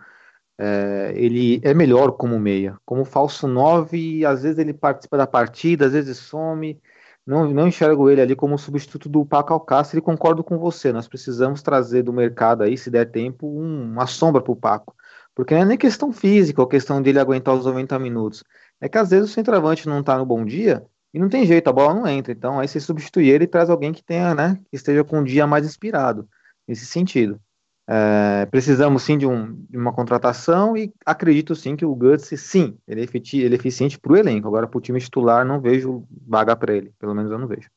É, 0.58 1.14
ele 1.16 1.60
é 1.64 1.74
melhor 1.74 2.12
como 2.14 2.40
meia. 2.40 2.78
Como 2.86 3.06
falso 3.06 3.48
9, 3.48 4.26
às 4.26 4.44
vezes 4.44 4.58
ele 4.58 4.74
participa 4.74 5.18
da 5.18 5.28
partida, 5.28 5.86
às 5.86 5.94
vezes 5.94 6.18
some. 6.18 6.82
Não, 7.26 7.50
não 7.50 7.68
enxergo 7.68 8.10
ele 8.10 8.22
ali 8.22 8.36
como 8.36 8.58
substituto 8.58 9.10
do 9.10 9.26
Paco 9.26 9.54
Alcácer 9.54 9.98
e 9.98 10.02
concordo 10.02 10.44
com 10.44 10.58
você. 10.58 10.92
Nós 10.92 11.08
precisamos 11.08 11.62
trazer 11.62 12.04
do 12.04 12.14
mercado 12.14 12.64
aí, 12.64 12.78
se 12.78 12.90
der 12.92 13.12
tempo, 13.12 13.48
um, 13.48 13.92
uma 13.94 14.08
sombra 14.08 14.42
para 14.42 14.52
o 14.52 14.56
Paco. 14.56 14.96
Porque 15.34 15.54
não 15.54 15.62
é 15.62 15.66
nem 15.66 15.78
questão 15.78 16.12
física 16.14 16.62
ou 16.62 16.68
questão 16.68 17.02
dele 17.02 17.20
aguentar 17.20 17.56
os 17.56 17.66
90 17.66 17.98
minutos. 18.00 18.44
É 18.80 18.88
que 18.90 18.98
às 18.98 19.10
vezes 19.10 19.30
o 19.32 19.34
centroavante 19.34 19.88
não 19.88 20.02
está 20.02 20.18
no 20.18 20.26
bom 20.26 20.46
dia 20.46 20.86
e 21.16 21.20
não 21.20 21.30
tem 21.30 21.46
jeito, 21.46 21.70
a 21.70 21.72
bola 21.72 21.94
não 21.94 22.06
entra. 22.06 22.34
Então 22.34 22.60
aí 22.60 22.68
você 22.68 22.78
substitui 22.78 23.30
ele 23.30 23.46
e 23.46 23.48
traz 23.48 23.70
alguém 23.70 23.94
que 23.94 24.04
tenha, 24.04 24.36
né, 24.36 24.60
que 24.70 24.76
esteja 24.76 25.02
com 25.02 25.20
um 25.20 25.24
dia 25.24 25.48
mais 25.48 25.66
inspirado 25.66 26.28
nesse 26.68 26.86
sentido. 26.86 27.40
É, 27.88 28.46
precisamos 28.48 29.04
sim 29.04 29.18
de, 29.18 29.26
um, 29.26 29.54
de, 29.70 29.78
uma 29.78 29.94
contratação 29.94 30.76
e 30.76 30.92
acredito 31.06 31.56
sim 31.56 31.78
que 31.78 31.86
o 31.86 31.96
Guts, 31.96 32.34
sim, 32.42 32.76
ele 32.86 33.00
é, 33.00 33.04
efeti, 33.06 33.38
ele 33.38 33.56
é 33.56 33.58
eficiente 33.58 33.98
para 33.98 34.12
o 34.12 34.18
elenco. 34.18 34.46
Agora, 34.46 34.68
para 34.68 34.78
o 34.78 34.82
time 34.82 35.00
titular, 35.00 35.46
não 35.46 35.62
vejo 35.62 36.04
vaga 36.28 36.54
para 36.54 36.76
ele. 36.76 36.92
Pelo 37.00 37.16
menos 37.16 37.32
eu 37.32 37.40
não 37.40 37.48
vejo. 37.48 37.70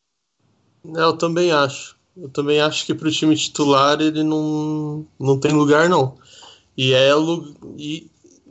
Eu 0.84 1.12
também 1.12 1.52
acho. 1.52 1.96
Eu 2.16 2.28
também 2.30 2.60
acho 2.60 2.84
que 2.86 2.94
para 2.94 3.06
o 3.06 3.12
time 3.12 3.36
titular 3.36 4.00
ele 4.00 4.24
não, 4.24 5.06
não 5.20 5.38
tem 5.38 5.52
lugar, 5.52 5.88
não. 5.88 6.16
E, 6.76 6.92
é, 6.92 7.10
e, 7.76 8.10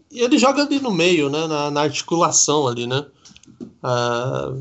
e 0.10 0.22
ele 0.22 0.38
joga 0.38 0.64
ali 0.64 0.80
no 0.80 0.94
meio, 0.94 1.30
né, 1.30 1.46
na, 1.46 1.72
na 1.72 1.82
articulação 1.82 2.70
ali, 2.70 2.88
né? 2.88 3.06
Ah, 3.84 4.54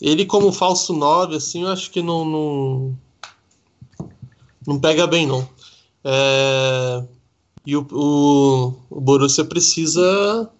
ele 0.00 0.24
como 0.24 0.52
falso 0.52 0.92
9, 0.92 1.36
assim, 1.36 1.62
eu 1.62 1.68
acho 1.68 1.90
que 1.90 2.02
não, 2.02 2.24
não, 2.24 2.98
não 4.66 4.78
pega 4.78 5.06
bem, 5.06 5.26
não. 5.26 5.46
É, 6.02 7.04
e 7.66 7.76
o, 7.76 7.86
o, 7.92 8.74
o, 8.88 9.00
Borussia 9.00 9.44
precisa 9.44 10.50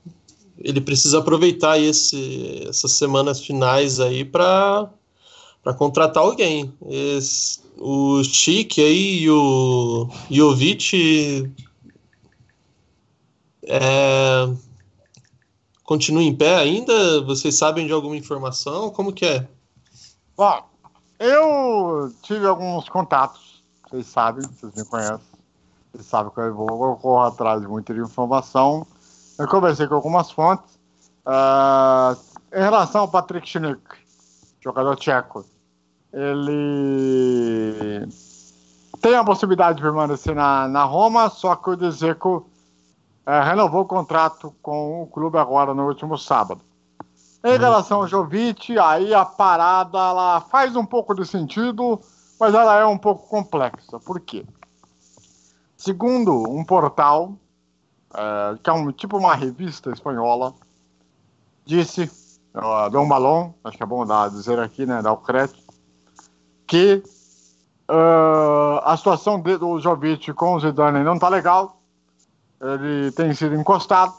ele 0.59 0.83
precisa 0.83 1.19
aproveitar 1.19 1.79
esse, 1.79 2.67
essas 2.69 2.93
semanas 2.93 3.41
finais 3.41 3.99
aí 3.99 4.25
para 4.25 4.91
para 5.63 5.75
contratar 5.75 6.23
alguém. 6.23 6.73
Esse, 6.87 7.61
o 7.79 8.23
Chique 8.25 8.83
aí 8.83 9.23
e 9.23 9.31
o 9.31 10.09
Jovic 10.31 11.51
é, 13.63 14.49
continua 15.91 16.23
em 16.23 16.33
pé 16.33 16.55
ainda? 16.55 17.21
Vocês 17.23 17.59
sabem 17.59 17.85
de 17.85 17.93
alguma 17.93 18.17
informação? 18.17 18.91
Como 18.91 19.13
que 19.13 19.27
é? 19.27 19.49
Bom, 20.37 20.63
eu 21.19 22.15
tive 22.23 22.47
alguns 22.47 22.89
contatos, 22.89 23.65
vocês 23.91 24.07
sabem, 24.07 24.47
vocês 24.47 24.73
me 24.77 24.85
conhecem, 24.85 25.19
vocês 25.93 26.07
sabem 26.07 26.33
que 26.33 26.39
eu, 26.39 26.55
vou, 26.55 26.91
eu 26.91 26.95
corro 26.95 27.25
atrás 27.25 27.61
de 27.61 27.67
muita 27.67 27.93
informação. 27.93 28.87
Eu 29.37 29.49
conversei 29.49 29.89
com 29.89 29.97
algumas 29.97 30.31
fontes. 30.31 30.79
Uh, 31.27 32.17
em 32.57 32.63
relação 32.63 33.01
ao 33.01 33.09
Patrick 33.09 33.49
Schnick, 33.49 33.83
jogador 34.61 34.95
tcheco, 34.95 35.45
ele 36.13 38.07
tem 39.01 39.17
a 39.17 39.25
possibilidade 39.25 39.79
de 39.79 39.83
permanecer 39.83 40.37
na, 40.37 40.69
na 40.69 40.85
Roma, 40.85 41.29
só 41.29 41.57
que 41.57 41.71
o 41.71 41.77
Dzeko 41.77 42.49
é, 43.31 43.43
renovou 43.45 43.83
o 43.83 43.87
contrato 43.87 44.53
com 44.61 45.03
o 45.03 45.07
clube 45.07 45.39
agora 45.39 45.73
no 45.73 45.87
último 45.87 46.19
sábado. 46.19 46.61
Em 47.45 47.57
relação 47.57 47.99
ao 47.99 48.09
Jovic, 48.09 48.77
aí 48.77 49.15
a 49.15 49.25
parada 49.25 49.99
ela 49.99 50.41
faz 50.41 50.75
um 50.75 50.85
pouco 50.85 51.15
de 51.15 51.25
sentido, 51.25 52.01
mas 52.41 52.55
ela 52.55 52.81
é 52.81 52.85
um 52.85 52.99
pouco 52.99 53.29
complexa. 53.29 54.01
Por 54.01 54.19
quê? 54.19 54.45
Segundo 55.77 56.43
um 56.51 56.65
portal, 56.65 57.35
é, 58.13 58.59
que 58.61 58.69
é 58.69 58.73
um, 58.73 58.91
tipo 58.91 59.17
uma 59.17 59.37
revista 59.37 59.93
espanhola, 59.93 60.53
disse, 61.65 62.11
uh, 62.53 62.91
Dom 62.91 63.07
Balon, 63.09 63.53
acho 63.63 63.77
que 63.77 63.83
é 63.85 63.87
bom 63.87 64.05
dar, 64.05 64.29
dizer 64.29 64.59
aqui, 64.59 64.85
né, 64.85 65.01
dar 65.01 65.13
o 65.13 65.19
crédito, 65.19 65.63
que 66.67 67.01
uh, 67.89 68.81
a 68.83 68.97
situação 68.97 69.41
de, 69.41 69.57
do 69.57 69.79
Jovic 69.79 70.33
com 70.33 70.57
o 70.57 70.61
Zidane 70.61 71.05
não 71.05 71.17
tá 71.17 71.29
legal, 71.29 71.80
ele 72.61 73.11
tem 73.13 73.33
sido 73.35 73.55
encostado, 73.55 74.13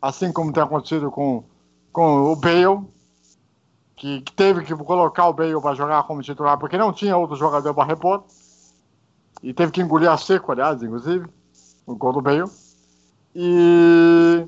assim 0.00 0.32
como 0.32 0.52
tem 0.52 0.62
acontecido 0.62 1.10
com, 1.10 1.44
com 1.92 2.32
o 2.32 2.36
Bale, 2.36 2.86
que, 3.96 4.20
que 4.20 4.32
teve 4.32 4.64
que 4.64 4.74
colocar 4.74 5.28
o 5.28 5.32
Bale 5.32 5.60
para 5.60 5.74
jogar 5.74 6.02
como 6.04 6.22
titular, 6.22 6.58
porque 6.58 6.78
não 6.78 6.92
tinha 6.92 7.16
outro 7.16 7.36
jogador 7.36 7.74
para 7.74 7.84
repor, 7.84 8.24
e 9.42 9.52
teve 9.52 9.72
que 9.72 9.80
engolir 9.80 10.10
a 10.10 10.16
seco, 10.16 10.52
aliás, 10.52 10.82
inclusive, 10.82 11.26
o 11.84 11.96
gol 11.96 12.12
do 12.12 12.22
Bale. 12.22 12.48
E 13.34 14.46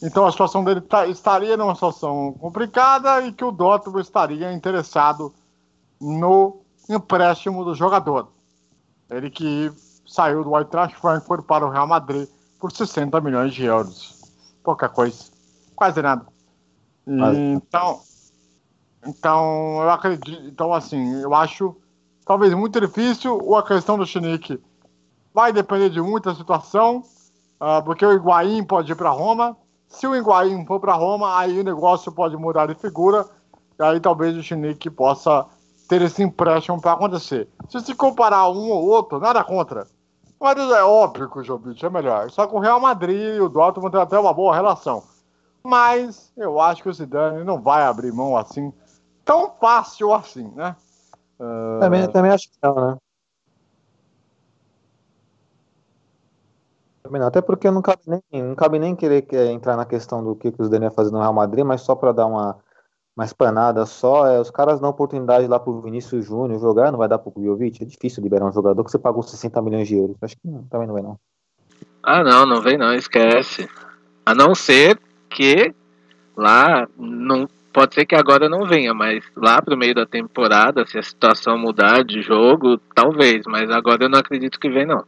então 0.00 0.26
a 0.26 0.30
situação 0.30 0.62
dele 0.62 0.80
tá, 0.80 1.06
estaria 1.06 1.56
numa 1.56 1.74
situação 1.74 2.32
complicada 2.34 3.20
e 3.22 3.32
que 3.32 3.44
o 3.44 3.50
Dortmund 3.50 4.00
estaria 4.00 4.52
interessado 4.52 5.34
no 6.00 6.60
empréstimo 6.88 7.64
do 7.64 7.74
jogador. 7.74 8.28
Ele 9.10 9.28
que 9.28 9.72
saiu 10.08 10.42
do 10.42 10.56
Eintracht 10.56 10.98
Frankfurt 10.98 11.44
para 11.44 11.66
o 11.66 11.70
Real 11.70 11.86
Madrid 11.86 12.28
por 12.58 12.72
60 12.72 13.20
milhões 13.20 13.54
de 13.54 13.64
euros. 13.64 14.20
Pouca 14.64 14.88
coisa. 14.88 15.24
Quase 15.76 16.02
nada. 16.02 16.26
então, 17.56 18.00
então, 19.06 19.80
eu 19.82 19.90
acredito. 19.90 20.42
Então, 20.46 20.72
assim, 20.72 21.22
eu 21.22 21.32
acho 21.34 21.76
talvez 22.24 22.52
muito 22.54 22.80
difícil. 22.80 23.38
Ou 23.40 23.56
a 23.56 23.62
questão 23.62 23.96
do 23.98 24.06
Chinique 24.06 24.60
vai 25.32 25.52
depender 25.52 25.90
de 25.90 26.00
muita 26.00 26.34
situação, 26.34 27.04
uh, 27.60 27.82
porque 27.84 28.04
o 28.04 28.12
Higuaín 28.12 28.64
pode 28.64 28.90
ir 28.90 28.96
para 28.96 29.10
Roma. 29.10 29.56
Se 29.86 30.06
o 30.06 30.16
Higuaín 30.16 30.66
for 30.66 30.80
para 30.80 30.94
Roma, 30.94 31.38
aí 31.38 31.60
o 31.60 31.64
negócio 31.64 32.10
pode 32.10 32.36
mudar 32.36 32.66
de 32.66 32.74
figura. 32.74 33.26
E 33.78 33.82
aí 33.82 34.00
talvez 34.00 34.36
o 34.36 34.42
Chinique 34.42 34.90
possa 34.90 35.46
ter 35.88 36.02
esse 36.02 36.22
empréstimo 36.22 36.80
para 36.80 36.92
acontecer. 36.92 37.48
Se 37.68 37.80
se 37.80 37.94
comparar 37.94 38.48
um 38.50 38.70
ou 38.70 38.86
outro, 38.86 39.18
nada 39.20 39.42
contra. 39.44 39.86
Mas 40.40 40.56
é 40.56 40.84
óbvio 40.84 41.28
que 41.28 41.38
o 41.38 41.42
Jovic 41.42 41.84
é 41.84 41.90
melhor. 41.90 42.30
Só 42.30 42.46
que 42.46 42.54
o 42.54 42.60
Real 42.60 42.80
Madrid 42.80 43.36
e 43.36 43.40
o 43.40 43.48
Dortmund 43.48 43.90
têm 43.90 44.00
até 44.00 44.18
uma 44.18 44.32
boa 44.32 44.54
relação. 44.54 45.02
Mas 45.62 46.32
eu 46.36 46.60
acho 46.60 46.82
que 46.82 46.88
o 46.88 46.92
Zidane 46.92 47.44
não 47.44 47.60
vai 47.60 47.82
abrir 47.82 48.12
mão 48.12 48.36
assim, 48.36 48.72
tão 49.24 49.50
fácil 49.50 50.14
assim, 50.14 50.48
né? 50.54 50.76
Uh... 51.38 51.80
Também, 51.80 52.08
também 52.10 52.30
acho 52.30 52.48
que 52.48 52.56
não, 52.62 52.74
né? 52.74 52.96
Também 57.02 57.20
não. 57.20 57.28
Até 57.28 57.40
porque 57.40 57.70
não 57.70 57.82
cabe 57.82 58.02
nem, 58.06 58.42
não 58.42 58.54
cabe 58.54 58.78
nem 58.78 58.94
querer 58.94 59.26
entrar 59.50 59.76
na 59.76 59.84
questão 59.84 60.22
do 60.22 60.36
que, 60.36 60.52
que 60.52 60.62
o 60.62 60.64
Zidane 60.64 60.84
ia 60.84 60.90
fazer 60.90 61.10
no 61.10 61.18
Real 61.18 61.32
Madrid, 61.32 61.64
mas 61.64 61.80
só 61.80 61.94
para 61.96 62.12
dar 62.12 62.26
uma 62.26 62.58
uma 63.18 63.24
espanada 63.24 63.84
só, 63.84 64.28
é, 64.28 64.40
os 64.40 64.48
caras 64.48 64.78
dão 64.78 64.88
oportunidade 64.88 65.48
lá 65.48 65.58
pro 65.58 65.80
Vinícius 65.80 66.24
Júnior 66.24 66.60
jogar, 66.60 66.92
não 66.92 66.98
vai 67.00 67.08
dar 67.08 67.18
pro 67.18 67.32
Jovic, 67.36 67.82
é 67.82 67.84
difícil 67.84 68.22
liberar 68.22 68.46
um 68.46 68.52
jogador 68.52 68.84
que 68.84 68.92
você 68.92 68.98
pagou 68.98 69.24
60 69.24 69.60
milhões 69.60 69.88
de 69.88 69.96
euros. 69.96 70.16
Acho 70.22 70.36
que 70.36 70.46
não, 70.46 70.62
também 70.66 70.86
não 70.86 70.94
vai 70.94 71.02
não. 71.02 71.18
Ah 72.00 72.22
não, 72.22 72.46
não 72.46 72.62
vem 72.62 72.78
não, 72.78 72.94
esquece. 72.94 73.68
A 74.24 74.36
não 74.36 74.54
ser 74.54 75.00
que 75.28 75.74
lá 76.36 76.86
não 76.96 77.48
pode 77.72 77.96
ser 77.96 78.06
que 78.06 78.14
agora 78.14 78.48
não 78.48 78.64
venha, 78.64 78.94
mas 78.94 79.24
lá 79.36 79.60
pro 79.60 79.76
meio 79.76 79.96
da 79.96 80.06
temporada, 80.06 80.86
se 80.86 80.96
a 80.96 81.02
situação 81.02 81.58
mudar 81.58 82.04
de 82.04 82.22
jogo, 82.22 82.78
talvez, 82.94 83.42
mas 83.48 83.68
agora 83.68 84.04
eu 84.04 84.08
não 84.08 84.20
acredito 84.20 84.60
que 84.60 84.70
vem 84.70 84.86
não. 84.86 85.04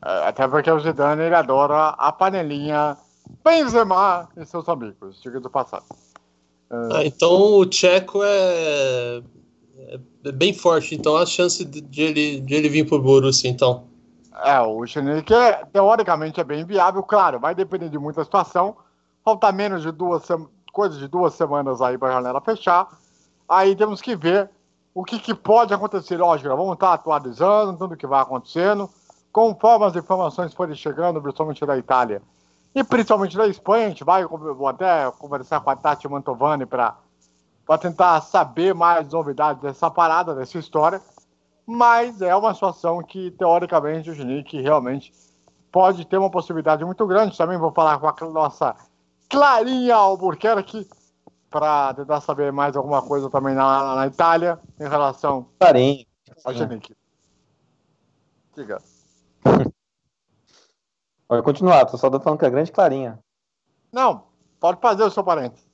Até 0.00 0.46
porque 0.46 0.70
o 0.70 0.78
Zidane 0.78 1.22
ele 1.22 1.34
adora 1.34 1.88
a 1.88 2.12
panelinha 2.12 2.96
Benzema 3.44 4.28
e 4.36 4.44
seus 4.44 4.68
amigos, 4.68 5.20
diga 5.20 5.40
do 5.40 5.50
passado. 5.50 5.86
Ah, 6.72 7.04
então 7.04 7.30
o 7.30 7.66
Tcheco 7.66 8.22
é, 8.24 9.22
é 10.24 10.32
bem 10.32 10.54
forte, 10.54 10.94
então 10.94 11.18
a 11.18 11.26
chance 11.26 11.62
de, 11.66 11.82
de 11.82 12.02
ele, 12.02 12.40
de 12.40 12.54
ele 12.54 12.68
vir 12.70 12.88
pro 12.88 12.98
Borussia, 12.98 13.50
então. 13.50 13.84
É, 14.42 14.58
o 14.60 14.86
Chenique, 14.86 15.34
é, 15.34 15.64
teoricamente, 15.70 16.40
é 16.40 16.44
bem 16.44 16.64
viável, 16.64 17.02
claro, 17.02 17.38
vai 17.38 17.54
depender 17.54 17.90
de 17.90 17.98
muita 17.98 18.24
situação. 18.24 18.74
Falta 19.22 19.52
menos 19.52 19.82
de 19.82 19.92
duas 19.92 20.26
coisas 20.72 20.98
de 20.98 21.06
duas 21.06 21.34
semanas 21.34 21.82
aí 21.82 21.98
para 21.98 22.08
a 22.08 22.12
janela 22.12 22.40
fechar. 22.40 22.88
Aí 23.46 23.76
temos 23.76 24.00
que 24.00 24.16
ver 24.16 24.48
o 24.94 25.04
que, 25.04 25.18
que 25.18 25.34
pode 25.34 25.74
acontecer. 25.74 26.16
Lógico, 26.16 26.48
vamos 26.56 26.72
estar 26.72 26.94
atualizando 26.94 27.76
tudo 27.76 27.96
que 27.96 28.06
vai 28.06 28.22
acontecendo, 28.22 28.88
conforme 29.30 29.84
as 29.84 29.94
informações 29.94 30.54
forem 30.54 30.74
chegando, 30.74 31.20
principalmente 31.20 31.64
da 31.66 31.76
Itália 31.76 32.22
e 32.74 32.82
principalmente 32.82 33.36
da 33.36 33.46
Espanha. 33.46 33.86
A 33.86 33.88
gente 33.90 34.04
vai 34.04 34.24
vou 34.24 34.66
até 34.66 35.10
conversar 35.12 35.60
com 35.60 35.70
a 35.70 35.76
Tati 35.76 36.08
Mantovani 36.08 36.66
para 36.66 36.96
tentar 37.80 38.20
saber 38.20 38.74
mais 38.74 39.08
novidades 39.12 39.62
dessa 39.62 39.90
parada, 39.90 40.34
dessa 40.34 40.58
história. 40.58 41.00
Mas 41.66 42.20
é 42.20 42.34
uma 42.34 42.52
situação 42.54 43.02
que, 43.02 43.30
teoricamente, 43.32 44.10
o 44.10 44.14
Genic 44.14 44.60
realmente 44.60 45.12
pode 45.70 46.04
ter 46.04 46.18
uma 46.18 46.30
possibilidade 46.30 46.84
muito 46.84 47.06
grande. 47.06 47.36
Também 47.36 47.56
vou 47.56 47.72
falar 47.72 47.98
com 47.98 48.08
a 48.08 48.30
nossa 48.30 48.74
Clarinha 49.28 49.94
Albuquerque 49.94 50.88
para 51.48 51.94
tentar 51.94 52.20
saber 52.20 52.50
mais 52.50 52.76
alguma 52.76 53.02
coisa 53.02 53.30
também 53.30 53.54
na, 53.54 53.94
na 53.94 54.06
Itália 54.06 54.58
em 54.80 54.88
relação 54.88 55.46
Clarinha. 55.58 56.04
ao 56.44 56.52
Genic. 56.52 56.96
Diga. 58.56 58.82
Pode 61.32 61.44
continuar, 61.44 61.86
tô 61.86 61.96
só 61.96 62.10
falando 62.20 62.38
que 62.38 62.44
é 62.44 62.50
grande 62.50 62.70
Clarinha. 62.70 63.18
Não, 63.90 64.24
pode 64.60 64.78
fazer 64.82 65.02
o 65.02 65.10
seu 65.10 65.24
parente. 65.24 65.66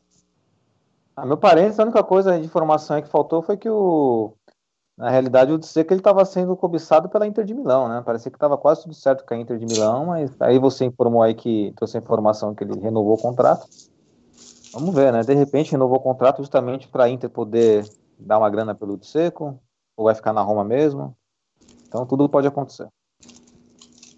Ah, 1.17 1.27
meu 1.27 1.37
parente, 1.37 1.81
a 1.81 1.83
única 1.83 2.01
coisa 2.05 2.39
de 2.39 2.47
informação 2.47 3.03
que 3.03 3.09
faltou 3.09 3.43
foi 3.43 3.57
que 3.57 3.69
o. 3.69 4.35
Na 4.97 5.11
realidade, 5.11 5.51
o 5.51 5.59
dizer 5.59 5.83
que 5.83 5.93
ele 5.93 5.99
estava 6.01 6.25
sendo 6.25 6.57
cobiçado 6.57 7.09
pela 7.09 7.27
Inter 7.27 7.45
de 7.45 7.55
Milão, 7.55 7.89
né? 7.89 8.01
Parecia 8.07 8.31
que 8.31 8.37
estava 8.37 8.57
quase 8.57 8.85
tudo 8.85 8.95
certo 8.95 9.27
com 9.27 9.35
a 9.35 9.37
Inter 9.37 9.59
de 9.59 9.67
Milão, 9.67 10.07
mas 10.07 10.31
aí 10.41 10.61
você 10.61 10.85
informou 10.85 11.25
aí 11.25 11.35
que 11.35 11.73
trouxe 11.75 11.97
a 11.97 12.01
informação 12.01 12.55
que 12.55 12.63
ele 12.63 12.79
renovou 12.79 13.15
o 13.15 13.21
contrato. 13.21 13.67
Vamos 14.73 14.95
ver, 14.95 15.13
né? 15.13 15.23
De 15.23 15.35
repente 15.35 15.73
renovou 15.73 15.97
o 15.97 16.03
contrato 16.03 16.39
justamente 16.39 16.87
para 16.87 17.03
a 17.03 17.11
Inter 17.11 17.29
poder 17.29 17.85
dar 18.17 18.39
uma 18.39 18.49
grana 18.49 18.77
pelo 18.77 19.03
Seco, 19.03 19.59
ou 19.97 20.05
vai 20.05 20.15
ficar 20.15 20.33
na 20.33 20.41
Roma 20.41 20.63
mesmo. 20.63 21.17
Então 21.89 22.07
tudo 22.07 22.29
pode 22.29 22.47
acontecer. 22.47 22.87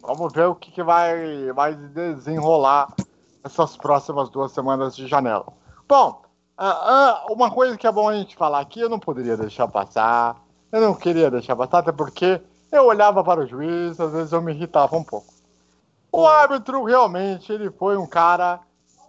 Vamos 0.02 0.32
ver 0.32 0.46
o 0.46 0.54
que, 0.54 0.70
que 0.70 0.82
vai, 0.82 1.52
vai 1.52 1.74
desenrolar 1.74 2.94
essas 3.44 3.76
próximas 3.76 4.28
duas 4.30 4.52
semanas 4.52 4.96
de 4.96 5.06
janela. 5.06 5.46
Bom, 5.88 6.22
uh, 6.58 6.64
uh, 6.64 7.32
uma 7.32 7.50
coisa 7.50 7.76
que 7.76 7.86
é 7.86 7.92
bom 7.92 8.08
a 8.08 8.14
gente 8.14 8.36
falar 8.36 8.60
aqui, 8.60 8.80
eu 8.80 8.88
não 8.88 8.98
poderia 8.98 9.36
deixar 9.36 9.68
passar. 9.68 10.36
Eu 10.72 10.80
não 10.80 10.94
queria 10.94 11.30
deixar 11.30 11.56
passar, 11.56 11.78
até 11.78 11.92
porque 11.92 12.40
eu 12.70 12.86
olhava 12.86 13.24
para 13.24 13.40
o 13.40 13.46
juiz, 13.46 13.98
às 13.98 14.12
vezes 14.12 14.32
eu 14.32 14.40
me 14.40 14.52
irritava 14.52 14.96
um 14.96 15.04
pouco. 15.04 15.34
O 16.12 16.26
árbitro 16.26 16.84
realmente 16.84 17.52
ele 17.52 17.70
foi 17.70 17.96
um 17.96 18.06
cara 18.06 18.60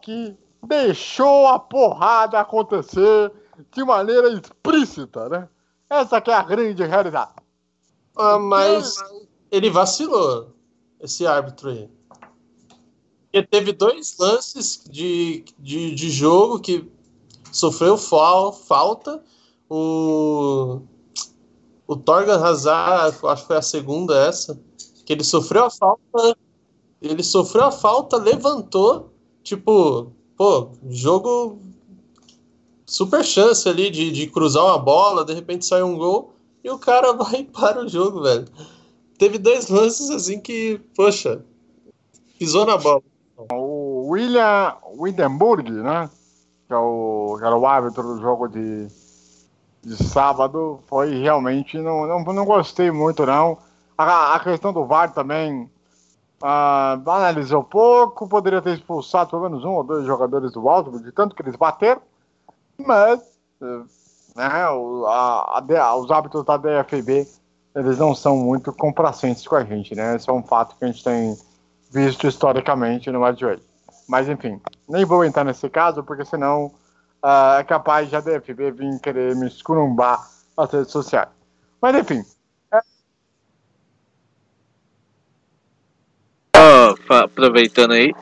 que 0.02 0.38
deixou 0.64 1.48
a 1.48 1.60
porrada 1.60 2.40
acontecer 2.40 3.32
de 3.72 3.84
maneira 3.84 4.30
explícita, 4.30 5.30
né? 5.30 5.50
Essa 5.90 6.22
que 6.22 6.32
é 6.32 6.34
a 6.34 6.44
grande 6.44 6.84
realidade. 6.84 7.32
Ah, 8.18 8.40
mas 8.40 8.96
ele 9.52 9.70
vacilou, 9.70 10.54
esse 11.02 11.26
árbitro 11.26 11.70
aí. 11.70 11.90
Porque 13.24 13.48
teve 13.48 13.72
dois 13.72 14.18
lances 14.18 14.84
de, 14.90 15.46
de, 15.58 15.96
de 15.96 16.10
jogo 16.10 16.60
que 16.60 16.92
sofreu 17.52 17.98
fal, 17.98 18.52
falta. 18.52 19.24
O, 19.70 20.82
o 21.88 21.96
Torgan 21.96 22.44
Hazard, 22.44 23.18
acho 23.24 23.42
que 23.42 23.48
foi 23.48 23.58
a 23.58 23.62
segunda 23.62 24.16
essa, 24.16 24.60
que 25.06 25.14
ele 25.14 25.24
sofreu 25.24 25.66
a 25.66 25.70
falta, 25.70 26.38
ele 27.02 27.24
sofreu 27.24 27.64
a 27.64 27.72
falta, 27.72 28.18
levantou, 28.18 29.14
tipo, 29.42 30.12
pô, 30.36 30.72
jogo 30.90 31.60
super 32.86 33.24
chance 33.24 33.68
ali 33.68 33.90
de, 33.90 34.12
de 34.12 34.28
cruzar 34.28 34.66
uma 34.66 34.78
bola, 34.78 35.24
de 35.24 35.34
repente 35.34 35.66
sai 35.66 35.82
um 35.82 35.98
gol 35.98 36.34
e 36.62 36.70
o 36.70 36.78
cara 36.78 37.14
vai 37.16 37.46
para 37.46 37.86
o 37.86 37.88
jogo, 37.88 38.22
velho. 38.22 38.46
Teve 39.22 39.38
dois 39.38 39.70
lances 39.70 40.10
assim 40.10 40.40
que, 40.40 40.82
poxa, 40.96 41.46
pisou 42.40 42.66
na 42.66 42.76
bola. 42.76 43.04
O 43.52 44.08
William 44.10 44.76
Windenburg, 45.00 45.70
né? 45.70 46.10
Que, 46.66 46.74
é 46.74 46.78
o, 46.78 47.36
que 47.38 47.46
era 47.46 47.56
o 47.56 47.68
árbitro 47.68 48.02
do 48.02 48.20
jogo 48.20 48.48
de, 48.48 48.88
de 49.84 50.04
sábado, 50.04 50.80
foi 50.88 51.22
realmente. 51.22 51.78
Não, 51.78 52.08
não, 52.08 52.34
não 52.34 52.46
gostei 52.46 52.90
muito, 52.90 53.24
não. 53.24 53.60
A, 53.96 54.34
a 54.34 54.40
questão 54.40 54.74
do 54.74 54.88
VAR 54.88 55.14
também 55.14 55.70
uh, 56.42 57.08
analisou 57.08 57.64
pouco, 57.64 58.28
poderia 58.28 58.60
ter 58.60 58.74
expulsado 58.74 59.30
pelo 59.30 59.44
menos 59.44 59.64
um 59.64 59.74
ou 59.74 59.84
dois 59.84 60.04
jogadores 60.04 60.52
do 60.52 60.68
Alto, 60.68 61.00
de 61.00 61.12
tanto 61.12 61.36
que 61.36 61.44
eles 61.44 61.56
bateram, 61.56 62.02
mas 62.76 63.22
uh, 63.62 63.86
né, 64.36 64.68
o, 64.72 65.06
a, 65.06 65.64
a, 65.80 65.96
os 65.96 66.10
hábitos 66.10 66.44
da 66.44 66.58
DFB 66.58 67.28
eles 67.76 67.98
não 67.98 68.14
são 68.14 68.38
muito 68.38 68.74
complacentes 68.74 69.48
com 69.48 69.56
a 69.56 69.64
gente, 69.64 69.96
né? 69.96 70.16
Esse 70.16 70.30
é 70.30 70.34
um 70.34 70.44
fato 70.44 70.76
que 70.78 70.84
a 70.84 70.88
gente 70.88 71.04
tem 71.04 71.38
visto 71.92 72.28
historicamente 72.28 73.10
no 73.12 73.22
Madrid. 73.22 73.60
Mas 74.08 74.28
enfim, 74.28 74.60
nem 74.90 75.06
vou 75.06 75.24
entrar 75.24 75.44
nesse 75.44 75.70
caso, 75.70 76.04
porque 76.04 76.26
senão 76.26 76.66
uh, 77.24 77.60
é 77.60 77.64
capaz 77.64 78.10
de 78.10 78.16
a 78.16 78.22
DFB 78.22 78.72
vir 78.72 79.00
querer 79.00 79.36
me 79.36 79.48
escurumbar 79.48 80.20
nas 80.58 80.72
redes 80.72 80.92
sociais. 80.92 81.30
Mas 81.82 81.96
enfim. 81.96 82.24
É... 82.74 82.82
Oh, 86.58 87.14
aproveitando 87.14 87.94
aí, 87.94 88.14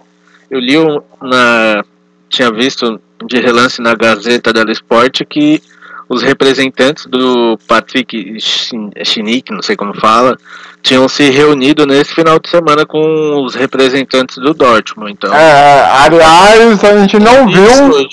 eu 0.50 0.60
li 0.60 0.78
um, 0.78 1.02
na. 1.22 1.84
Tinha 2.30 2.52
visto 2.52 3.02
de 3.26 3.40
relance 3.40 3.82
na 3.82 3.96
Gazeta 3.96 4.54
dello 4.54 4.72
Sport 4.72 5.24
que 5.28 5.64
os 6.10 6.24
representantes 6.24 7.06
do 7.06 7.58
Patrick 7.68 8.38
Chinick, 8.42 9.52
não 9.52 9.62
sei 9.62 9.76
como 9.76 9.94
fala, 9.94 10.36
tinham 10.82 11.08
se 11.08 11.30
reunido 11.30 11.86
nesse 11.86 12.16
final 12.16 12.40
de 12.40 12.50
semana 12.50 12.84
com 12.84 13.46
os 13.46 13.54
representantes 13.54 14.38
do 14.38 14.56
Dortmund. 14.56 15.12
Então, 15.12 15.32
é, 15.34 15.82
aliás, 16.04 16.84
a 16.84 16.98
gente 17.00 17.20
não 17.20 17.48
viu. 17.48 18.10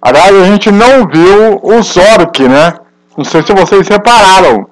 Aliás, 0.00 0.34
a 0.34 0.44
gente 0.44 0.70
não 0.70 1.08
viu 1.08 1.58
o 1.62 1.82
Zork, 1.82 2.46
né? 2.46 2.74
Não 3.16 3.24
sei 3.24 3.42
se 3.42 3.52
vocês 3.54 3.88
repararam. 3.88 4.68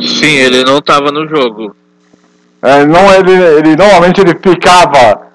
Sim, 0.00 0.36
ele 0.36 0.64
não 0.64 0.78
estava 0.78 1.10
no 1.10 1.28
jogo. 1.28 1.74
É, 2.62 2.84
não, 2.86 3.12
ele, 3.12 3.32
ele 3.32 3.76
normalmente 3.76 4.20
ele 4.20 4.34
ficava 4.40 5.28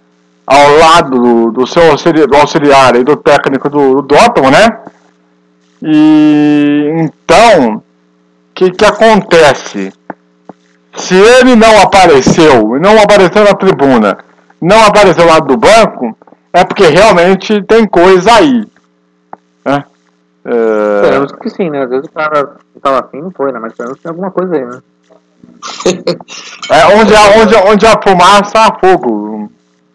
ao 0.47 0.77
lado 0.77 1.09
do, 1.11 1.51
do 1.51 1.67
seu 1.67 1.91
auxiliar, 1.91 2.27
auxiliar 2.33 2.95
e 2.95 3.03
do 3.03 3.15
técnico 3.17 3.69
do, 3.69 3.95
do 3.95 4.01
Dortmund, 4.01 4.51
né? 4.51 4.69
E 5.83 6.89
então, 6.97 7.75
o 7.75 7.83
que, 8.53 8.71
que 8.71 8.85
acontece? 8.85 9.91
Se 10.95 11.15
ele 11.15 11.55
não 11.55 11.81
apareceu, 11.81 12.79
não 12.79 13.01
apareceu 13.01 13.43
na 13.43 13.53
tribuna, 13.53 14.17
não 14.61 14.85
apareceu 14.85 15.25
lá 15.25 15.39
do 15.39 15.57
banco, 15.57 16.15
é 16.53 16.63
porque 16.63 16.85
realmente 16.85 17.61
tem 17.63 17.85
coisa 17.85 18.31
aí. 18.33 18.65
Né? 19.65 19.83
É... 20.45 20.95
Esperamos 21.01 21.31
que 21.33 21.49
sim, 21.49 21.69
né? 21.69 21.83
Às 21.83 21.89
vezes 21.89 22.05
o 22.05 22.11
cara 22.11 22.57
estava 22.75 22.99
afim, 22.99 23.21
não 23.21 23.31
foi, 23.31 23.51
né? 23.51 23.59
Mas 23.59 23.73
esperamos 23.73 23.97
que 23.97 24.03
tem 24.03 24.09
alguma 24.09 24.31
coisa 24.31 24.55
aí, 24.55 24.65
né? 24.65 24.81
é, 26.71 26.85
onde, 26.95 27.13
há, 27.13 27.41
onde, 27.41 27.55
onde 27.55 27.85
há 27.85 28.01
fumaça, 28.01 28.59
há 28.59 28.79
fogo. 28.79 29.22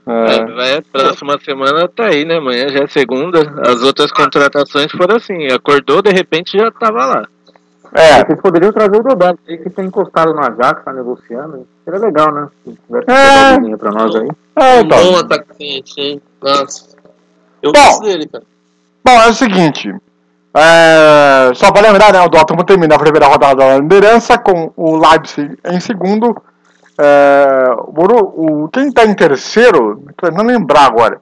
É. 0.08 0.36
É, 0.36 0.46
vai, 0.46 0.80
próxima 0.80 1.38
semana 1.38 1.86
tá 1.86 2.06
aí, 2.06 2.24
né? 2.24 2.38
Amanhã 2.38 2.68
já 2.70 2.84
é 2.84 2.86
segunda. 2.86 3.40
As 3.66 3.82
outras 3.82 4.10
contratações 4.10 4.90
foram 4.90 5.16
assim. 5.16 5.48
Acordou, 5.48 6.00
de 6.00 6.10
repente 6.10 6.56
já 6.56 6.70
tava 6.70 7.04
lá. 7.04 7.28
É. 7.92 8.24
Vocês 8.24 8.40
poderiam 8.40 8.72
trazer 8.72 8.96
o 8.96 9.02
Roberto, 9.02 9.38
que 9.44 9.70
tem 9.70 9.86
encostado 9.86 10.32
no 10.32 10.40
Ajax, 10.40 10.84
tá 10.84 10.92
negociando. 10.92 11.66
Seria 11.84 12.00
legal, 12.00 12.32
né? 12.32 12.48
Se 12.64 12.78
tivesse 12.86 13.10
é. 13.10 13.76
pra 13.76 13.90
nós 13.90 14.14
aí. 14.16 14.28
É, 14.56 14.80
então. 14.80 14.98
Bom 15.04 15.18
atacante, 15.18 15.94
hein? 15.98 16.22
Nossa. 16.42 16.96
Eu 17.62 17.72
bom, 17.72 17.84
gosto 17.84 18.02
dele, 18.02 18.26
cara. 18.26 18.44
Bom, 19.04 19.22
é 19.22 19.28
o 19.28 19.34
seguinte. 19.34 19.94
É, 20.54 21.52
só 21.54 21.70
para 21.70 21.86
lembrar, 21.88 22.12
né, 22.12 22.20
o 22.20 22.28
Dortmund 22.28 22.66
termina 22.66 22.94
a 22.94 22.98
primeira 22.98 23.26
rodada 23.26 23.56
da 23.56 23.78
liderança 23.78 24.38
com 24.38 24.72
o 24.76 24.96
Leipzig 24.96 25.56
em 25.64 25.78
segundo, 25.78 26.34
é, 26.98 27.70
o, 27.76 28.64
o, 28.64 28.68
quem 28.68 28.88
está 28.88 29.04
em 29.04 29.14
terceiro, 29.14 30.02
não 30.34 30.44
lembrar 30.44 30.86
agora. 30.86 31.20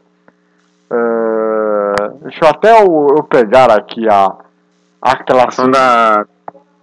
É, 0.90 2.08
Deixa 2.22 2.44
eu 2.44 2.48
até 2.48 2.82
eu, 2.82 3.14
eu 3.16 3.22
pegar 3.24 3.70
aqui 3.70 4.08
a, 4.08 4.32
a 5.00 5.16
classificação 5.16 5.70
da, 5.70 6.24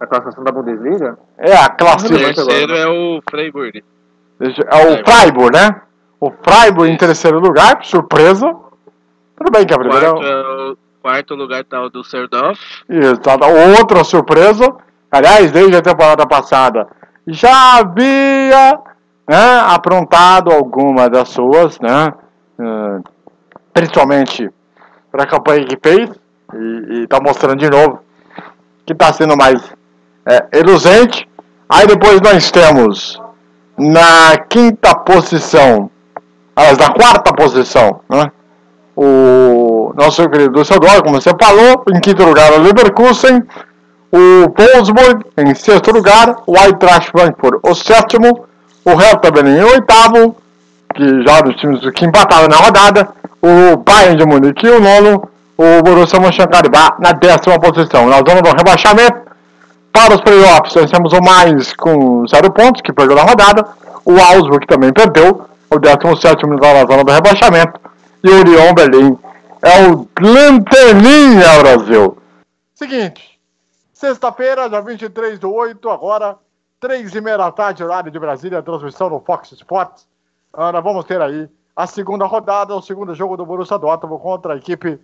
a 0.00 0.06
classificação 0.06 0.44
da 0.44 0.52
Bundesliga? 0.52 1.18
É, 1.38 1.54
a 1.56 1.66
O 1.66 1.76
classificação. 1.76 2.46
terceiro 2.46 2.74
é 2.76 2.86
o 2.88 3.20
Freiburg. 3.28 3.84
Deixa- 4.38 4.62
É 4.62 4.86
o 4.92 5.04
Freiburg, 5.04 5.56
né? 5.56 5.80
O 6.20 6.30
Freiburg 6.42 6.90
em 6.90 6.96
terceiro 6.96 7.38
lugar, 7.38 7.78
surpresa. 7.84 8.46
Tudo 9.36 9.50
bem 9.52 9.66
que 9.66 9.74
a 9.74 9.78
primeira. 9.78 10.10
Quarto, 10.12 10.24
é 10.26 10.70
o 10.72 10.76
quarto 11.02 11.34
lugar 11.34 11.64
tá 11.64 11.82
o 11.82 11.90
Düsseldorf. 11.90 12.58
Isso, 12.88 13.16
tá, 13.18 13.36
tá, 13.36 13.46
outra 13.46 14.02
surpresa. 14.04 14.72
Aliás, 15.10 15.52
desde 15.52 15.76
a 15.76 15.82
temporada 15.82 16.26
passada 16.26 16.86
já 17.26 17.82
havia 18.44 18.78
né, 19.28 19.60
aprontado 19.66 20.52
alguma 20.52 21.08
das 21.08 21.28
suas, 21.28 21.78
né? 21.80 22.12
eh, 22.58 23.00
principalmente 23.72 24.50
para 25.10 25.24
a 25.24 25.26
campanha 25.26 25.64
que 25.66 25.78
fez. 25.82 26.10
E 26.56 27.02
está 27.02 27.18
mostrando 27.20 27.58
de 27.58 27.68
novo 27.68 28.00
que 28.86 28.92
está 28.92 29.12
sendo 29.12 29.36
mais 29.36 29.60
é. 30.26 30.46
Aí 31.68 31.86
depois 31.86 32.20
nós 32.20 32.50
temos 32.50 33.20
na 33.76 34.36
quinta 34.48 34.94
posição, 34.94 35.90
na 36.56 36.92
quarta 36.92 37.34
posição, 37.34 38.00
né? 38.08 38.30
o 38.94 39.92
nosso 39.96 40.28
querido 40.28 40.52
Düsseldorf, 40.52 41.02
como 41.02 41.20
você 41.20 41.30
falou, 41.40 41.82
em 41.92 42.00
quinto 42.00 42.24
lugar 42.24 42.52
o 42.52 42.62
Leverkusen, 42.62 43.42
o 44.14 44.48
Wolfsburg 44.56 45.24
em 45.36 45.52
sexto 45.56 45.90
lugar, 45.90 46.36
o 46.46 46.56
Eintracht 46.56 47.10
Frankfurt 47.10 47.58
o 47.64 47.74
sétimo, 47.74 48.46
o 48.84 48.94
Hertha 48.94 49.28
Berlim 49.32 49.58
em 49.58 49.64
oitavo, 49.64 50.36
que 50.94 51.24
já 51.24 51.40
dos 51.40 51.56
times 51.56 51.80
que 51.90 52.04
empataram 52.04 52.46
na 52.46 52.56
rodada, 52.56 53.08
o 53.42 53.76
Bayern 53.76 54.16
de 54.16 54.24
Munique 54.24 54.68
o 54.68 54.80
nono, 54.80 55.28
o 55.58 55.82
Borussia 55.82 56.20
Mönchengladbach 56.20 57.00
na 57.00 57.10
décima 57.10 57.58
posição. 57.58 58.06
Na 58.06 58.18
zona 58.18 58.40
do 58.40 58.56
rebaixamento, 58.56 59.18
para 59.92 60.14
os 60.14 60.20
playoffs, 60.20 60.76
nós 60.76 60.90
temos 60.92 61.12
o 61.12 61.20
mais 61.20 61.74
com 61.74 62.24
zero 62.28 62.52
pontos, 62.52 62.82
que 62.82 62.92
perdeu 62.92 63.16
na 63.16 63.22
rodada, 63.22 63.66
o 64.04 64.12
Augsburg 64.12 64.64
também 64.68 64.92
perdeu, 64.92 65.44
o 65.68 65.78
17 65.80 66.46
lugar 66.46 66.72
na 66.72 66.86
zona 66.86 67.02
do 67.02 67.10
rebaixamento, 67.10 67.80
e 68.22 68.30
o 68.30 68.42
Lyon 68.44 68.74
Berlim 68.74 69.18
é 69.60 69.88
o 69.88 70.06
Lanterninha 70.20 71.58
Brasil. 71.60 72.16
Seguinte, 72.76 73.33
sexta-feira, 73.94 74.68
dia 74.68 74.82
23 74.82 75.38
do 75.38 75.54
8, 75.54 75.88
agora, 75.88 76.36
3 76.80 77.14
e 77.14 77.20
meia 77.20 77.38
da 77.38 77.52
tarde, 77.52 77.82
horário 77.82 78.10
de 78.10 78.18
Brasília, 78.18 78.62
transmissão 78.62 79.08
no 79.08 79.20
Fox 79.20 79.52
Sports. 79.52 80.06
Nós 80.52 80.84
vamos 80.84 81.04
ter 81.04 81.22
aí 81.22 81.48
a 81.74 81.86
segunda 81.86 82.26
rodada, 82.26 82.74
o 82.74 82.82
segundo 82.82 83.14
jogo 83.14 83.36
do 83.36 83.46
Borussia 83.46 83.78
Dortmund 83.78 84.20
contra 84.20 84.54
a 84.54 84.56
equipe 84.56 85.00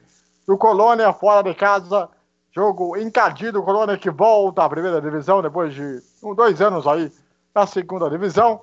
do 0.46 0.58
Colônia, 0.58 1.12
fora 1.12 1.42
de 1.42 1.54
casa. 1.54 2.08
Jogo 2.52 2.96
encardido, 2.96 3.62
Colônia 3.62 3.96
que 3.96 4.10
volta 4.10 4.64
à 4.64 4.68
primeira 4.68 5.00
divisão 5.00 5.40
depois 5.40 5.72
de 5.72 6.02
um, 6.20 6.34
dois 6.34 6.60
anos 6.60 6.84
aí 6.86 7.10
na 7.54 7.66
segunda 7.66 8.10
divisão. 8.10 8.60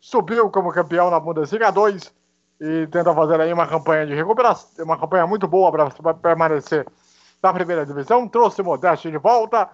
Subiu 0.00 0.50
como 0.50 0.72
campeão 0.72 1.08
na 1.10 1.20
Bundesliga 1.20 1.70
2 1.70 2.12
e 2.60 2.86
tenta 2.88 3.14
fazer 3.14 3.40
aí 3.40 3.52
uma 3.52 3.66
campanha 3.66 4.06
de 4.06 4.14
recuperação, 4.14 4.84
uma 4.84 4.98
campanha 4.98 5.26
muito 5.26 5.46
boa 5.46 5.70
para 5.70 6.14
permanecer 6.14 6.84
na 7.42 7.52
primeira 7.52 7.86
divisão. 7.86 8.28
Trouxe 8.28 8.60
o 8.60 8.64
Modeste 8.64 9.10
de 9.10 9.18
volta, 9.18 9.68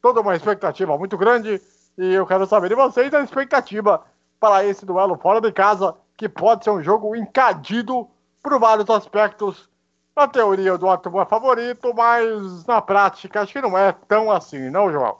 toda 0.00 0.20
uma 0.20 0.34
expectativa 0.34 0.96
muito 0.98 1.16
grande. 1.16 1.60
E 1.98 2.14
eu 2.14 2.26
quero 2.26 2.46
saber 2.46 2.68
de 2.68 2.74
vocês 2.74 3.12
a 3.12 3.20
expectativa 3.20 4.02
para 4.40 4.64
esse 4.64 4.84
duelo 4.84 5.16
fora 5.16 5.40
de 5.40 5.52
casa, 5.52 5.94
que 6.16 6.28
pode 6.28 6.64
ser 6.64 6.70
um 6.70 6.82
jogo 6.82 7.14
encardido 7.14 8.08
por 8.42 8.58
vários 8.58 8.88
aspectos. 8.90 9.68
Na 10.16 10.26
teoria, 10.28 10.74
o 10.74 10.78
Dortmund 10.78 11.26
é 11.26 11.28
favorito, 11.28 11.94
mas 11.94 12.66
na 12.66 12.82
prática 12.82 13.40
acho 13.40 13.52
que 13.52 13.62
não 13.62 13.78
é 13.78 13.92
tão 14.08 14.30
assim, 14.30 14.68
não, 14.68 14.92
João? 14.92 15.16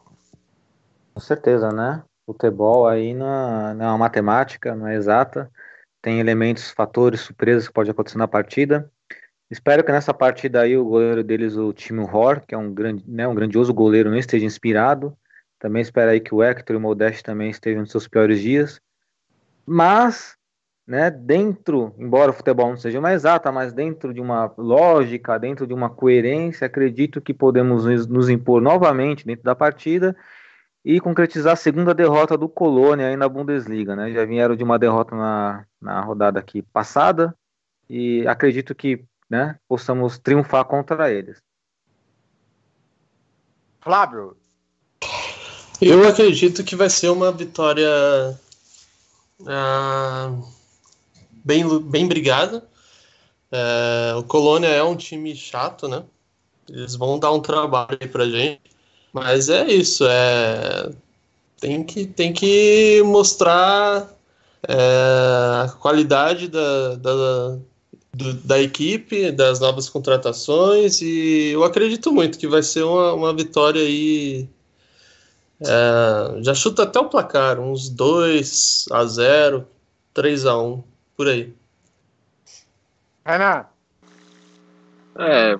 Com 1.14 1.20
certeza, 1.20 1.70
né? 1.70 2.02
Futebol 2.26 2.86
aí 2.86 3.14
não 3.14 3.26
é, 3.26 3.84
é 3.84 3.86
uma 3.86 3.98
matemática, 3.98 4.74
não 4.74 4.86
é 4.86 4.94
exata. 4.94 5.50
Tem 6.00 6.18
elementos, 6.18 6.70
fatores, 6.70 7.20
surpresas 7.20 7.68
que 7.68 7.72
pode 7.72 7.90
acontecer 7.90 8.18
na 8.18 8.28
partida. 8.28 8.90
Espero 9.52 9.84
que 9.84 9.92
nessa 9.92 10.14
partida 10.14 10.62
aí 10.62 10.78
o 10.78 10.84
goleiro 10.86 11.22
deles, 11.22 11.58
o 11.58 11.74
Timo 11.74 12.08
Hor, 12.10 12.40
que 12.40 12.54
é 12.54 12.58
um, 12.58 12.72
grande, 12.72 13.04
né, 13.06 13.28
um 13.28 13.34
grandioso 13.34 13.74
goleiro, 13.74 14.08
não 14.08 14.16
esteja 14.16 14.46
inspirado. 14.46 15.14
Também 15.58 15.82
espero 15.82 16.10
aí 16.10 16.20
que 16.20 16.34
o 16.34 16.42
Hector 16.42 16.74
e 16.74 16.78
o 16.78 16.80
Modeste 16.80 17.22
também 17.22 17.50
estejam 17.50 17.82
nos 17.82 17.90
seus 17.90 18.08
piores 18.08 18.40
dias. 18.40 18.80
Mas, 19.66 20.38
né, 20.86 21.10
dentro, 21.10 21.94
embora 21.98 22.30
o 22.30 22.34
futebol 22.34 22.70
não 22.70 22.78
seja 22.78 22.98
uma 22.98 23.12
exata, 23.12 23.52
mas 23.52 23.74
dentro 23.74 24.14
de 24.14 24.22
uma 24.22 24.50
lógica, 24.56 25.38
dentro 25.38 25.66
de 25.66 25.74
uma 25.74 25.90
coerência, 25.90 26.66
acredito 26.66 27.20
que 27.20 27.34
podemos 27.34 27.84
nos- 27.84 28.06
nos 28.06 28.30
impor 28.30 28.62
novamente 28.62 29.26
dentro 29.26 29.44
da 29.44 29.54
partida 29.54 30.16
e 30.82 30.98
concretizar 30.98 31.52
a 31.52 31.56
segunda 31.56 31.92
derrota 31.92 32.38
do 32.38 32.48
Colônia 32.48 33.08
aí 33.08 33.16
na 33.18 33.28
Bundesliga, 33.28 33.94
né? 33.94 34.10
Já 34.12 34.24
vieram 34.24 34.56
de 34.56 34.64
uma 34.64 34.78
derrota 34.78 35.14
na, 35.14 35.66
na 35.78 36.00
rodada 36.00 36.40
aqui 36.40 36.62
passada 36.62 37.36
e 37.86 38.26
acredito 38.26 38.74
que, 38.74 39.04
né, 39.32 39.58
possamos 39.66 40.18
triunfar 40.18 40.66
contra 40.66 41.10
eles. 41.10 41.38
Flávio, 43.80 44.36
Eu 45.80 46.06
acredito 46.06 46.62
que 46.62 46.76
vai 46.76 46.90
ser 46.90 47.08
uma 47.08 47.32
vitória 47.32 47.88
ah, 49.46 50.30
bem, 51.42 51.66
bem 51.80 52.06
brigada. 52.06 52.62
É, 53.50 54.14
o 54.18 54.22
Colônia 54.22 54.68
é 54.68 54.82
um 54.82 54.94
time 54.94 55.34
chato, 55.34 55.88
né? 55.88 56.04
Eles 56.68 56.94
vão 56.94 57.18
dar 57.18 57.32
um 57.32 57.40
trabalho 57.40 57.98
aí 57.98 58.06
pra 58.06 58.28
gente. 58.28 58.60
Mas 59.14 59.48
é 59.48 59.66
isso, 59.66 60.06
é, 60.06 60.90
tem, 61.58 61.82
que, 61.82 62.06
tem 62.06 62.34
que 62.34 63.02
mostrar 63.02 64.14
é, 64.68 64.74
a 65.64 65.72
qualidade 65.80 66.48
da, 66.48 66.96
da, 66.96 67.58
do- 68.14 68.34
da 68.34 68.60
equipe, 68.60 69.32
das 69.32 69.60
novas 69.60 69.88
contratações, 69.88 71.00
e 71.00 71.50
eu 71.52 71.64
acredito 71.64 72.12
muito 72.12 72.38
que 72.38 72.46
vai 72.48 72.62
ser 72.62 72.82
uma, 72.82 73.12
uma 73.14 73.34
vitória 73.34 73.80
aí. 73.82 74.48
é, 75.60 76.42
já 76.42 76.54
chuta 76.54 76.82
até 76.82 76.98
o 76.98 77.08
placar, 77.08 77.60
uns 77.60 77.88
2 77.88 78.86
a 78.90 79.04
0 79.04 79.66
3 80.12 80.44
a 80.46 80.58
1 80.58 80.82
por 81.16 81.28
aí. 81.28 81.52
Renan, 83.24 83.64
É, 85.18 85.56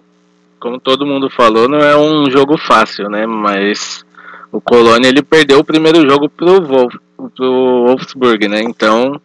como 0.59 0.81
todo 0.81 1.07
mundo 1.07 1.31
falou, 1.31 1.69
não 1.69 1.79
é 1.79 1.97
um 1.97 2.31
jogo 2.31 2.59
fácil, 2.59 3.09
né? 3.09 3.27
Mas 3.27 4.05
o 4.51 4.61
Colônia 4.61 5.09
ele 5.09 5.23
perdeu 5.23 5.61
o 5.61 5.65
primeiro 5.65 6.09
jogo 6.09 6.29
pro, 6.29 6.61
Wolf, 6.61 6.95
pro 7.37 7.85
Wolfsburg, 7.87 8.49
né? 8.49 8.61
Então 8.63 9.21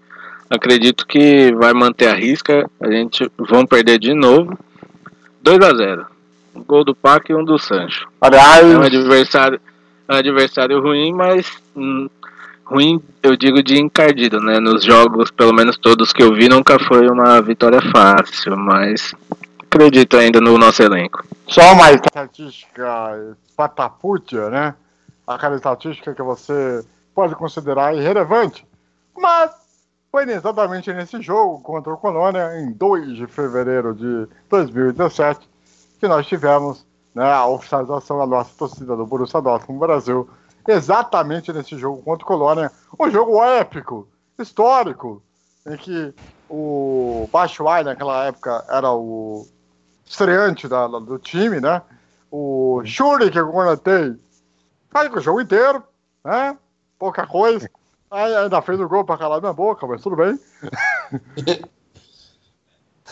acredito 0.50 1.06
que 1.06 1.54
vai 1.56 1.74
manter 1.74 2.08
a 2.08 2.14
risca. 2.16 2.70
A 2.80 2.91
gente 2.91 3.30
vão 3.38 3.66
perder 3.66 4.00
de 4.00 4.14
novo. 4.14 4.58
2 5.41 5.60
a 5.62 5.76
0 5.76 6.06
Um 6.56 6.64
gol 6.64 6.84
do 6.84 6.95
Pac 6.95 7.30
e 7.32 7.36
um 7.36 7.43
do 7.43 7.58
Sancho. 7.58 8.08
aliás, 8.20 8.66
É 8.66 8.78
um 8.78 8.82
adversário, 8.82 9.60
é 10.08 10.14
um 10.14 10.18
adversário 10.18 10.82
ruim, 10.82 11.14
mas 11.14 11.62
hum, 11.76 12.10
ruim 12.66 13.02
eu 13.24 13.36
digo 13.36 13.64
de 13.64 13.80
encardido, 13.80 14.39
né? 14.39 14.60
Nos 14.60 14.84
jogos, 14.84 15.32
pelo 15.32 15.54
menos 15.54 15.78
todos 15.78 16.12
que 16.12 16.22
eu 16.24 16.34
vi, 16.34 16.50
nunca 16.50 16.78
foi 16.80 17.08
uma 17.10 17.41
vitória 17.41 17.80
fácil, 17.91 18.58
mas 18.58 19.14
acredito 19.64 20.18
ainda 20.18 20.41
no 20.41 20.58
nosso 20.58 20.82
elenco. 20.84 21.24
só 21.48 21.74
uma 21.74 21.91
estatística 21.91 23.36
patapútia, 23.56 24.50
né? 24.50 24.76
Aquela 25.26 25.56
estatística 25.56 26.14
que 26.14 26.22
você 26.22 26.84
pode 27.14 27.36
considerar 27.36 27.95
irrelevante, 27.95 28.66
mas 29.18 29.52
foi 30.12 30.30
exatamente 30.30 30.91
nesse 30.93 31.22
jogo 31.22 31.62
contra 31.62 31.93
o 31.93 31.97
Colônia, 31.97 32.60
em 32.60 32.72
2 32.72 33.16
de 33.16 33.28
fevereiro 33.28 33.93
de 33.93 34.28
2017, 34.49 35.47
que 35.99 36.08
nós 36.08 36.26
tivemos 36.26 36.86
né, 37.14 37.32
a 37.32 37.45
oficialização 37.47 38.18
da 38.20 38.26
nossa 38.26 38.51
torcida 38.58 38.95
do 38.95 39.05
Borussia 39.05 39.41
Dortmund 39.41 39.80
Brasil, 39.80 40.30
exatamente 40.68 41.51
nesse 41.51 41.78
jogo 41.78 42.01
contra 42.01 42.24
o 42.24 42.28
Colônia, 42.28 42.72
um 42.99 43.10
jogo 43.10 43.43
épico, 43.43 44.08
histórico, 44.39 45.22
em 45.66 45.78
que 45.78 46.14
o 46.49 47.28
Baixuai 47.32 47.84
naquela 47.84 48.26
época 48.26 48.64
era 48.70 48.91
o 48.91 49.45
estreante 50.05 50.68
da- 50.68 50.88
do 50.88 51.18
time, 51.20 51.60
né? 51.60 51.82
O 52.32 52.82
Shuri 52.86 53.30
que 53.32 53.39
eu 53.39 53.51
comentei, 53.51 54.16
faz 54.89 55.12
o 55.14 55.20
jogo 55.20 55.41
inteiro, 55.41 55.84
né? 56.24 56.58
Pouca 56.97 57.26
coisa. 57.28 57.70
Aí 58.10 58.36
ainda 58.36 58.62
fez 58.62 58.80
o 58.80 58.88
gol 58.88 59.03
pra 59.03 59.18
calar 59.18 59.41
minha 59.41 59.53
boca, 59.53 59.86
mas 59.86 60.01
tudo 60.01 60.16
bem. 60.16 60.39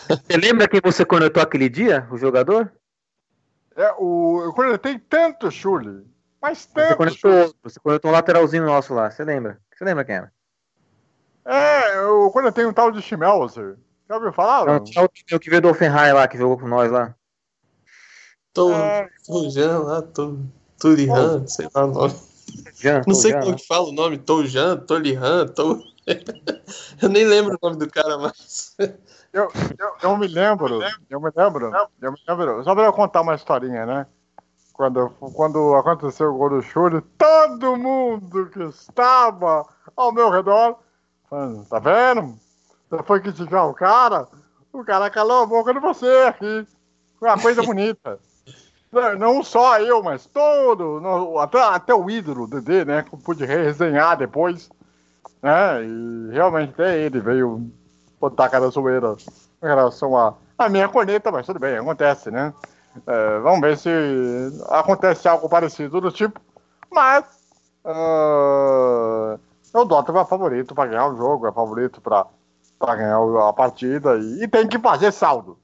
Você 0.08 0.36
lembra 0.36 0.68
quem 0.68 0.80
você 0.82 1.04
conectou 1.04 1.42
aquele 1.42 1.68
dia, 1.68 2.06
o 2.12 2.18
jogador? 2.18 2.70
É, 3.74 3.92
o, 3.98 4.42
eu 4.44 4.52
conectei 4.52 4.98
tanto 4.98 5.50
Shuri, 5.50 6.06
mas 6.40 6.58
Você 6.58 6.68
tanto 6.72 6.86
Shuri. 6.86 6.96
conectou, 6.96 7.54
você 7.62 7.80
conectou 7.80 8.10
um 8.10 8.14
lateralzinho 8.14 8.64
nosso 8.64 8.94
lá, 8.94 9.10
você 9.10 9.24
lembra? 9.24 9.58
Você 9.74 9.84
lembra 9.84 10.04
quem 10.04 10.16
era? 10.16 10.32
É, 11.44 11.96
eu 11.98 12.30
conectei 12.30 12.64
um 12.66 12.72
tal 12.72 12.92
de 12.92 13.02
Schmelzer. 13.02 13.76
Já 14.08 14.14
ouviu 14.16 14.32
falar? 14.32 14.80
Tinha 14.80 15.04
o 15.04 15.06
o 15.36 15.40
que 15.40 15.50
veio 15.50 15.62
do 15.62 15.68
Offenheim 15.68 16.12
lá, 16.12 16.28
que 16.28 16.38
jogou 16.38 16.58
com 16.58 16.68
nós 16.68 16.90
lá. 16.90 17.14
Tô, 18.52 18.72
É. 18.72 19.08
Lá, 19.28 20.02
tô, 20.02 20.38
Turihan, 20.78 21.46
sei 21.46 21.68
lá 21.74 21.84
o 21.84 21.92
nome. 21.92 22.14
Jean, 22.74 23.02
Não 23.06 23.14
sei 23.14 23.32
Jean, 23.32 23.40
como 23.40 23.56
que 23.56 23.66
fala 23.66 23.88
o 23.88 23.92
nome, 23.92 24.18
Toujan, 24.18 24.76
Tolihan, 24.78 25.46
Tou... 25.48 25.82
Eu 27.02 27.08
nem 27.08 27.24
lembro 27.24 27.58
o 27.60 27.66
nome 27.66 27.78
do 27.78 27.90
cara 27.90 28.16
mais. 28.16 28.76
Eu, 29.32 29.50
eu, 29.78 29.92
eu 30.02 30.16
me 30.16 30.28
lembro, 30.28 30.80
eu 31.10 31.20
me 31.20 31.30
lembro, 31.36 31.72
eu 32.00 32.12
me 32.12 32.18
lembro, 32.26 32.64
só 32.64 32.74
pra 32.74 32.84
eu 32.84 32.92
contar 32.92 33.22
uma 33.22 33.34
historinha, 33.34 33.84
né? 33.84 34.06
Quando, 34.72 35.10
quando 35.34 35.74
aconteceu 35.74 36.32
o 36.32 36.38
gol 36.38 36.50
do 36.50 36.62
Churi, 36.62 37.00
todo 37.18 37.76
mundo 37.76 38.46
que 38.50 38.62
estava 38.62 39.66
ao 39.96 40.12
meu 40.12 40.30
redor, 40.30 40.78
falando, 41.28 41.64
tá 41.66 41.78
vendo? 41.78 42.38
Você 42.88 43.02
foi 43.02 43.20
criticar 43.20 43.68
o 43.68 43.74
cara, 43.74 44.28
o 44.72 44.84
cara 44.84 45.10
calou 45.10 45.42
a 45.42 45.46
boca 45.46 45.74
de 45.74 45.80
você 45.80 46.06
aqui. 46.28 46.66
Foi 47.18 47.28
uma 47.28 47.40
coisa 47.40 47.62
bonita. 47.62 48.18
Não- 49.18 49.42
só 49.42 49.78
eu, 49.80 50.02
mas 50.02 50.26
todo, 50.26 51.00
até, 51.38 51.60
até 51.60 51.94
o 51.94 52.08
ídolo, 52.08 52.46
Dedê, 52.46 52.84
né? 52.84 53.02
Que 53.02 53.16
pude 53.16 53.44
resenhar 53.44 54.16
depois. 54.16 54.70
Né? 55.42 55.84
E 55.84 56.30
realmente 56.32 56.70
até 56.70 56.98
ele 56.98 57.20
veio 57.20 57.70
botar 58.20 58.48
cara 58.48 58.68
zoeira 58.68 59.14
em 59.62 59.66
relação 59.66 60.16
a, 60.16 60.34
a 60.58 60.68
minha 60.68 60.88
corneta, 60.88 61.30
mas 61.30 61.46
tudo 61.46 61.60
bem, 61.60 61.76
acontece, 61.76 62.30
né? 62.30 62.52
É, 63.06 63.38
vamos 63.40 63.60
ver 63.60 63.76
se 63.76 63.90
acontece 64.68 65.28
algo 65.28 65.48
parecido 65.48 66.00
do 66.00 66.10
tipo. 66.10 66.40
Mas 66.90 67.24
ah, 67.84 69.38
o 69.74 69.84
Dota 69.84 70.12
é 70.18 70.24
favorito 70.24 70.74
para 70.74 70.90
ganhar 70.90 71.08
o 71.08 71.16
jogo, 71.16 71.46
é 71.46 71.52
favorito 71.52 72.00
para 72.00 72.26
ganhar 72.96 73.18
a 73.48 73.52
partida 73.52 74.16
e, 74.18 74.44
e 74.44 74.48
tem 74.48 74.66
que 74.66 74.78
fazer 74.78 75.12
saldo. 75.12 75.58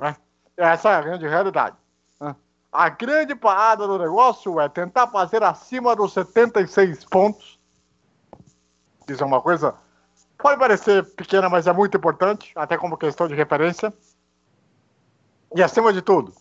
Né? 0.00 0.16
Essa 0.56 0.90
é 0.90 0.94
a 0.94 1.02
grande 1.02 1.26
realidade. 1.26 1.76
A 2.72 2.88
grande 2.88 3.34
parada 3.34 3.86
do 3.86 3.98
negócio 3.98 4.60
é 4.60 4.68
tentar 4.68 5.08
fazer 5.08 5.42
acima 5.42 5.96
dos 5.96 6.12
76 6.12 7.04
pontos. 7.06 7.58
Isso 9.08 9.22
é 9.22 9.26
uma 9.26 9.40
coisa 9.40 9.74
Pode 10.38 10.56
parecer 10.56 11.04
pequena, 11.16 11.48
mas 11.48 11.66
é 11.66 11.72
muito 11.72 11.96
importante, 11.96 12.52
até 12.54 12.78
como 12.78 12.96
questão 12.96 13.26
de 13.26 13.34
referência. 13.34 13.92
E 15.54 15.60
acima 15.60 15.92
de 15.92 16.00
tudo, 16.00 16.32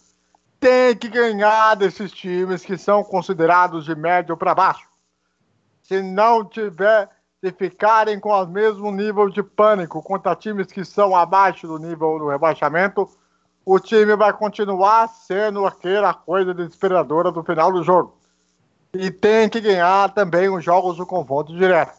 tem 0.59 0.95
que 0.95 1.09
ganhar 1.09 1.75
desses 1.75 2.11
times 2.11 2.63
que 2.63 2.78
são 2.78 3.03
considerados 3.03 3.86
de 3.86 3.95
médio 3.95 4.38
para 4.38 4.53
baixo. 4.53 4.88
Se 5.82 6.03
não 6.03 6.45
tiver, 6.45 7.09
se 7.41 7.51
ficarem 7.51 8.19
com 8.19 8.30
o 8.30 8.45
mesmo 8.45 8.91
nível 8.91 9.30
de 9.30 9.41
pânico 9.41 10.03
contra 10.03 10.36
times 10.36 10.67
que 10.67 10.86
são 10.86 11.15
abaixo 11.15 11.65
do 11.65 11.80
nível 11.80 12.19
do 12.19 12.30
rebaixamento, 12.30 13.09
o 13.70 13.82
time 13.82 14.15
vai 14.15 14.32
continuar 14.32 15.09
sendo 15.09 15.65
aquela 15.65 16.13
coisa 16.13 16.53
desesperadora 16.53 17.34
do 17.34 17.43
final 17.43 17.70
do 17.70 17.84
jogo. 17.84 18.18
E 18.93 19.11
tem 19.11 19.49
que 19.49 19.59
ganhar 19.59 20.13
também 20.13 20.47
os 20.47 20.63
jogos 20.63 20.95
do 20.95 21.05
confronto 21.05 21.53
direto. 21.53 21.91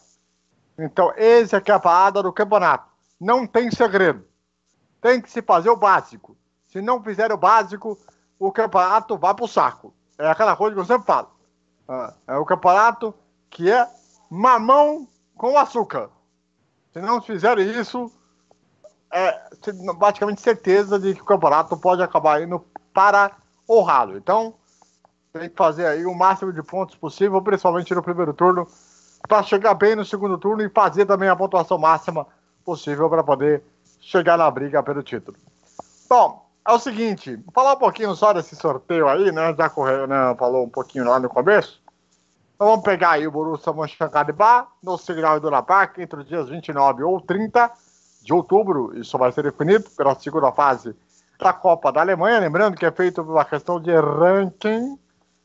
Então, 0.79 1.13
esse 1.15 1.55
aqui 1.55 1.69
é 1.69 1.75
a 1.75 1.79
parada 1.79 2.23
do 2.23 2.33
campeonato. 2.33 2.89
Não 3.21 3.45
tem 3.45 3.69
segredo. 3.69 4.25
Tem 4.99 5.21
que 5.21 5.29
se 5.29 5.43
fazer 5.43 5.69
o 5.69 5.77
básico. 5.77 6.35
Se 6.65 6.81
não 6.81 7.03
fizer 7.03 7.31
o 7.31 7.37
básico, 7.37 7.99
o 8.39 8.51
campeonato 8.51 9.15
vai 9.15 9.35
pro 9.35 9.47
saco. 9.47 9.93
É 10.17 10.27
aquela 10.27 10.55
coisa 10.55 10.73
que 10.73 10.81
eu 10.81 10.85
sempre 10.85 11.05
falo. 11.05 11.29
Ah, 11.87 12.15
É 12.25 12.35
o 12.35 12.45
campeonato 12.45 13.13
que 13.47 13.69
é 13.69 13.87
mamão 14.27 15.07
com 15.35 15.55
açúcar. 15.55 16.09
Se 16.91 16.99
não 16.99 17.21
fizerem 17.21 17.69
isso, 17.79 18.11
é 19.11 19.41
praticamente 19.97 20.41
certeza 20.41 20.99
de 20.99 21.15
que 21.15 21.21
o 21.21 21.25
campeonato 21.25 21.75
pode 21.77 22.01
acabar 22.01 22.41
indo 22.41 22.63
para 22.93 23.31
o 23.67 23.81
ralo. 23.81 24.17
Então, 24.17 24.53
tem 25.33 25.49
que 25.49 25.55
fazer 25.55 25.85
aí 25.85 26.05
o 26.05 26.13
máximo 26.13 26.53
de 26.53 26.61
pontos 26.63 26.95
possível, 26.95 27.41
principalmente 27.41 27.93
no 27.93 28.03
primeiro 28.03 28.33
turno, 28.33 28.67
para 29.27 29.43
chegar 29.43 29.73
bem 29.73 29.95
no 29.95 30.05
segundo 30.05 30.37
turno 30.37 30.63
e 30.63 30.69
fazer 30.69 31.05
também 31.05 31.29
a 31.29 31.35
pontuação 31.35 31.77
máxima 31.77 32.25
possível 32.63 33.09
para 33.09 33.23
poder 33.23 33.63
chegar 33.99 34.37
na 34.37 34.49
briga 34.49 34.81
pelo 34.81 35.03
título. 35.03 35.37
Bom, 36.09 36.49
é 36.67 36.71
o 36.71 36.79
seguinte, 36.79 37.35
vou 37.35 37.51
falar 37.53 37.73
um 37.73 37.79
pouquinho 37.79 38.15
só 38.15 38.33
desse 38.33 38.55
sorteio 38.55 39.07
aí, 39.07 39.31
né? 39.31 39.53
Já 39.55 39.69
correu, 39.69 40.07
né? 40.07 40.35
Falou 40.37 40.65
um 40.65 40.69
pouquinho 40.69 41.05
lá 41.05 41.19
no 41.19 41.29
começo. 41.29 41.81
Então 42.55 42.67
vamos 42.67 42.83
pegar 42.83 43.11
aí 43.11 43.27
o 43.27 43.31
Borussia 43.31 43.71
Mönchengladbach 43.71 44.67
no 44.83 44.97
Signal 44.97 45.37
Iduna 45.37 45.63
Park 45.63 45.97
entre 45.99 46.19
os 46.19 46.27
dias 46.27 46.49
29 46.49 47.03
ou 47.03 47.21
30 47.21 47.71
de 48.21 48.33
outubro. 48.33 48.97
Isso 48.97 49.17
vai 49.17 49.31
ser 49.31 49.43
definido 49.43 49.89
pela 49.91 50.15
segunda 50.15 50.51
fase 50.51 50.95
da 51.39 51.53
Copa 51.53 51.91
da 51.91 52.01
Alemanha. 52.01 52.39
Lembrando 52.39 52.77
que 52.77 52.85
é 52.85 52.91
feito 52.91 53.21
uma 53.21 53.45
questão 53.45 53.79
de 53.79 53.91
ranking 53.91 54.97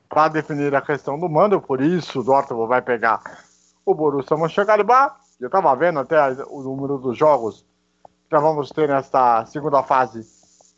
para 0.08 0.28
definir 0.28 0.74
a 0.74 0.80
questão 0.80 1.18
do 1.18 1.28
mando. 1.28 1.60
Por 1.60 1.80
isso 1.80 2.20
o 2.20 2.24
Dortmund 2.24 2.68
vai 2.68 2.82
pegar 2.82 3.20
o 3.84 3.94
Borussia 3.94 4.36
Mönchengladbach. 4.36 5.16
Eu 5.40 5.46
estava 5.46 5.74
vendo 5.76 6.00
até 6.00 6.18
o 6.48 6.62
número 6.62 6.98
dos 6.98 7.16
jogos 7.16 7.64
que 8.28 8.34
nós 8.34 8.42
vamos 8.42 8.70
ter 8.70 8.88
nesta 8.88 9.44
segunda 9.46 9.82
fase. 9.82 10.26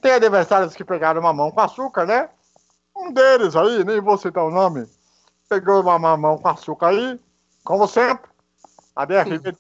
Tem 0.01 0.12
adversários 0.12 0.74
que 0.74 0.84
pegaram 0.84 1.20
uma 1.20 1.32
mão 1.32 1.51
com 1.51 1.61
açúcar, 1.61 2.07
né? 2.07 2.28
Um 2.97 3.12
deles 3.12 3.55
aí, 3.55 3.84
nem 3.84 4.01
vou 4.01 4.16
citar 4.16 4.44
o 4.44 4.51
nome, 4.51 4.86
pegou 5.49 5.82
uma 5.82 5.99
mamão 5.99 6.38
com 6.38 6.49
açúcar 6.49 6.88
aí, 6.88 7.20
como 7.64 7.86
sempre. 7.86 8.30
A 8.94 9.05
DFB. 9.05 9.55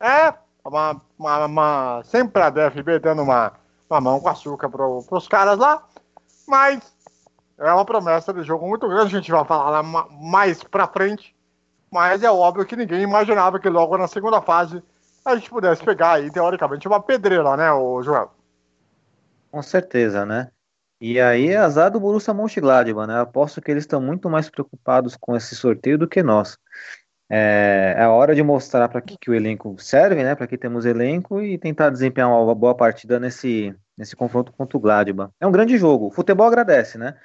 É, 0.00 0.34
uma, 0.68 1.00
uma, 1.18 1.46
uma- 1.46 2.02
sempre 2.04 2.42
a 2.42 2.50
DFB 2.50 2.98
dando 2.98 3.22
uma, 3.22 3.52
uma 3.88 4.00
mão 4.00 4.20
com 4.20 4.28
açúcar 4.28 4.68
para 4.68 4.86
os 4.86 5.28
caras 5.28 5.58
lá. 5.58 5.86
Mas 6.46 6.94
é 7.58 7.72
uma 7.72 7.84
promessa 7.84 8.32
de 8.32 8.42
jogo 8.42 8.68
muito 8.68 8.88
grande, 8.88 9.16
a 9.16 9.20
gente 9.20 9.30
vai 9.30 9.44
falar 9.44 9.70
lá 9.70 9.82
ma- 9.82 10.08
mais 10.10 10.62
pra 10.62 10.86
frente. 10.86 11.34
Mas 11.90 12.22
é 12.22 12.30
óbvio 12.30 12.66
que 12.66 12.76
ninguém 12.76 13.02
imaginava 13.02 13.58
que 13.58 13.68
logo 13.68 13.96
na 13.96 14.08
segunda 14.08 14.42
fase 14.42 14.82
a 15.24 15.34
gente 15.34 15.50
pudesse 15.50 15.82
pegar 15.82 16.12
aí, 16.12 16.30
teoricamente, 16.30 16.86
uma 16.86 17.00
pedreira, 17.00 17.56
né, 17.56 17.72
o 17.72 18.02
Joel? 18.02 18.30
Com 19.50 19.62
certeza, 19.62 20.24
né? 20.24 20.50
E 21.00 21.20
aí, 21.20 21.48
é 21.48 21.56
azar 21.56 21.90
do 21.90 22.00
Borussia 22.00 22.32
Mönchengladbach, 22.32 23.06
né? 23.06 23.20
Aposto 23.20 23.60
que 23.60 23.70
eles 23.70 23.82
estão 23.82 24.00
muito 24.00 24.30
mais 24.30 24.48
preocupados 24.48 25.16
com 25.16 25.36
esse 25.36 25.54
sorteio 25.54 25.98
do 25.98 26.08
que 26.08 26.22
nós. 26.22 26.56
É, 27.28 27.94
é 27.98 28.06
hora 28.06 28.34
de 28.34 28.42
mostrar 28.42 28.88
para 28.88 29.00
que, 29.00 29.16
que 29.18 29.30
o 29.30 29.34
elenco 29.34 29.74
serve, 29.78 30.22
né? 30.22 30.34
Para 30.34 30.46
que 30.46 30.56
temos 30.56 30.84
elenco 30.84 31.40
e 31.40 31.58
tentar 31.58 31.90
desempenhar 31.90 32.30
uma 32.30 32.54
boa 32.54 32.74
partida 32.74 33.18
nesse, 33.18 33.74
nesse 33.96 34.14
confronto 34.14 34.52
contra 34.52 34.76
o 34.76 34.80
Gladbach. 34.80 35.32
É 35.40 35.46
um 35.46 35.52
grande 35.52 35.76
jogo. 35.76 36.06
O 36.06 36.10
futebol 36.10 36.46
agradece, 36.46 36.98
né? 36.98 37.16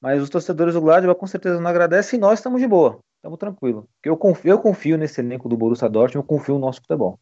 Mas 0.00 0.20
os 0.20 0.28
torcedores 0.28 0.74
do 0.74 0.80
Gladbach 0.80 1.18
com 1.18 1.26
certeza 1.26 1.60
não 1.60 1.70
agradecem 1.70 2.18
e 2.18 2.20
nós 2.20 2.38
estamos 2.38 2.60
de 2.60 2.66
boa. 2.66 2.98
Estamos 3.16 3.38
tranquilos. 3.38 3.84
Porque 3.94 4.08
eu 4.10 4.16
confio, 4.16 4.50
eu 4.50 4.58
confio 4.58 4.98
nesse 4.98 5.20
elenco 5.20 5.48
do 5.48 5.56
Borussia 5.56 5.88
Dortmund, 5.88 6.16
eu 6.16 6.24
confio 6.24 6.54
no 6.54 6.60
nosso 6.60 6.80
futebol. 6.80 7.18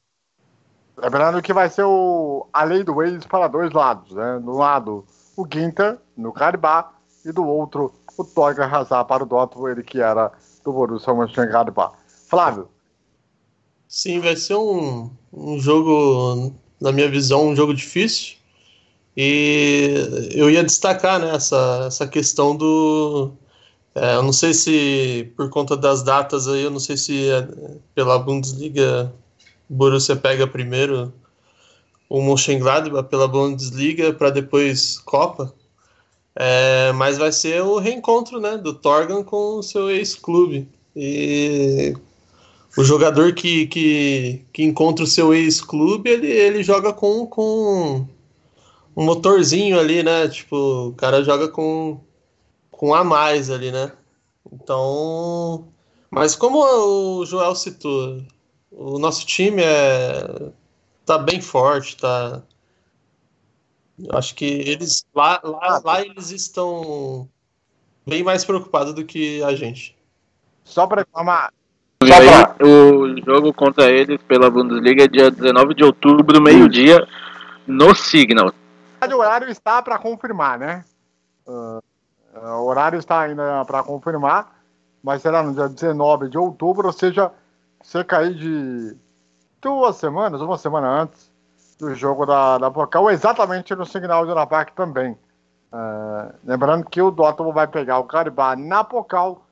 Lembrando 0.96 1.40
que 1.40 1.52
vai 1.52 1.68
ser 1.68 1.84
o, 1.84 2.46
a 2.52 2.64
lei 2.64 2.82
do 2.82 3.02
ex 3.02 3.24
para 3.26 3.46
dois 3.46 3.72
lados, 3.72 4.12
né? 4.12 4.40
Do 4.42 4.52
lado, 4.52 5.04
o 5.36 5.46
Ginter, 5.50 5.98
no 6.16 6.32
Caribá, 6.32 6.92
e 7.24 7.30
do 7.30 7.46
outro, 7.46 7.92
o 8.18 8.24
Torga 8.24 8.66
Hazard 8.66 9.06
para 9.06 9.22
o 9.22 9.26
Dortmund, 9.26 9.70
ele 9.70 9.82
que 9.82 10.00
era 10.00 10.32
do 10.64 10.72
Borussia 10.72 11.14
Mönchengladbach. 11.14 12.01
Flávio, 12.32 12.66
Sim, 13.86 14.20
vai 14.20 14.34
ser 14.36 14.54
um, 14.54 15.10
um 15.30 15.60
jogo, 15.60 16.54
na 16.80 16.90
minha 16.90 17.06
visão, 17.06 17.48
um 17.48 17.54
jogo 17.54 17.74
difícil. 17.74 18.36
E 19.14 20.30
eu 20.30 20.48
ia 20.48 20.64
destacar 20.64 21.20
né, 21.20 21.34
essa, 21.34 21.84
essa 21.88 22.06
questão 22.06 22.56
do. 22.56 23.32
é, 23.94 24.14
eu 24.14 24.22
não 24.22 24.32
sei 24.32 24.54
se 24.54 25.30
por 25.36 25.50
conta 25.50 25.76
das 25.76 26.02
datas 26.02 26.48
aí, 26.48 26.62
eu 26.62 26.70
não 26.70 26.80
sei 26.80 26.96
se 26.96 27.28
é, 27.28 27.46
pela 27.94 28.18
Bundesliga 28.18 29.12
o 29.68 29.74
Borussia 29.74 30.16
pega 30.16 30.46
primeiro 30.46 31.12
o 32.08 32.22
Mönchengladbach 32.22 33.10
pela 33.10 33.28
Bundesliga 33.28 34.10
para 34.14 34.30
depois 34.30 34.98
Copa. 35.00 35.52
É, 36.34 36.92
mas 36.92 37.18
vai 37.18 37.30
ser 37.30 37.62
o 37.62 37.78
reencontro 37.78 38.40
né, 38.40 38.56
do 38.56 38.72
Torgan 38.72 39.22
com 39.22 39.58
o 39.58 39.62
seu 39.62 39.90
ex-clube. 39.90 40.66
E 40.96 41.94
o 42.76 42.84
jogador 42.84 43.34
que, 43.34 43.66
que, 43.66 44.46
que 44.52 44.62
encontra 44.62 45.04
o 45.04 45.08
seu 45.08 45.34
ex-clube, 45.34 46.08
ele, 46.08 46.26
ele 46.26 46.62
joga 46.62 46.92
com, 46.92 47.26
com 47.26 48.06
um 48.96 49.04
motorzinho 49.04 49.78
ali, 49.78 50.02
né? 50.02 50.28
Tipo, 50.28 50.88
o 50.88 50.94
cara 50.94 51.22
joga 51.22 51.48
com, 51.48 52.00
com 52.70 52.94
a 52.94 53.04
mais 53.04 53.50
ali, 53.50 53.70
né? 53.70 53.92
Então. 54.50 55.68
Mas 56.10 56.34
como 56.34 56.58
o 56.58 57.24
Joel 57.24 57.54
citou, 57.54 58.22
o 58.70 58.98
nosso 58.98 59.26
time 59.26 59.62
é, 59.62 60.52
tá 61.04 61.18
bem 61.18 61.40
forte, 61.40 61.96
tá. 61.96 62.42
Eu 63.98 64.18
acho 64.18 64.34
que 64.34 64.44
eles 64.44 65.06
lá, 65.14 65.40
lá, 65.44 65.80
lá 65.84 66.00
eles 66.02 66.30
estão 66.30 67.28
bem 68.06 68.22
mais 68.22 68.44
preocupados 68.44 68.94
do 68.94 69.04
que 69.04 69.42
a 69.42 69.54
gente. 69.54 69.96
só 70.64 70.86
para 70.86 71.02
informar, 71.02 71.52
E 72.12 72.14
Só 72.14 72.20
aí, 72.20 72.68
o 72.68 73.24
jogo 73.24 73.54
contra 73.54 73.90
eles 73.90 74.20
pela 74.24 74.50
Bundesliga 74.50 75.04
é 75.04 75.08
dia 75.08 75.30
19 75.30 75.74
de 75.74 75.82
outubro, 75.82 76.42
meio-dia, 76.42 77.08
no 77.66 77.94
Signal. 77.94 78.52
o 79.00 79.16
horário 79.16 79.48
está 79.48 79.80
para 79.80 79.98
confirmar, 79.98 80.58
né? 80.58 80.84
Ah, 81.48 81.80
o 82.58 82.66
horário 82.66 82.98
está 82.98 83.20
ainda 83.20 83.64
para 83.64 83.82
confirmar, 83.82 84.52
mas 85.02 85.22
será 85.22 85.42
no 85.42 85.54
dia 85.54 85.68
19 85.68 86.28
de 86.28 86.36
outubro, 86.36 86.86
ou 86.86 86.92
seja, 86.92 87.32
cerca 87.82 88.18
aí 88.18 88.34
de 88.34 88.94
duas 89.62 89.96
semanas, 89.96 90.42
uma 90.42 90.58
semana 90.58 91.02
antes 91.02 91.30
do 91.78 91.94
jogo 91.94 92.26
da, 92.26 92.58
da 92.58 92.70
Pocal, 92.70 93.10
exatamente 93.10 93.74
no 93.74 93.86
Signal 93.86 94.26
de 94.26 94.34
Park 94.46 94.74
também. 94.74 95.12
Uh, 95.72 96.34
lembrando 96.44 96.84
que 96.84 97.00
o 97.00 97.10
Dortmund 97.10 97.54
vai 97.54 97.66
pegar 97.66 97.98
o 97.98 98.04
Caribá 98.04 98.54
na 98.54 98.84
Pocal 98.84 99.42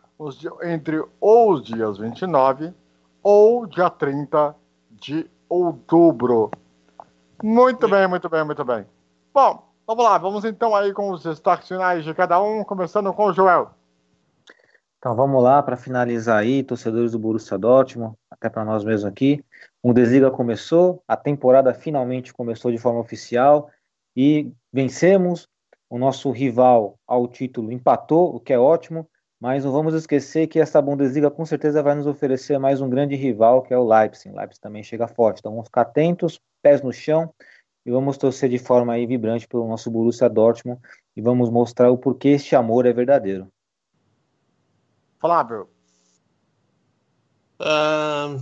entre 0.63 1.03
os 1.21 1.63
dias 1.63 1.99
29 1.99 2.75
ou 3.23 3.67
dia 3.67 3.89
30 3.89 4.55
de 4.91 5.31
outubro. 5.49 6.51
Muito 7.43 7.89
bem, 7.89 8.07
muito 8.07 8.29
bem, 8.29 8.45
muito 8.45 8.65
bem. 8.65 8.87
Bom, 9.33 9.67
vamos 9.87 10.05
lá, 10.05 10.19
vamos 10.19 10.45
então 10.45 10.75
aí 10.75 10.93
com 10.93 11.11
os 11.11 11.23
destaques 11.23 11.69
finais 11.69 12.05
de 12.05 12.13
cada 12.13 12.41
um, 12.43 12.63
começando 12.63 13.13
com 13.15 13.27
o 13.27 13.33
Joel. 13.33 13.71
Então 14.99 15.17
vamos 15.17 15.43
lá 15.43 15.63
para 15.63 15.79
finalizar 15.79 16.39
aí, 16.39 16.63
torcedores 16.63 17.13
do 17.13 17.19
Borussia 17.19 17.57
Dortmund, 17.57 18.15
até 18.31 18.51
para 18.51 18.67
nós 18.67 18.85
mesmos 18.85 19.11
aqui. 19.11 19.43
O 19.83 19.95
Desliga 19.95 20.31
começou, 20.31 21.03
a 21.09 21.17
temporada 21.17 21.73
finalmente 21.73 22.35
começou 22.35 22.71
de 22.71 22.77
forma 22.77 23.01
oficial 23.01 23.71
e 24.15 24.53
vencemos. 24.71 25.49
O 25.89 25.99
nosso 25.99 26.31
rival 26.31 26.99
ao 27.07 27.27
título 27.27 27.73
empatou, 27.73 28.37
o 28.37 28.39
que 28.39 28.53
é 28.53 28.59
ótimo, 28.59 29.09
mas 29.41 29.65
não 29.65 29.73
vamos 29.73 29.95
esquecer 29.95 30.47
que 30.47 30.61
essa 30.61 30.83
Bundesliga 30.83 31.31
com 31.31 31.47
certeza 31.47 31.83
vai 31.83 31.95
nos 31.95 32.07
oferecer 32.07 32.59
mais 32.59 32.83
um 32.83 32.91
grande 32.91 33.17
rival, 33.17 33.63
que 33.63 33.73
é 33.73 33.79
o 33.79 33.89
Leipzig. 33.89 34.29
O 34.29 34.37
Leipzig 34.37 34.61
também 34.61 34.83
chega 34.83 35.09
forte, 35.09 35.39
então 35.39 35.53
vamos 35.53 35.69
ficar 35.69 35.83
atentos, 35.83 36.39
pés 36.63 36.83
no 36.83 36.93
chão 36.93 37.33
e 37.87 37.91
vamos 37.91 38.19
torcer 38.19 38.51
de 38.51 38.59
forma 38.59 38.93
aí 38.93 39.07
vibrante 39.07 39.49
pelo 39.49 39.67
nosso 39.67 39.91
Borussia 39.91 40.29
Dortmund 40.29 40.79
e 41.17 41.23
vamos 41.23 41.49
mostrar 41.49 41.91
o 41.91 41.97
porquê 41.97 42.29
este 42.29 42.55
amor 42.55 42.85
é 42.85 42.93
verdadeiro. 42.93 43.49
Flávio. 45.19 45.69
Uh, 47.59 48.41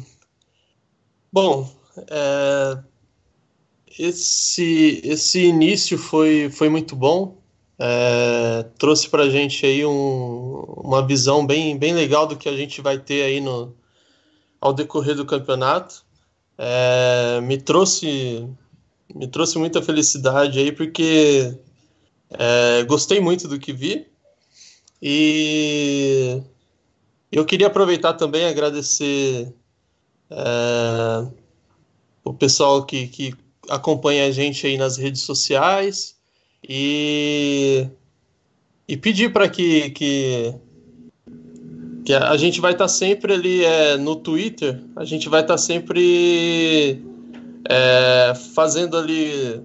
bom, 1.32 1.68
é, 2.10 2.82
esse, 3.98 5.00
esse 5.04 5.44
início 5.44 5.96
foi, 5.96 6.50
foi 6.50 6.68
muito 6.68 6.96
bom. 6.96 7.37
É, 7.80 8.64
trouxe 8.76 9.08
para 9.08 9.22
a 9.22 9.30
gente 9.30 9.64
aí 9.64 9.86
um, 9.86 10.64
uma 10.84 11.06
visão 11.06 11.46
bem, 11.46 11.78
bem 11.78 11.94
legal 11.94 12.26
do 12.26 12.36
que 12.36 12.48
a 12.48 12.56
gente 12.56 12.80
vai 12.80 12.98
ter 12.98 13.22
aí 13.22 13.40
no, 13.40 13.76
ao 14.60 14.72
decorrer 14.72 15.14
do 15.14 15.24
campeonato. 15.24 16.04
É, 16.56 17.40
me 17.40 17.56
trouxe 17.56 18.48
me 19.14 19.26
trouxe 19.28 19.58
muita 19.58 19.80
felicidade 19.80 20.58
aí 20.58 20.72
porque 20.72 21.56
é, 22.30 22.82
gostei 22.84 23.20
muito 23.20 23.46
do 23.46 23.58
que 23.58 23.72
vi 23.72 24.06
e 25.00 26.42
eu 27.30 27.44
queria 27.46 27.68
aproveitar 27.68 28.14
também 28.14 28.44
agradecer 28.44 29.54
é, 30.28 31.28
o 32.24 32.34
pessoal 32.34 32.84
que, 32.84 33.06
que 33.06 33.34
acompanha 33.70 34.26
a 34.26 34.30
gente 34.32 34.66
aí 34.66 34.76
nas 34.76 34.96
redes 34.96 35.22
sociais 35.22 36.17
e, 36.66 37.86
e 38.86 38.96
pedir 38.96 39.32
para 39.32 39.48
que, 39.48 39.90
que, 39.90 40.54
que 42.04 42.14
a, 42.14 42.36
gente 42.36 42.60
vai 42.60 42.72
estar 42.72 42.84
tá 42.84 42.88
sempre 42.88 43.34
ali 43.34 43.64
é, 43.64 43.96
no 43.96 44.16
Twitter, 44.16 44.80
a 44.96 45.04
gente 45.04 45.28
vai 45.28 45.42
estar 45.42 45.54
tá 45.54 45.58
sempre 45.58 47.02
é, 47.68 48.32
fazendo 48.54 48.96
ali 48.96 49.60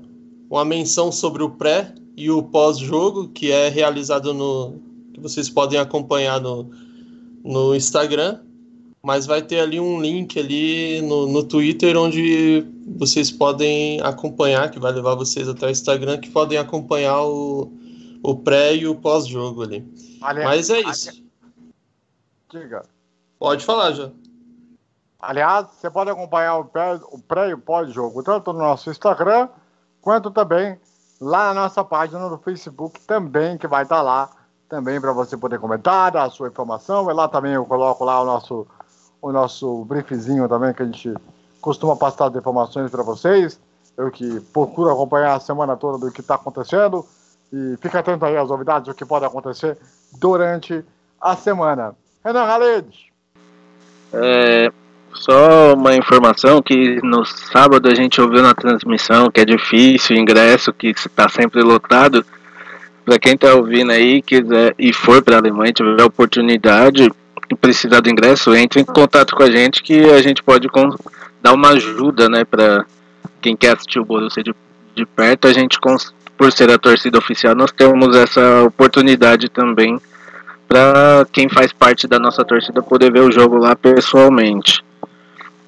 uma 0.49 0.65
menção 0.65 1.11
sobre 1.11 1.41
o 1.41 1.49
pré 1.49 1.93
e 2.15 2.29
o 2.29 2.43
pós-jogo, 2.43 3.29
que 3.29 3.51
é 3.51 3.69
realizado 3.69 4.33
no. 4.33 4.79
que 5.13 5.19
vocês 5.19 5.49
podem 5.49 5.79
acompanhar 5.79 6.39
no, 6.39 6.69
no 7.43 7.75
Instagram, 7.75 8.39
mas 9.05 9.25
vai 9.25 9.41
ter 9.41 9.59
ali 9.59 9.81
um 9.81 10.01
link 10.01 10.39
ali 10.39 11.01
no, 11.01 11.27
no 11.27 11.43
Twitter 11.43 11.97
onde 11.97 12.65
vocês 12.97 13.29
podem 13.29 13.99
acompanhar, 13.99 14.71
que 14.71 14.79
vai 14.79 14.93
levar 14.93 15.15
vocês 15.15 15.49
até 15.49 15.67
o 15.67 15.69
Instagram, 15.69 16.19
que 16.19 16.31
podem 16.31 16.57
acompanhar 16.57 17.21
o, 17.21 17.69
o 18.23 18.35
pré 18.37 18.73
e 18.73 18.87
o 18.87 18.95
pós-jogo 18.95 19.63
ali. 19.63 19.85
Aliás, 20.21 20.47
mas 20.47 20.69
é 20.69 20.79
isso. 20.89 21.09
Aliás, 21.09 21.23
diga. 22.49 22.85
Pode 23.37 23.65
falar, 23.65 23.91
já. 23.91 24.09
Aliás, 25.19 25.67
você 25.73 25.89
pode 25.89 26.09
acompanhar 26.09 26.57
o 26.59 26.65
pré, 26.65 26.97
o 27.11 27.19
pré 27.19 27.49
e 27.49 27.53
o 27.53 27.57
pós-jogo, 27.57 28.23
tanto 28.23 28.53
no 28.53 28.59
nosso 28.59 28.89
Instagram, 28.89 29.49
quanto 29.99 30.31
também 30.31 30.79
lá 31.19 31.53
na 31.53 31.63
nossa 31.63 31.83
página 31.83 32.29
do 32.29 32.37
Facebook, 32.37 33.01
também, 33.01 33.57
que 33.57 33.67
vai 33.67 33.83
estar 33.83 34.01
lá 34.01 34.29
também 34.69 34.99
para 34.99 35.11
você 35.11 35.35
poder 35.35 35.59
comentar, 35.59 36.11
dar 36.11 36.23
a 36.23 36.29
sua 36.29 36.47
informação. 36.47 37.09
E 37.09 37.13
lá 37.13 37.27
também 37.27 37.53
eu 37.53 37.65
coloco 37.65 38.03
lá 38.05 38.21
o 38.21 38.25
nosso, 38.25 38.65
o 39.23 39.31
nosso 39.31 39.85
briefzinho 39.85 40.49
também, 40.49 40.73
que 40.73 40.83
a 40.83 40.85
gente 40.85 41.13
costuma 41.61 41.95
passar 41.95 42.27
as 42.27 42.35
informações 42.35 42.91
para 42.91 43.01
vocês. 43.01 43.57
Eu 43.97 44.11
que 44.11 44.41
procuro 44.51 44.89
acompanhar 44.89 45.33
a 45.33 45.39
semana 45.39 45.77
toda 45.77 45.97
do 45.97 46.11
que 46.11 46.19
está 46.19 46.35
acontecendo. 46.35 47.05
E 47.51 47.77
fica 47.79 47.99
atento 47.99 48.25
aí 48.25 48.35
às 48.35 48.49
novidades, 48.49 48.89
o 48.89 48.93
que 48.93 49.05
pode 49.05 49.23
acontecer 49.23 49.77
durante 50.19 50.83
a 51.21 51.37
semana. 51.37 51.95
Renan 52.25 52.43
Haled. 52.43 53.13
É, 54.11 54.69
só 55.13 55.73
uma 55.73 55.95
informação 55.95 56.61
que 56.61 56.99
no 57.01 57.23
sábado 57.23 57.87
a 57.87 57.95
gente 57.95 58.19
ouviu 58.19 58.41
na 58.41 58.53
transmissão 58.53 59.31
que 59.31 59.39
é 59.39 59.45
difícil, 59.45 60.17
ingresso 60.17 60.73
que 60.73 60.87
está 60.87 61.29
sempre 61.29 61.61
lotado. 61.61 62.25
Para 63.05 63.17
quem 63.17 63.35
está 63.35 63.53
ouvindo 63.53 63.91
aí 63.93 64.21
quiser 64.21 64.75
e 64.77 64.91
for 64.91 65.21
para 65.21 65.35
a 65.35 65.39
Alemanha, 65.39 65.71
tiver 65.71 66.03
oportunidade 66.03 67.09
precisar 67.59 67.99
do 67.99 68.09
ingresso, 68.09 68.55
entre 68.55 68.81
em 68.81 68.85
contato 68.85 69.35
com 69.35 69.43
a 69.43 69.51
gente 69.51 69.83
que 69.83 70.09
a 70.11 70.21
gente 70.21 70.41
pode 70.41 70.67
dar 71.41 71.53
uma 71.53 71.69
ajuda, 71.69 72.29
né, 72.29 72.43
para 72.43 72.85
quem 73.41 73.55
quer 73.55 73.73
assistir 73.73 73.99
o 73.99 74.05
Borussia 74.05 74.43
de, 74.43 74.53
de 74.95 75.05
perto. 75.05 75.47
A 75.47 75.53
gente, 75.53 75.77
por 76.37 76.51
ser 76.51 76.71
a 76.71 76.77
torcida 76.77 77.17
oficial, 77.17 77.55
nós 77.55 77.71
temos 77.71 78.15
essa 78.15 78.63
oportunidade 78.63 79.49
também 79.49 79.99
para 80.67 81.25
quem 81.31 81.49
faz 81.49 81.71
parte 81.71 82.07
da 82.07 82.17
nossa 82.17 82.43
torcida 82.43 82.81
poder 82.81 83.11
ver 83.11 83.21
o 83.21 83.31
jogo 83.31 83.57
lá 83.57 83.75
pessoalmente. 83.75 84.83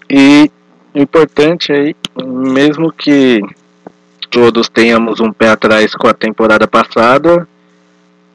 E 0.10 0.50
importante 0.94 1.72
aí, 1.72 1.96
mesmo 2.26 2.92
que 2.92 3.42
todos 4.30 4.70
tenhamos 4.70 5.20
um 5.20 5.32
pé 5.32 5.50
atrás 5.50 5.94
com 5.94 6.08
a 6.08 6.14
temporada 6.14 6.68
passada. 6.68 7.48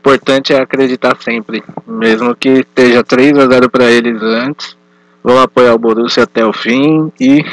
Importante 0.00 0.54
é 0.54 0.62
acreditar 0.62 1.14
sempre, 1.20 1.62
mesmo 1.86 2.34
que 2.34 2.60
esteja 2.60 3.04
3 3.04 3.36
a 3.38 3.46
0 3.46 3.68
para 3.68 3.84
eles 3.84 4.22
antes. 4.22 4.74
Vamos 5.22 5.42
apoiar 5.42 5.74
o 5.74 5.78
Borussia 5.78 6.22
até 6.22 6.42
o 6.42 6.54
fim 6.54 7.12
e 7.20 7.44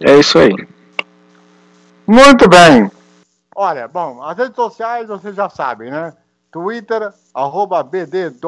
é 0.00 0.16
isso 0.16 0.38
aí. 0.38 0.54
Muito 2.06 2.48
bem. 2.48 2.88
Olha, 3.52 3.88
bom, 3.88 4.22
as 4.22 4.38
redes 4.38 4.54
sociais 4.54 5.08
vocês 5.08 5.34
já 5.34 5.48
sabem, 5.48 5.90
né? 5.90 6.14
Twitter, 6.52 7.12
arroba 7.34 7.82
BD.BR, 7.82 8.38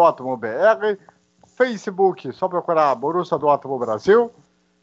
Facebook, 1.57 2.32
só 2.32 2.46
procurar 2.46 2.94
Borussia 2.94 3.36
Dortmund 3.36 3.84
Brasil. 3.84 4.30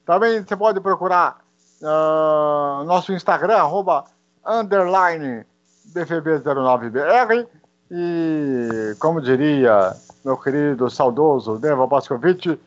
Também 0.06 0.44
você 0.44 0.58
pode 0.58 0.82
procurar 0.82 1.38
uh, 1.82 2.84
nosso 2.84 3.14
Instagram, 3.14 3.56
arroba 3.56 4.04
underline 4.46 5.46
BFB09BR 5.94 7.48
e, 7.90 8.96
como 9.00 9.22
diria 9.22 9.96
meu 10.24 10.38
querido 10.38 10.90
saudoso 10.90 11.60
Neva 11.60 11.88
Baskovich, 11.88 12.60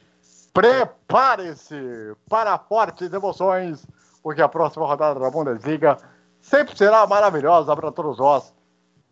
prepare-se 0.53 2.15
para 2.29 2.59
fortes 2.59 3.13
emoções, 3.13 3.87
porque 4.23 4.41
a 4.41 4.49
próxima 4.49 4.87
rodada 4.87 5.21
da 5.21 5.31
Bundesliga 5.31 5.99
sempre 6.41 6.77
será 6.77 7.07
maravilhosa 7.07 7.75
para 7.77 7.93
todos 7.93 8.19
nós. 8.19 8.53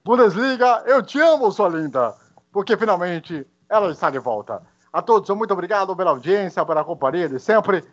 Bundesliga, 0.05 0.83
eu 0.87 1.03
te 1.03 1.21
amo, 1.21 1.53
sua 1.53 1.69
linda, 1.69 2.15
porque 2.51 2.77
finalmente 2.77 3.47
ela 3.69 3.91
está 3.91 4.09
de 4.11 4.19
volta. 4.19 4.63
A 4.93 5.03
todos, 5.03 5.29
muito 5.37 5.53
obrigado 5.53 5.95
pela 5.95 6.11
audiência, 6.11 6.65
pela 6.65 6.85
companhia 6.85 7.29
de 7.29 7.39
sempre. 7.39 7.85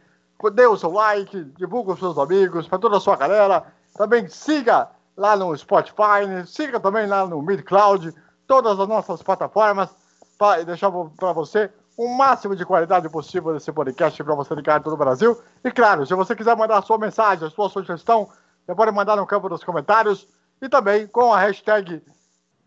Dê 0.53 0.65
o 0.65 0.77
seu 0.77 0.91
like, 0.91 1.43
divulgue 1.57 1.91
os 1.91 1.99
seus 1.99 2.17
amigos, 2.17 2.67
para 2.67 2.79
toda 2.79 2.97
a 2.97 2.99
sua 3.01 3.15
galera. 3.17 3.65
Também 3.95 4.27
siga 4.27 4.89
lá 5.17 5.35
no 5.35 5.55
Spotify, 5.55 6.25
né? 6.27 6.45
siga 6.45 6.79
também 6.79 7.07
lá 7.07 7.25
no 7.25 7.41
MidCloud, 7.41 8.13
todas 8.47 8.79
as 8.79 8.87
nossas 8.87 9.21
plataformas, 9.21 9.89
para 10.37 10.63
deixar 10.63 10.91
para 10.91 11.31
você 11.31 11.69
o 11.97 12.09
máximo 12.09 12.55
de 12.55 12.65
qualidade 12.65 13.07
possível 13.09 13.53
desse 13.53 13.71
podcast 13.71 14.21
para 14.21 14.35
você 14.35 14.53
ligar 14.53 14.79
em 14.79 14.83
todo 14.83 14.93
o 14.93 14.97
Brasil. 14.97 15.41
E 15.63 15.71
claro, 15.71 16.05
se 16.05 16.13
você 16.13 16.35
quiser 16.35 16.55
mandar 16.55 16.79
a 16.79 16.81
sua 16.81 16.97
mensagem, 16.97 17.47
a 17.47 17.51
sua 17.51 17.69
sugestão, 17.69 18.29
você 18.65 18.75
pode 18.75 18.91
mandar 18.91 19.15
no 19.15 19.25
campo 19.25 19.47
dos 19.47 19.63
comentários 19.63 20.27
e 20.61 20.67
também 20.67 21.07
com 21.07 21.33
a 21.33 21.39
hashtag 21.39 22.03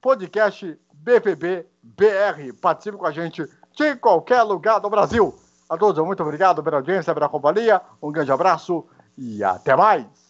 podcast 0.01 0.79
BPBBR. 0.95 2.53
Participe 2.55 2.97
com 2.97 3.07
a 3.07 3.13
gente 3.13 3.45
de 3.77 3.97
qualquer 3.97 4.43
lugar 4.43 4.81
do 4.81 4.89
Brasil. 4.89 5.35
A 5.69 5.77
todos, 5.77 6.03
muito 6.05 6.23
obrigado 6.23 6.63
pela 6.63 6.79
audiência, 6.79 7.13
pela 7.13 7.29
companhia. 7.29 7.81
Um 8.03 8.11
grande 8.11 8.33
abraço 8.33 8.87
e 9.17 9.45
até 9.45 9.77
mais. 9.77 10.28